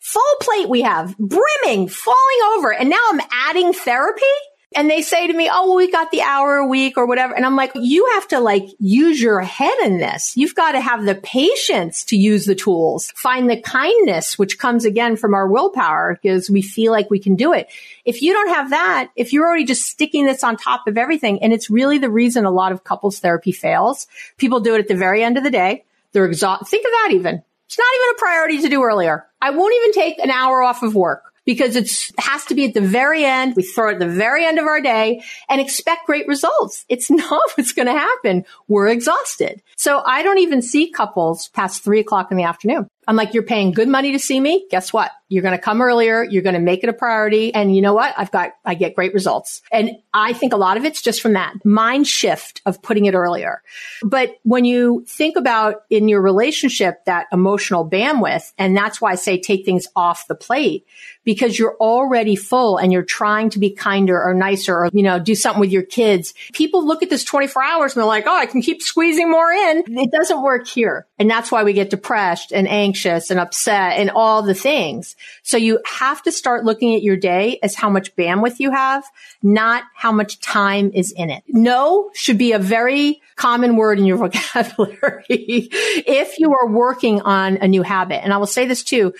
Full 0.00 0.36
plate 0.40 0.68
we 0.68 0.82
have 0.82 1.16
brimming, 1.16 1.88
falling 1.88 2.56
over. 2.56 2.72
And 2.72 2.90
now 2.90 3.00
I'm 3.08 3.20
adding 3.30 3.72
therapy 3.72 4.22
and 4.74 4.90
they 4.90 5.02
say 5.02 5.26
to 5.26 5.32
me, 5.32 5.48
Oh, 5.52 5.68
well, 5.68 5.76
we 5.76 5.90
got 5.90 6.10
the 6.10 6.22
hour 6.22 6.56
a 6.56 6.66
week 6.66 6.96
or 6.96 7.06
whatever. 7.06 7.34
And 7.34 7.44
I'm 7.44 7.56
like, 7.56 7.72
you 7.74 8.06
have 8.14 8.28
to 8.28 8.40
like 8.40 8.68
use 8.78 9.20
your 9.20 9.40
head 9.40 9.74
in 9.84 9.98
this. 9.98 10.36
You've 10.36 10.54
got 10.54 10.72
to 10.72 10.80
have 10.80 11.04
the 11.04 11.14
patience 11.14 12.04
to 12.06 12.16
use 12.16 12.44
the 12.44 12.54
tools, 12.54 13.12
find 13.16 13.48
the 13.48 13.60
kindness, 13.60 14.38
which 14.38 14.58
comes 14.58 14.84
again 14.84 15.16
from 15.16 15.34
our 15.34 15.46
willpower 15.46 16.18
because 16.20 16.50
we 16.50 16.62
feel 16.62 16.92
like 16.92 17.10
we 17.10 17.18
can 17.18 17.36
do 17.36 17.52
it. 17.52 17.68
If 18.04 18.22
you 18.22 18.32
don't 18.32 18.48
have 18.48 18.70
that, 18.70 19.10
if 19.16 19.32
you're 19.32 19.46
already 19.46 19.64
just 19.64 19.86
sticking 19.86 20.26
this 20.26 20.44
on 20.44 20.56
top 20.56 20.86
of 20.86 20.98
everything, 20.98 21.42
and 21.42 21.52
it's 21.52 21.70
really 21.70 21.98
the 21.98 22.10
reason 22.10 22.44
a 22.44 22.50
lot 22.50 22.72
of 22.72 22.84
couples 22.84 23.18
therapy 23.20 23.52
fails. 23.52 24.06
People 24.38 24.60
do 24.60 24.74
it 24.74 24.80
at 24.80 24.88
the 24.88 24.96
very 24.96 25.22
end 25.22 25.38
of 25.38 25.44
the 25.44 25.50
day. 25.50 25.84
They're 26.12 26.26
exhausted. 26.26 26.68
Think 26.68 26.84
of 26.86 26.90
that 26.90 27.08
even. 27.12 27.42
It's 27.66 27.78
not 27.78 27.86
even 27.96 28.14
a 28.14 28.18
priority 28.18 28.62
to 28.62 28.68
do 28.68 28.82
earlier. 28.82 29.26
I 29.40 29.50
won't 29.50 29.74
even 29.74 29.92
take 29.92 30.18
an 30.18 30.30
hour 30.30 30.62
off 30.62 30.82
of 30.82 30.94
work 30.94 31.33
because 31.44 31.76
it's 31.76 32.12
has 32.18 32.44
to 32.46 32.54
be 32.54 32.64
at 32.66 32.74
the 32.74 32.80
very 32.80 33.24
end. 33.24 33.54
We 33.56 33.62
throw 33.62 33.90
it 33.90 33.94
at 33.94 33.98
the 33.98 34.08
very 34.08 34.44
end 34.44 34.58
of 34.58 34.66
our 34.66 34.80
day 34.80 35.22
and 35.48 35.60
expect 35.60 36.06
great 36.06 36.26
results. 36.26 36.84
It's 36.88 37.10
not 37.10 37.42
what's 37.54 37.72
going 37.72 37.86
to 37.86 37.92
happen. 37.92 38.44
We're 38.68 38.88
exhausted. 38.88 39.62
So 39.76 40.02
I 40.04 40.22
don't 40.22 40.38
even 40.38 40.62
see 40.62 40.90
couples 40.90 41.48
past 41.48 41.82
three 41.82 42.00
o'clock 42.00 42.30
in 42.30 42.36
the 42.36 42.44
afternoon. 42.44 42.88
I'm 43.06 43.16
like, 43.16 43.34
you're 43.34 43.42
paying 43.42 43.72
good 43.72 43.88
money 43.88 44.12
to 44.12 44.18
see 44.18 44.38
me. 44.40 44.66
Guess 44.70 44.92
what? 44.92 45.10
You're 45.28 45.42
going 45.42 45.56
to 45.56 45.62
come 45.62 45.80
earlier. 45.82 46.22
You're 46.22 46.42
going 46.42 46.54
to 46.54 46.60
make 46.60 46.84
it 46.84 46.88
a 46.88 46.92
priority. 46.92 47.52
And 47.52 47.74
you 47.74 47.82
know 47.82 47.94
what? 47.94 48.14
I've 48.16 48.30
got, 48.30 48.52
I 48.64 48.74
get 48.74 48.94
great 48.94 49.14
results. 49.14 49.62
And 49.72 49.92
I 50.12 50.32
think 50.32 50.52
a 50.52 50.56
lot 50.56 50.76
of 50.76 50.84
it's 50.84 51.02
just 51.02 51.20
from 51.20 51.32
that 51.32 51.54
mind 51.64 52.06
shift 52.06 52.60
of 52.66 52.82
putting 52.82 53.06
it 53.06 53.14
earlier. 53.14 53.62
But 54.02 54.36
when 54.42 54.64
you 54.64 55.04
think 55.08 55.36
about 55.36 55.82
in 55.90 56.08
your 56.08 56.20
relationship, 56.20 57.04
that 57.06 57.26
emotional 57.32 57.88
bandwidth, 57.88 58.52
and 58.58 58.76
that's 58.76 59.00
why 59.00 59.12
I 59.12 59.14
say 59.16 59.40
take 59.40 59.64
things 59.64 59.88
off 59.96 60.28
the 60.28 60.34
plate 60.34 60.86
because 61.24 61.58
you're 61.58 61.76
already 61.78 62.36
full 62.36 62.76
and 62.76 62.92
you're 62.92 63.02
trying 63.02 63.50
to 63.50 63.58
be 63.58 63.70
kinder 63.70 64.22
or 64.22 64.34
nicer 64.34 64.76
or, 64.76 64.90
you 64.92 65.02
know, 65.02 65.18
do 65.18 65.34
something 65.34 65.60
with 65.60 65.72
your 65.72 65.82
kids. 65.82 66.34
People 66.52 66.86
look 66.86 67.02
at 67.02 67.10
this 67.10 67.24
24 67.24 67.62
hours 67.62 67.94
and 67.94 68.00
they're 68.00 68.06
like, 68.06 68.26
Oh, 68.26 68.36
I 68.36 68.46
can 68.46 68.62
keep 68.62 68.82
squeezing 68.82 69.30
more 69.30 69.50
in. 69.50 69.84
It 69.88 70.10
doesn't 70.12 70.42
work 70.42 70.68
here. 70.68 71.06
And 71.18 71.30
that's 71.30 71.50
why 71.50 71.64
we 71.64 71.72
get 71.72 71.90
depressed 71.90 72.52
and 72.52 72.68
anxious 72.94 73.30
and 73.30 73.40
upset 73.40 73.98
and 73.98 74.10
all 74.10 74.42
the 74.42 74.54
things. 74.54 75.16
So 75.42 75.56
you 75.56 75.80
have 75.84 76.22
to 76.22 76.32
start 76.32 76.64
looking 76.64 76.94
at 76.94 77.02
your 77.02 77.16
day 77.16 77.58
as 77.60 77.74
how 77.74 77.90
much 77.90 78.14
bandwidth 78.14 78.60
you 78.60 78.70
have, 78.70 79.04
not 79.42 79.82
how 79.96 80.12
much 80.12 80.38
time 80.38 80.92
is 80.94 81.10
in 81.10 81.28
it. 81.28 81.42
No 81.48 82.10
should 82.14 82.38
be 82.38 82.52
a 82.52 82.58
very 82.60 83.20
common 83.34 83.76
word 83.76 83.98
in 83.98 84.04
your 84.04 84.16
vocabulary 84.28 85.26
if 85.28 86.38
you 86.38 86.54
are 86.54 86.68
working 86.68 87.20
on 87.22 87.56
a 87.56 87.66
new 87.66 87.82
habit. 87.82 88.22
And 88.22 88.32
I 88.32 88.36
will 88.36 88.46
say 88.46 88.64
this 88.66 88.84
too 88.84 89.12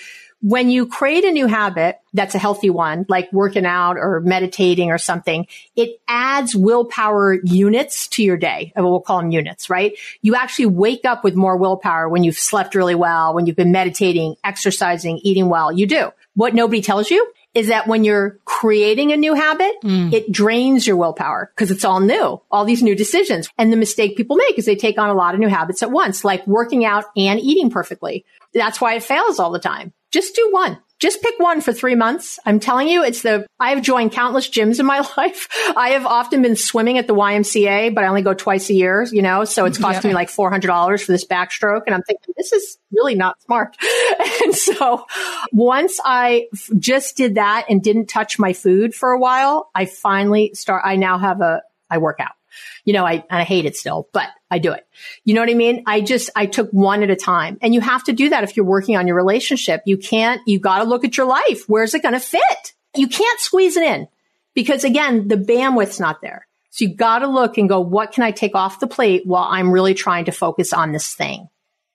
when 0.46 0.68
you 0.68 0.87
create 0.87 1.24
a 1.24 1.30
new 1.30 1.46
habit 1.46 2.00
that's 2.12 2.35
a 2.35 2.38
healthy 2.38 2.68
one, 2.68 3.07
like 3.09 3.33
working 3.33 3.64
out 3.64 3.96
or 3.96 4.20
meditating 4.20 4.90
or 4.90 4.98
something, 4.98 5.46
it 5.74 5.98
adds 6.07 6.54
willpower 6.54 7.38
units 7.44 8.09
to 8.09 8.22
your 8.22 8.37
day. 8.37 8.70
We'll 8.76 9.00
call 9.00 9.22
them 9.22 9.30
units, 9.30 9.70
right? 9.70 9.96
You 10.20 10.35
actually 10.35 10.66
wake 10.66 11.07
up 11.07 11.24
with 11.24 11.35
more 11.35 11.57
willpower 11.57 12.11
when 12.11 12.24
you've 12.24 12.38
slept 12.38 12.74
really 12.74 12.94
well, 12.94 13.33
when 13.33 13.46
you've 13.46 13.57
been 13.57 13.72
meditating, 13.72 14.37
exercising, 14.44 15.18
eating 15.22 15.48
well. 15.48 15.72
You 15.72 15.87
do. 15.87 16.11
What 16.35 16.54
nobody 16.54 16.83
tells 16.83 17.11
you 17.11 17.26
is 17.54 17.68
that 17.68 17.87
when 17.87 18.04
you're 18.04 18.38
creating 18.44 19.12
a 19.12 19.16
new 19.16 19.33
habit, 19.33 19.72
mm. 19.83 20.12
it 20.12 20.30
drains 20.30 20.87
your 20.87 20.98
willpower 20.98 21.50
because 21.54 21.70
it's 21.70 21.87
all 21.87 22.00
new, 22.00 22.42
all 22.50 22.66
these 22.66 22.83
new 22.83 22.94
decisions. 22.94 23.48
And 23.57 23.72
the 23.72 23.78
mistake 23.78 24.14
people 24.14 24.37
make 24.37 24.59
is 24.59 24.66
they 24.66 24.76
take 24.76 24.98
on 24.98 25.09
a 25.09 25.14
lot 25.14 25.33
of 25.33 25.40
new 25.40 25.49
habits 25.49 25.82
at 25.82 25.90
once, 25.90 26.22
like 26.22 26.47
working 26.47 26.84
out 26.84 27.05
and 27.16 27.40
eating 27.40 27.70
perfectly. 27.70 28.26
That's 28.53 28.78
why 28.78 28.95
it 28.95 29.05
fails 29.05 29.38
all 29.38 29.51
the 29.51 29.59
time 29.59 29.95
just 30.14 30.36
do 30.36 30.48
one. 30.52 30.78
just 31.00 31.20
pick 31.20 31.34
one 31.38 31.60
for 31.60 31.72
three 31.72 31.96
months. 31.96 32.38
I'm 32.46 32.60
telling 32.60 32.86
you, 32.86 33.02
it's 33.02 33.22
the, 33.22 33.46
I 33.58 33.70
have 33.70 33.82
joined 33.82 34.12
countless 34.12 34.48
gyms 34.48 34.78
in 34.78 34.86
my 34.86 35.00
life. 35.16 35.48
I 35.76 35.90
have 35.90 36.06
often 36.06 36.40
been 36.40 36.54
swimming 36.54 36.98
at 36.98 37.08
the 37.08 37.14
YMCA, 37.14 37.92
but 37.92 38.04
I 38.04 38.06
only 38.06 38.22
go 38.22 38.32
twice 38.32 38.70
a 38.70 38.74
year, 38.74 39.04
you 39.10 39.20
know, 39.20 39.44
so 39.44 39.64
it's 39.64 39.76
costing 39.76 40.10
yeah. 40.10 40.14
me 40.14 40.14
like 40.14 40.30
$400 40.30 41.04
for 41.04 41.10
this 41.10 41.26
backstroke. 41.26 41.82
And 41.86 41.96
I'm 41.96 42.02
thinking, 42.02 42.32
this 42.36 42.52
is 42.52 42.78
really 42.92 43.16
not 43.16 43.42
smart. 43.42 43.76
and 44.44 44.54
so 44.54 45.04
once 45.52 45.98
I 46.04 46.46
f- 46.54 46.70
just 46.78 47.16
did 47.16 47.34
that 47.34 47.66
and 47.68 47.82
didn't 47.82 48.06
touch 48.06 48.38
my 48.38 48.52
food 48.52 48.94
for 48.94 49.10
a 49.10 49.18
while, 49.18 49.70
I 49.74 49.86
finally 49.86 50.52
start, 50.54 50.82
I 50.86 50.94
now 50.94 51.18
have 51.18 51.40
a, 51.40 51.62
I 51.90 51.98
work 51.98 52.20
out 52.20 52.36
you 52.84 52.92
know, 52.92 53.07
I, 53.07 53.24
I 53.30 53.44
hate 53.44 53.64
it 53.64 53.76
still, 53.76 54.09
but 54.12 54.28
I 54.50 54.59
do 54.59 54.72
it. 54.72 54.86
You 55.24 55.34
know 55.34 55.40
what 55.40 55.50
I 55.50 55.55
mean? 55.55 55.82
I 55.86 56.00
just, 56.00 56.30
I 56.36 56.46
took 56.46 56.70
one 56.70 57.02
at 57.02 57.11
a 57.11 57.16
time 57.16 57.59
and 57.62 57.74
you 57.74 57.80
have 57.80 58.05
to 58.05 58.12
do 58.12 58.28
that 58.30 58.44
if 58.44 58.57
you're 58.57 58.66
working 58.66 58.96
on 58.96 59.07
your 59.07 59.16
relationship. 59.16 59.82
You 59.86 59.96
can't, 59.96 60.40
you 60.46 60.59
got 60.59 60.78
to 60.78 60.84
look 60.84 61.05
at 61.05 61.16
your 61.16 61.26
life. 61.26 61.64
Where's 61.66 61.94
it 61.94 62.02
going 62.02 62.14
to 62.14 62.20
fit? 62.20 62.72
You 62.94 63.09
can't 63.09 63.40
squeeze 63.40 63.76
it 63.76 63.82
in 63.82 64.09
because 64.55 64.84
again, 64.84 65.28
the 65.28 65.36
bandwidth's 65.36 66.00
not 66.00 66.20
there. 66.22 66.46
So 66.70 66.84
you 66.86 66.94
got 66.94 67.20
to 67.20 67.28
look 67.28 67.57
and 67.57 67.68
go, 67.68 67.80
what 67.80 68.12
can 68.12 68.24
I 68.24 68.32
take 68.32 68.55
off 68.55 68.80
the 68.80 68.88
plate 68.88 69.24
while 69.24 69.46
I'm 69.48 69.70
really 69.70 69.94
trying 69.94 70.24
to 70.24 70.32
focus 70.32 70.72
on 70.72 70.92
this 70.92 71.14
thing? 71.14 71.48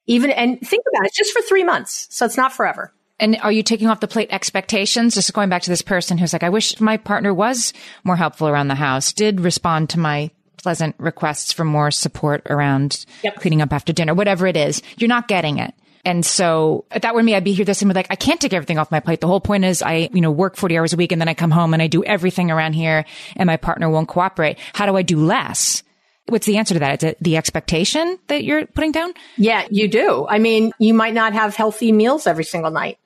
Even, 0.08 0.32
and 0.32 0.60
think 0.60 0.86
about 0.92 1.06
it, 1.06 1.14
just 1.14 1.34
for 1.34 1.42
three 1.42 1.64
months. 1.64 2.08
So 2.10 2.26
it's 2.26 2.38
not 2.38 2.54
forever. 2.54 2.94
And 3.20 3.38
are 3.42 3.52
you 3.52 3.64
taking 3.64 3.90
off 3.90 4.00
the 4.00 4.08
plate 4.08 4.30
expectations? 4.32 5.16
Just 5.16 5.34
going 5.34 5.50
back 5.50 5.64
to 5.64 5.70
this 5.70 5.82
person 5.82 6.18
who's 6.18 6.32
like, 6.32 6.44
I 6.44 6.50
wish 6.50 6.80
my 6.80 6.96
partner 6.96 7.34
was 7.34 7.74
more 8.06 8.16
helpful 8.16 8.48
around 8.48 8.70
the 8.70 8.76
house, 8.76 9.12
did 9.12 9.42
respond 9.42 9.90
to 9.90 10.00
my 10.00 10.32
pleasant 10.62 10.96
requests 10.98 11.52
for 11.52 11.64
more 11.64 11.92
support 11.92 12.42
around 12.50 13.06
yep. 13.24 13.36
cleaning 13.36 13.62
up 13.62 13.74
after 13.74 13.94
dinner, 13.94 14.14
whatever 14.14 14.48
it 14.48 14.58
is, 14.58 14.82
you're 14.98 15.08
not 15.08 15.28
getting 15.28 15.58
it. 15.58 15.74
And 16.06 16.26
so 16.26 16.86
if 16.92 17.02
that 17.02 17.14
were 17.14 17.24
me, 17.24 17.36
I'd 17.36 17.44
be 17.44 17.54
here 17.54 17.66
this 17.66 17.82
and 17.82 17.90
be 17.90 17.94
like, 17.94 18.08
I 18.10 18.16
can't 18.16 18.40
take 18.40 18.54
everything 18.54 18.78
off 18.78 18.92
my 18.92 19.00
plate. 19.00 19.22
The 19.22 19.28
whole 19.28 19.42
point 19.42 19.66
is 19.66 19.82
I, 19.82 20.10
you 20.14 20.22
know, 20.22 20.32
work 20.32 20.56
40 20.56 20.78
hours 20.78 20.94
a 20.94 20.98
week 20.98 21.12
and 21.12 21.22
then 21.22 21.28
I 21.28 21.34
come 21.34 21.52
home 21.52 21.74
and 21.74 21.84
I 21.84 21.88
do 21.88 22.04
everything 22.04 22.52
around 22.52 22.74
here 22.74 23.06
and 23.36 23.48
my 23.48 23.58
partner 23.58 23.90
won't 23.90 24.08
cooperate. 24.08 24.58
How 24.74 24.86
do 24.86 24.96
I 24.96 25.02
do 25.02 25.18
less? 25.18 25.84
What's 26.28 26.46
the 26.46 26.58
answer 26.58 26.76
to 26.76 26.80
that? 26.80 27.04
Is 27.04 27.10
it 27.10 27.18
the 27.22 27.38
expectation 27.38 28.18
that 28.28 28.44
you're 28.44 28.66
putting 28.68 28.92
down? 28.92 29.14
Yeah, 29.38 29.68
you 29.70 29.88
do. 29.88 30.28
I 30.28 30.40
mean, 30.40 30.72
you 30.80 30.94
might 30.94 31.14
not 31.14 31.34
have 31.34 31.56
healthy 31.56 31.92
meals 31.92 32.28
every 32.28 32.44
single 32.44 32.72
night. 32.72 32.98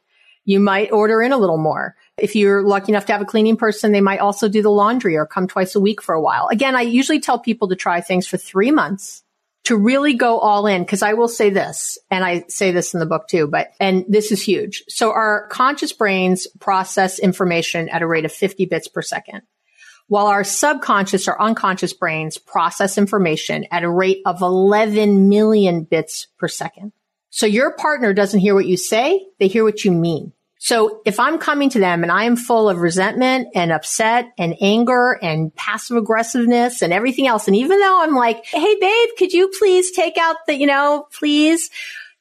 You 0.45 0.60
might 0.60 0.91
order 0.91 1.22
in 1.22 1.32
a 1.32 1.38
little 1.38 1.58
more. 1.58 1.95
If 2.18 2.36
you're 2.36 2.61
lucky 2.61 2.91
enough 2.91 3.05
to 3.07 3.14
have 3.14 3.22
a 3.22 3.26
cleaning 3.26 3.57
person, 3.57 3.91
they 3.91 4.01
might 4.01 4.20
also 4.20 4.47
do 4.47 4.61
the 4.61 4.70
laundry 4.70 5.18
or 5.18 5.26
come 5.26 5.47
twice 5.47 5.76
a 5.76 5.80
week 5.80 6.01
for 6.01 6.14
a 6.14 6.22
while. 6.22 6.47
Again, 6.51 6.76
I 6.76 6.82
usually 6.82 7.20
tell 7.20 7.39
people 7.39 7.70
to 7.70 7.76
try 7.76 8.01
things 8.01 8.28
for 8.28 8.38
three 8.38 8.72
months 8.72 9.24
to 9.64 9.78
really 9.78 10.14
go 10.14 10.39
all 10.39 10.68
in. 10.68 10.86
Cause 10.86 11.01
I 11.01 11.14
will 11.14 11.28
say 11.28 11.49
this, 11.49 11.97
and 12.11 12.24
I 12.24 12.45
say 12.49 12.72
this 12.72 12.93
in 12.93 12.99
the 12.99 13.05
book 13.05 13.28
too, 13.28 13.47
but, 13.47 13.72
and 13.80 14.05
this 14.07 14.32
is 14.32 14.43
huge. 14.43 14.84
So 14.89 15.11
our 15.11 15.47
conscious 15.47 15.93
brains 15.93 16.47
process 16.59 17.18
information 17.18 17.89
at 17.89 18.01
a 18.01 18.07
rate 18.07 18.26
of 18.26 18.32
50 18.32 18.66
bits 18.66 18.88
per 18.88 19.01
second 19.01 19.41
while 20.07 20.28
our 20.28 20.43
subconscious 20.43 21.28
or 21.28 21.41
unconscious 21.41 21.93
brains 21.93 22.38
process 22.38 22.97
information 22.97 23.66
at 23.72 23.84
a 23.84 23.89
rate 23.89 24.22
of 24.26 24.41
11 24.41 25.30
million 25.30 25.84
bits 25.84 26.28
per 26.38 26.47
second. 26.47 26.91
So 27.30 27.45
your 27.45 27.72
partner 27.72 28.14
doesn't 28.14 28.39
hear 28.39 28.53
what 28.53 28.68
you 28.68 28.78
say. 28.78 29.26
They 29.39 29.47
hear 29.47 29.64
what 29.64 29.84
you 29.84 29.91
mean. 29.91 30.34
So 30.64 31.01
if 31.05 31.20
I'm 31.20 31.39
coming 31.39 31.70
to 31.72 31.80
them 31.80 32.03
and 32.03 32.11
I 32.11 32.24
am 32.24 32.38
full 32.38 32.70
of 32.70 32.78
resentment 32.78 33.49
and 33.53 33.70
upset 33.70 34.32
and 34.38 34.55
anger 34.61 35.20
and 35.22 35.53
passive 35.53 35.97
aggressiveness 35.97 36.82
and 36.82 36.93
everything 36.93 37.28
else, 37.28 37.49
and 37.49 37.57
even 37.57 37.82
though 37.82 38.01
I'm 38.01 38.16
like, 38.16 38.45
Hey, 38.45 38.78
babe, 38.80 39.09
could 39.18 39.34
you 39.34 39.51
please 39.59 39.91
take 39.91 40.18
out 40.18 40.38
the, 40.47 40.55
you 40.55 40.66
know, 40.66 41.05
please, 41.11 41.70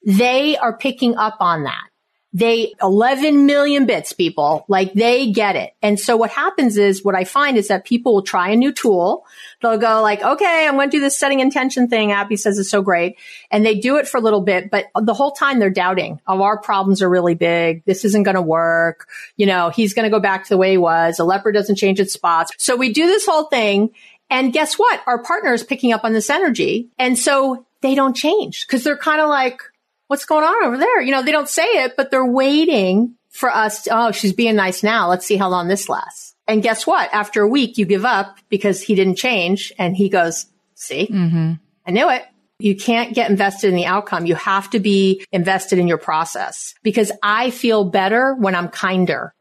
they 0.05 0.57
are 0.57 0.77
picking 0.77 1.15
up 1.15 1.37
on 1.39 1.63
that. 1.63 1.87
They 2.35 2.73
11 2.81 3.45
million 3.45 3.85
bits 3.85 4.11
people, 4.11 4.65
like 4.67 4.93
they 4.93 5.31
get 5.31 5.55
it. 5.55 5.75
And 5.83 5.99
so 5.99 6.17
what 6.17 6.31
happens 6.31 6.77
is 6.77 7.03
what 7.03 7.13
I 7.15 7.25
find 7.25 7.57
is 7.57 7.67
that 7.67 7.85
people 7.85 8.15
will 8.15 8.23
try 8.23 8.49
a 8.49 8.55
new 8.55 8.71
tool. 8.71 9.25
They'll 9.61 9.77
go 9.77 10.01
like, 10.01 10.23
okay, 10.23 10.65
I'm 10.67 10.73
going 10.73 10.89
to 10.89 10.97
do 10.97 10.99
this 10.99 11.15
setting 11.17 11.41
intention 11.41 11.89
thing. 11.89 12.11
Abby 12.11 12.35
says 12.35 12.57
it's 12.57 12.71
so 12.71 12.81
great. 12.81 13.17
And 13.51 13.63
they 13.63 13.75
do 13.79 13.97
it 13.97 14.07
for 14.07 14.17
a 14.17 14.21
little 14.21 14.41
bit, 14.41 14.71
but 14.71 14.85
the 14.99 15.13
whole 15.13 15.31
time 15.31 15.59
they're 15.59 15.69
doubting, 15.69 16.19
oh, 16.25 16.41
our 16.41 16.59
problems 16.59 17.03
are 17.03 17.09
really 17.09 17.35
big. 17.35 17.85
This 17.85 18.03
isn't 18.03 18.23
going 18.23 18.35
to 18.35 18.41
work. 18.41 19.07
You 19.37 19.45
know, 19.45 19.69
he's 19.69 19.93
going 19.93 20.05
to 20.05 20.09
go 20.09 20.19
back 20.19 20.43
to 20.45 20.49
the 20.49 20.57
way 20.57 20.71
he 20.71 20.77
was. 20.77 21.19
A 21.19 21.23
leopard 21.23 21.53
doesn't 21.53 21.75
change 21.75 21.99
its 21.99 22.13
spots. 22.13 22.51
So 22.57 22.75
we 22.75 22.91
do 22.91 23.05
this 23.05 23.27
whole 23.27 23.45
thing. 23.45 23.91
And 24.31 24.51
guess 24.51 24.73
what? 24.75 25.01
Our 25.05 25.21
partner 25.21 25.53
is 25.53 25.63
picking 25.63 25.93
up 25.93 26.03
on 26.03 26.13
this 26.13 26.31
energy. 26.31 26.89
And 26.97 27.19
so 27.19 27.67
they 27.81 27.93
don't 27.93 28.15
change 28.15 28.65
because 28.65 28.83
they're 28.83 28.97
kind 28.97 29.21
of 29.21 29.29
like, 29.29 29.61
what's 30.07 30.25
going 30.25 30.43
on 30.43 30.65
over 30.65 30.77
there? 30.77 31.01
You 31.01 31.11
know, 31.11 31.23
they 31.23 31.31
don't 31.31 31.49
say 31.49 31.65
it, 31.83 31.95
but 31.95 32.11
they're 32.11 32.25
waiting 32.25 33.15
for 33.29 33.49
us. 33.49 33.83
To, 33.83 34.07
oh, 34.07 34.11
she's 34.11 34.33
being 34.33 34.55
nice 34.55 34.83
now. 34.83 35.09
Let's 35.09 35.25
see 35.25 35.37
how 35.37 35.49
long 35.49 35.67
this 35.67 35.89
lasts. 35.89 36.35
And 36.47 36.61
guess 36.61 36.85
what? 36.85 37.13
After 37.13 37.41
a 37.41 37.47
week, 37.47 37.77
you 37.77 37.85
give 37.85 38.05
up 38.05 38.37
because 38.49 38.81
he 38.81 38.95
didn't 38.95 39.15
change 39.15 39.71
and 39.77 39.95
he 39.95 40.09
goes, 40.09 40.45
see, 40.75 41.07
mm-hmm. 41.07 41.53
I 41.85 41.91
knew 41.91 42.09
it. 42.09 42.23
You 42.59 42.75
can't 42.75 43.15
get 43.15 43.29
invested 43.29 43.69
in 43.69 43.75
the 43.75 43.85
outcome. 43.85 44.25
You 44.25 44.35
have 44.35 44.69
to 44.71 44.79
be 44.79 45.25
invested 45.31 45.79
in 45.79 45.87
your 45.87 45.97
process 45.97 46.75
because 46.83 47.11
I 47.21 47.49
feel 47.49 47.85
better 47.85 48.35
when 48.35 48.55
I'm 48.55 48.69
kinder. 48.69 49.33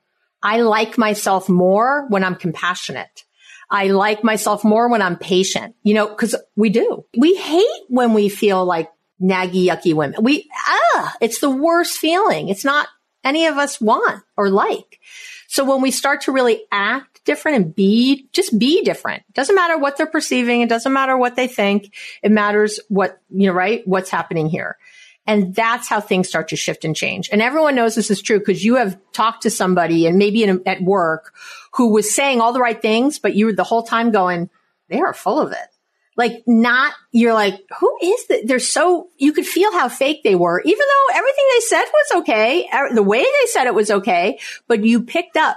I 0.42 0.60
like 0.60 0.98
myself 0.98 1.48
more 1.48 2.06
when 2.08 2.24
I'm 2.24 2.34
compassionate. 2.34 3.24
I 3.70 3.88
like 3.88 4.24
myself 4.24 4.64
more 4.64 4.88
when 4.88 5.02
I'm 5.02 5.16
patient, 5.16 5.76
you 5.82 5.94
know, 5.94 6.14
cause 6.14 6.34
we 6.56 6.68
do. 6.68 7.04
We 7.16 7.34
hate 7.36 7.84
when 7.88 8.12
we 8.12 8.28
feel 8.28 8.64
like 8.64 8.90
naggy, 9.22 9.66
yucky 9.66 9.94
women. 9.94 10.22
We, 10.22 10.50
ah, 10.66 11.14
it's 11.20 11.38
the 11.38 11.50
worst 11.50 11.98
feeling. 11.98 12.48
It's 12.48 12.64
not 12.64 12.88
any 13.24 13.46
of 13.46 13.56
us 13.56 13.80
want 13.80 14.22
or 14.36 14.50
like. 14.50 15.00
So 15.48 15.64
when 15.64 15.80
we 15.82 15.90
start 15.90 16.22
to 16.22 16.32
really 16.32 16.64
act 16.72 17.24
different 17.24 17.56
and 17.56 17.74
be, 17.74 18.28
just 18.32 18.58
be 18.58 18.82
different. 18.82 19.22
Doesn't 19.32 19.54
matter 19.54 19.78
what 19.78 19.96
they're 19.96 20.06
perceiving. 20.06 20.62
It 20.62 20.68
doesn't 20.68 20.92
matter 20.92 21.16
what 21.16 21.36
they 21.36 21.46
think. 21.46 21.94
It 22.22 22.32
matters 22.32 22.80
what, 22.88 23.20
you 23.30 23.48
know, 23.48 23.52
right? 23.52 23.86
What's 23.86 24.10
happening 24.10 24.48
here. 24.48 24.76
And 25.24 25.54
that's 25.54 25.88
how 25.88 26.00
things 26.00 26.28
start 26.28 26.48
to 26.48 26.56
shift 26.56 26.84
and 26.84 26.96
change. 26.96 27.28
And 27.30 27.40
everyone 27.40 27.76
knows 27.76 27.94
this 27.94 28.10
is 28.10 28.22
true 28.22 28.40
because 28.40 28.64
you 28.64 28.74
have 28.76 28.98
talked 29.12 29.42
to 29.42 29.50
somebody 29.50 30.06
and 30.06 30.18
maybe 30.18 30.42
in, 30.42 30.62
at 30.66 30.82
work 30.82 31.32
who 31.74 31.92
was 31.92 32.12
saying 32.12 32.40
all 32.40 32.52
the 32.52 32.60
right 32.60 32.80
things, 32.80 33.20
but 33.20 33.36
you 33.36 33.46
were 33.46 33.52
the 33.52 33.62
whole 33.62 33.84
time 33.84 34.10
going, 34.10 34.50
they 34.88 35.00
are 35.00 35.14
full 35.14 35.38
of 35.38 35.52
it 35.52 35.71
like 36.16 36.42
not, 36.46 36.92
you're 37.10 37.34
like, 37.34 37.64
who 37.78 37.98
is 38.02 38.26
that? 38.26 38.42
They're 38.46 38.58
so, 38.58 39.08
you 39.16 39.32
could 39.32 39.46
feel 39.46 39.72
how 39.72 39.88
fake 39.88 40.22
they 40.22 40.34
were, 40.34 40.60
even 40.60 40.78
though 40.78 41.16
everything 41.16 41.44
they 41.54 41.60
said 41.60 41.84
was 41.84 42.20
okay. 42.20 42.68
Er, 42.72 42.94
the 42.94 43.02
way 43.02 43.22
they 43.22 43.46
said 43.46 43.66
it 43.66 43.74
was 43.74 43.90
okay, 43.90 44.38
but 44.68 44.84
you 44.84 45.02
picked 45.02 45.36
up. 45.36 45.56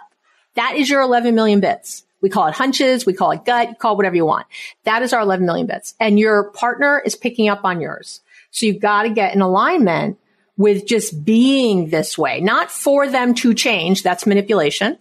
That 0.55 0.75
is 0.77 0.89
your 0.89 1.01
11 1.01 1.35
million 1.35 1.59
bits. 1.59 2.05
We 2.21 2.29
call 2.29 2.47
it 2.47 2.55
hunches. 2.55 3.05
We 3.05 3.13
call 3.13 3.31
it 3.31 3.45
gut. 3.45 3.77
Call 3.77 3.93
it 3.93 3.97
whatever 3.97 4.15
you 4.15 4.25
want. 4.25 4.47
That 4.85 5.03
is 5.03 5.13
our 5.13 5.21
11 5.21 5.45
million 5.45 5.67
bits 5.67 5.93
and 5.99 6.17
your 6.17 6.51
partner 6.51 7.01
is 7.05 7.15
picking 7.15 7.49
up 7.49 7.65
on 7.65 7.81
yours. 7.81 8.21
So 8.51 8.65
you've 8.65 8.81
got 8.81 9.03
to 9.03 9.09
get 9.09 9.35
in 9.35 9.41
alignment 9.41 10.17
with 10.57 10.87
just 10.87 11.25
being 11.25 11.89
this 11.89 12.17
way, 12.17 12.39
not 12.39 12.71
for 12.71 13.07
them 13.07 13.33
to 13.35 13.53
change. 13.53 14.01
That's 14.01 14.25
manipulation. 14.25 14.97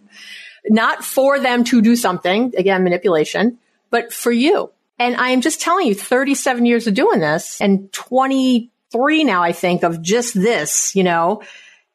Not 0.66 1.04
for 1.04 1.38
them 1.38 1.62
to 1.64 1.80
do 1.80 1.94
something. 1.94 2.52
Again, 2.56 2.82
manipulation, 2.82 3.58
but 3.90 4.12
for 4.12 4.32
you 4.32 4.73
and 4.98 5.16
I 5.16 5.30
am 5.30 5.40
just 5.40 5.60
telling 5.60 5.86
you, 5.86 5.94
37 5.94 6.66
years 6.66 6.86
of 6.86 6.94
doing 6.94 7.20
this 7.20 7.60
and 7.60 7.92
23 7.92 9.24
now, 9.24 9.42
I 9.42 9.52
think, 9.52 9.82
of 9.82 10.02
just 10.02 10.34
this, 10.34 10.94
you 10.94 11.02
know. 11.02 11.42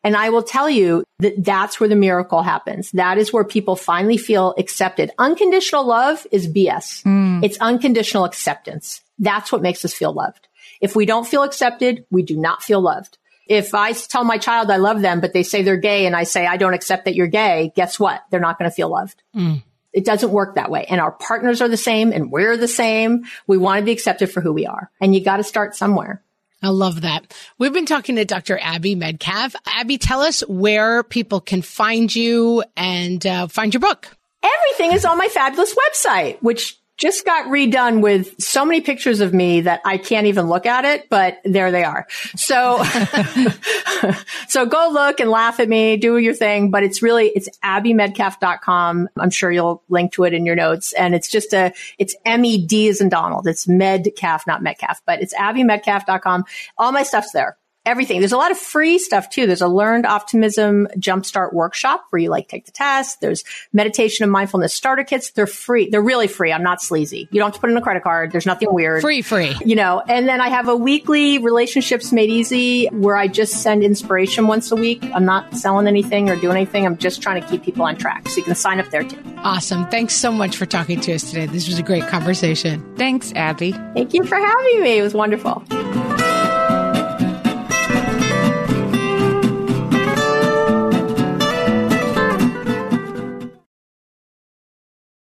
And 0.04 0.16
I 0.16 0.30
will 0.30 0.44
tell 0.44 0.70
you 0.70 1.04
that 1.20 1.44
that's 1.44 1.80
where 1.80 1.90
the 1.90 1.96
miracle 1.96 2.42
happens. 2.42 2.92
That 2.92 3.18
is 3.18 3.34
where 3.34 3.44
people 3.44 3.76
finally 3.76 4.18
feel 4.18 4.54
accepted. 4.58 5.12
Unconditional 5.18 5.86
love 5.86 6.26
is 6.32 6.48
BS. 6.48 7.04
Mm. 7.04 7.44
It's 7.44 7.58
unconditional 7.60 8.24
acceptance. 8.24 9.02
That's 9.18 9.52
what 9.52 9.62
makes 9.62 9.84
us 9.84 9.94
feel 9.94 10.14
loved. 10.14 10.48
If 10.80 10.96
we 10.96 11.06
don't 11.06 11.28
feel 11.28 11.44
accepted, 11.44 12.06
we 12.10 12.24
do 12.24 12.38
not 12.38 12.64
feel 12.64 12.80
loved. 12.80 13.18
If 13.48 13.74
I 13.74 13.94
tell 13.94 14.24
my 14.24 14.38
child 14.38 14.70
I 14.72 14.78
love 14.78 15.02
them, 15.02 15.20
but 15.20 15.34
they 15.34 15.44
say 15.44 15.64
they're 15.64 15.76
gay 15.76 16.06
and 16.06 16.16
I 16.16 16.24
say 16.24 16.46
I 16.46 16.58
don't 16.58 16.76
accept 16.76 17.06
that 17.06 17.16
you're 17.16 17.28
gay, 17.28 17.74
guess 17.76 18.00
what? 18.00 18.22
They're 18.30 18.40
not 18.40 18.58
going 18.60 18.70
to 18.70 18.76
feel 18.76 18.90
loved. 18.90 19.22
Mm. 19.36 19.64
It 20.00 20.06
doesn't 20.06 20.32
work 20.32 20.56
that 20.56 20.72
way. 20.72 20.86
And 20.88 21.02
our 21.02 21.12
partners 21.12 21.62
are 21.62 21.68
the 21.68 21.76
same 21.76 22.14
and 22.14 22.32
we're 22.32 22.56
the 22.56 22.70
same. 22.70 23.26
We 23.48 23.58
want 23.58 23.80
to 23.80 23.86
be 23.86 23.92
accepted 23.92 24.32
for 24.32 24.40
who 24.40 24.54
we 24.54 24.66
are. 24.66 24.90
And 25.02 25.14
you 25.14 25.22
got 25.22 25.38
to 25.38 25.44
start 25.44 25.76
somewhere. 25.76 26.24
I 26.64 26.70
love 26.70 27.02
that. 27.02 27.34
We've 27.58 27.74
been 27.74 27.86
talking 27.86 28.16
to 28.16 28.24
Dr. 28.24 28.58
Abby 28.62 28.96
Medcalf. 28.96 29.56
Abby, 29.68 29.98
tell 29.98 30.22
us 30.22 30.40
where 30.48 31.04
people 31.04 31.42
can 31.42 31.62
find 31.62 32.16
you 32.16 32.64
and 32.78 33.26
uh, 33.28 33.48
find 33.48 33.74
your 33.74 33.82
book. 33.82 34.08
Everything 34.42 34.96
is 34.96 35.04
on 35.04 35.18
my 35.18 35.28
fabulous 35.28 35.76
website, 35.76 36.38
which 36.42 36.79
just 37.00 37.26
got 37.26 37.48
redone 37.48 38.02
with 38.02 38.40
so 38.40 38.66
many 38.66 38.82
pictures 38.82 39.22
of 39.22 39.34
me 39.34 39.62
that 39.62 39.82
I 39.86 39.98
can't 39.98 40.28
even 40.28 40.48
look 40.48 40.66
at 40.66 40.84
it, 40.84 41.08
but 41.10 41.38
there 41.46 41.72
they 41.72 41.84
are. 41.86 42.06
So, 42.36 42.84
so 44.50 44.66
go 44.66 44.90
look 44.92 45.22
and 45.22 45.30
laugh 45.30 45.60
at 45.62 45.70
me, 45.70 45.96
do 45.96 46.18
your 46.18 46.34
thing, 46.34 46.72
but 46.72 46.84
it's 46.84 47.02
really, 47.02 47.30
it's 47.30 47.50
abbymedcalf.com. 47.64 49.10
I'm 49.18 49.30
sure 49.30 49.50
you'll 49.50 49.82
link 49.88 50.12
to 50.14 50.26
it 50.26 50.34
in 50.34 50.46
your 50.46 50.56
notes. 50.56 50.92
And 50.92 51.16
it's 51.16 51.30
just 51.30 51.54
a, 51.54 51.74
it's 51.98 52.16
M-E-D 52.26 52.90
as 52.90 53.00
in 53.00 53.08
Donald. 53.08 53.48
It's 53.48 53.66
Medcalf, 53.66 54.46
not 54.46 54.62
Metcalf, 54.62 55.02
but 55.06 55.22
it's 55.22 55.34
abbymedcalf.com. 55.34 56.44
All 56.78 56.92
my 56.92 57.04
stuff's 57.04 57.32
there. 57.32 57.58
Everything. 57.90 58.20
There's 58.20 58.32
a 58.32 58.38
lot 58.38 58.52
of 58.52 58.58
free 58.58 59.00
stuff 59.00 59.30
too. 59.30 59.48
There's 59.48 59.62
a 59.62 59.68
learned 59.68 60.06
optimism 60.06 60.88
jumpstart 60.98 61.54
workshop 61.54 62.06
where 62.10 62.22
you 62.22 62.30
like 62.30 62.48
take 62.48 62.66
the 62.66 62.72
test. 62.72 63.20
There's 63.20 63.44
meditation 63.74 64.24
and 64.24 64.32
mindfulness 64.32 64.74
starter 64.74 65.04
kits. 65.04 65.32
They're 65.32 65.48
free. 65.48 65.90
They're 65.90 66.02
really 66.02 66.28
free. 66.28 66.54
I'm 66.54 66.64
not 66.64 66.82
sleazy. 66.82 67.28
You 67.32 67.40
don't 67.40 67.48
have 67.48 67.56
to 67.56 67.60
put 67.60 67.70
in 67.70 67.78
a 67.78 67.82
credit 67.82 68.04
card. 68.04 68.32
There's 68.32 68.46
nothing 68.46 68.72
weird. 68.72 69.02
Free, 69.02 69.22
free. 69.22 69.56
You 69.66 69.76
know, 69.76 70.02
and 70.08 70.28
then 70.28 70.40
I 70.40 70.50
have 70.50 70.68
a 70.68 70.76
weekly 70.76 71.40
relationships 71.40 72.12
made 72.12 72.30
easy 72.30 72.88
where 72.88 73.16
I 73.16 73.28
just 73.28 73.64
send 73.64 73.84
inspiration 73.84 74.48
once 74.48 74.72
a 74.72 74.76
week. 74.76 75.04
I'm 75.14 75.26
not 75.26 75.56
selling 75.56 75.88
anything 75.88 76.30
or 76.30 76.36
doing 76.36 76.56
anything. 76.56 76.86
I'm 76.86 76.98
just 76.98 77.22
trying 77.22 77.42
to 77.42 77.48
keep 77.48 77.64
people 77.64 77.84
on 77.84 77.98
track. 77.98 78.30
So 78.30 78.38
you 78.38 78.44
can 78.44 78.56
sign 78.56 78.80
up 78.80 78.90
there 78.90 79.04
too. 79.04 79.22
Awesome. 79.38 79.88
Thanks 79.90 80.14
so 80.14 80.32
much 80.32 80.58
for 80.58 80.66
talking 80.66 81.00
to 81.02 81.14
us 81.14 81.24
today. 81.24 81.46
This 81.48 81.68
was 81.68 81.80
a 81.80 81.84
great 81.84 82.08
conversation. 82.08 82.86
Thanks, 82.96 83.34
Abby. 83.34 83.72
Thank 83.72 84.14
you 84.14 84.24
for 84.24 84.36
having 84.36 84.84
me. 84.84 85.00
It 85.00 85.02
was 85.02 85.14
wonderful. 85.14 85.64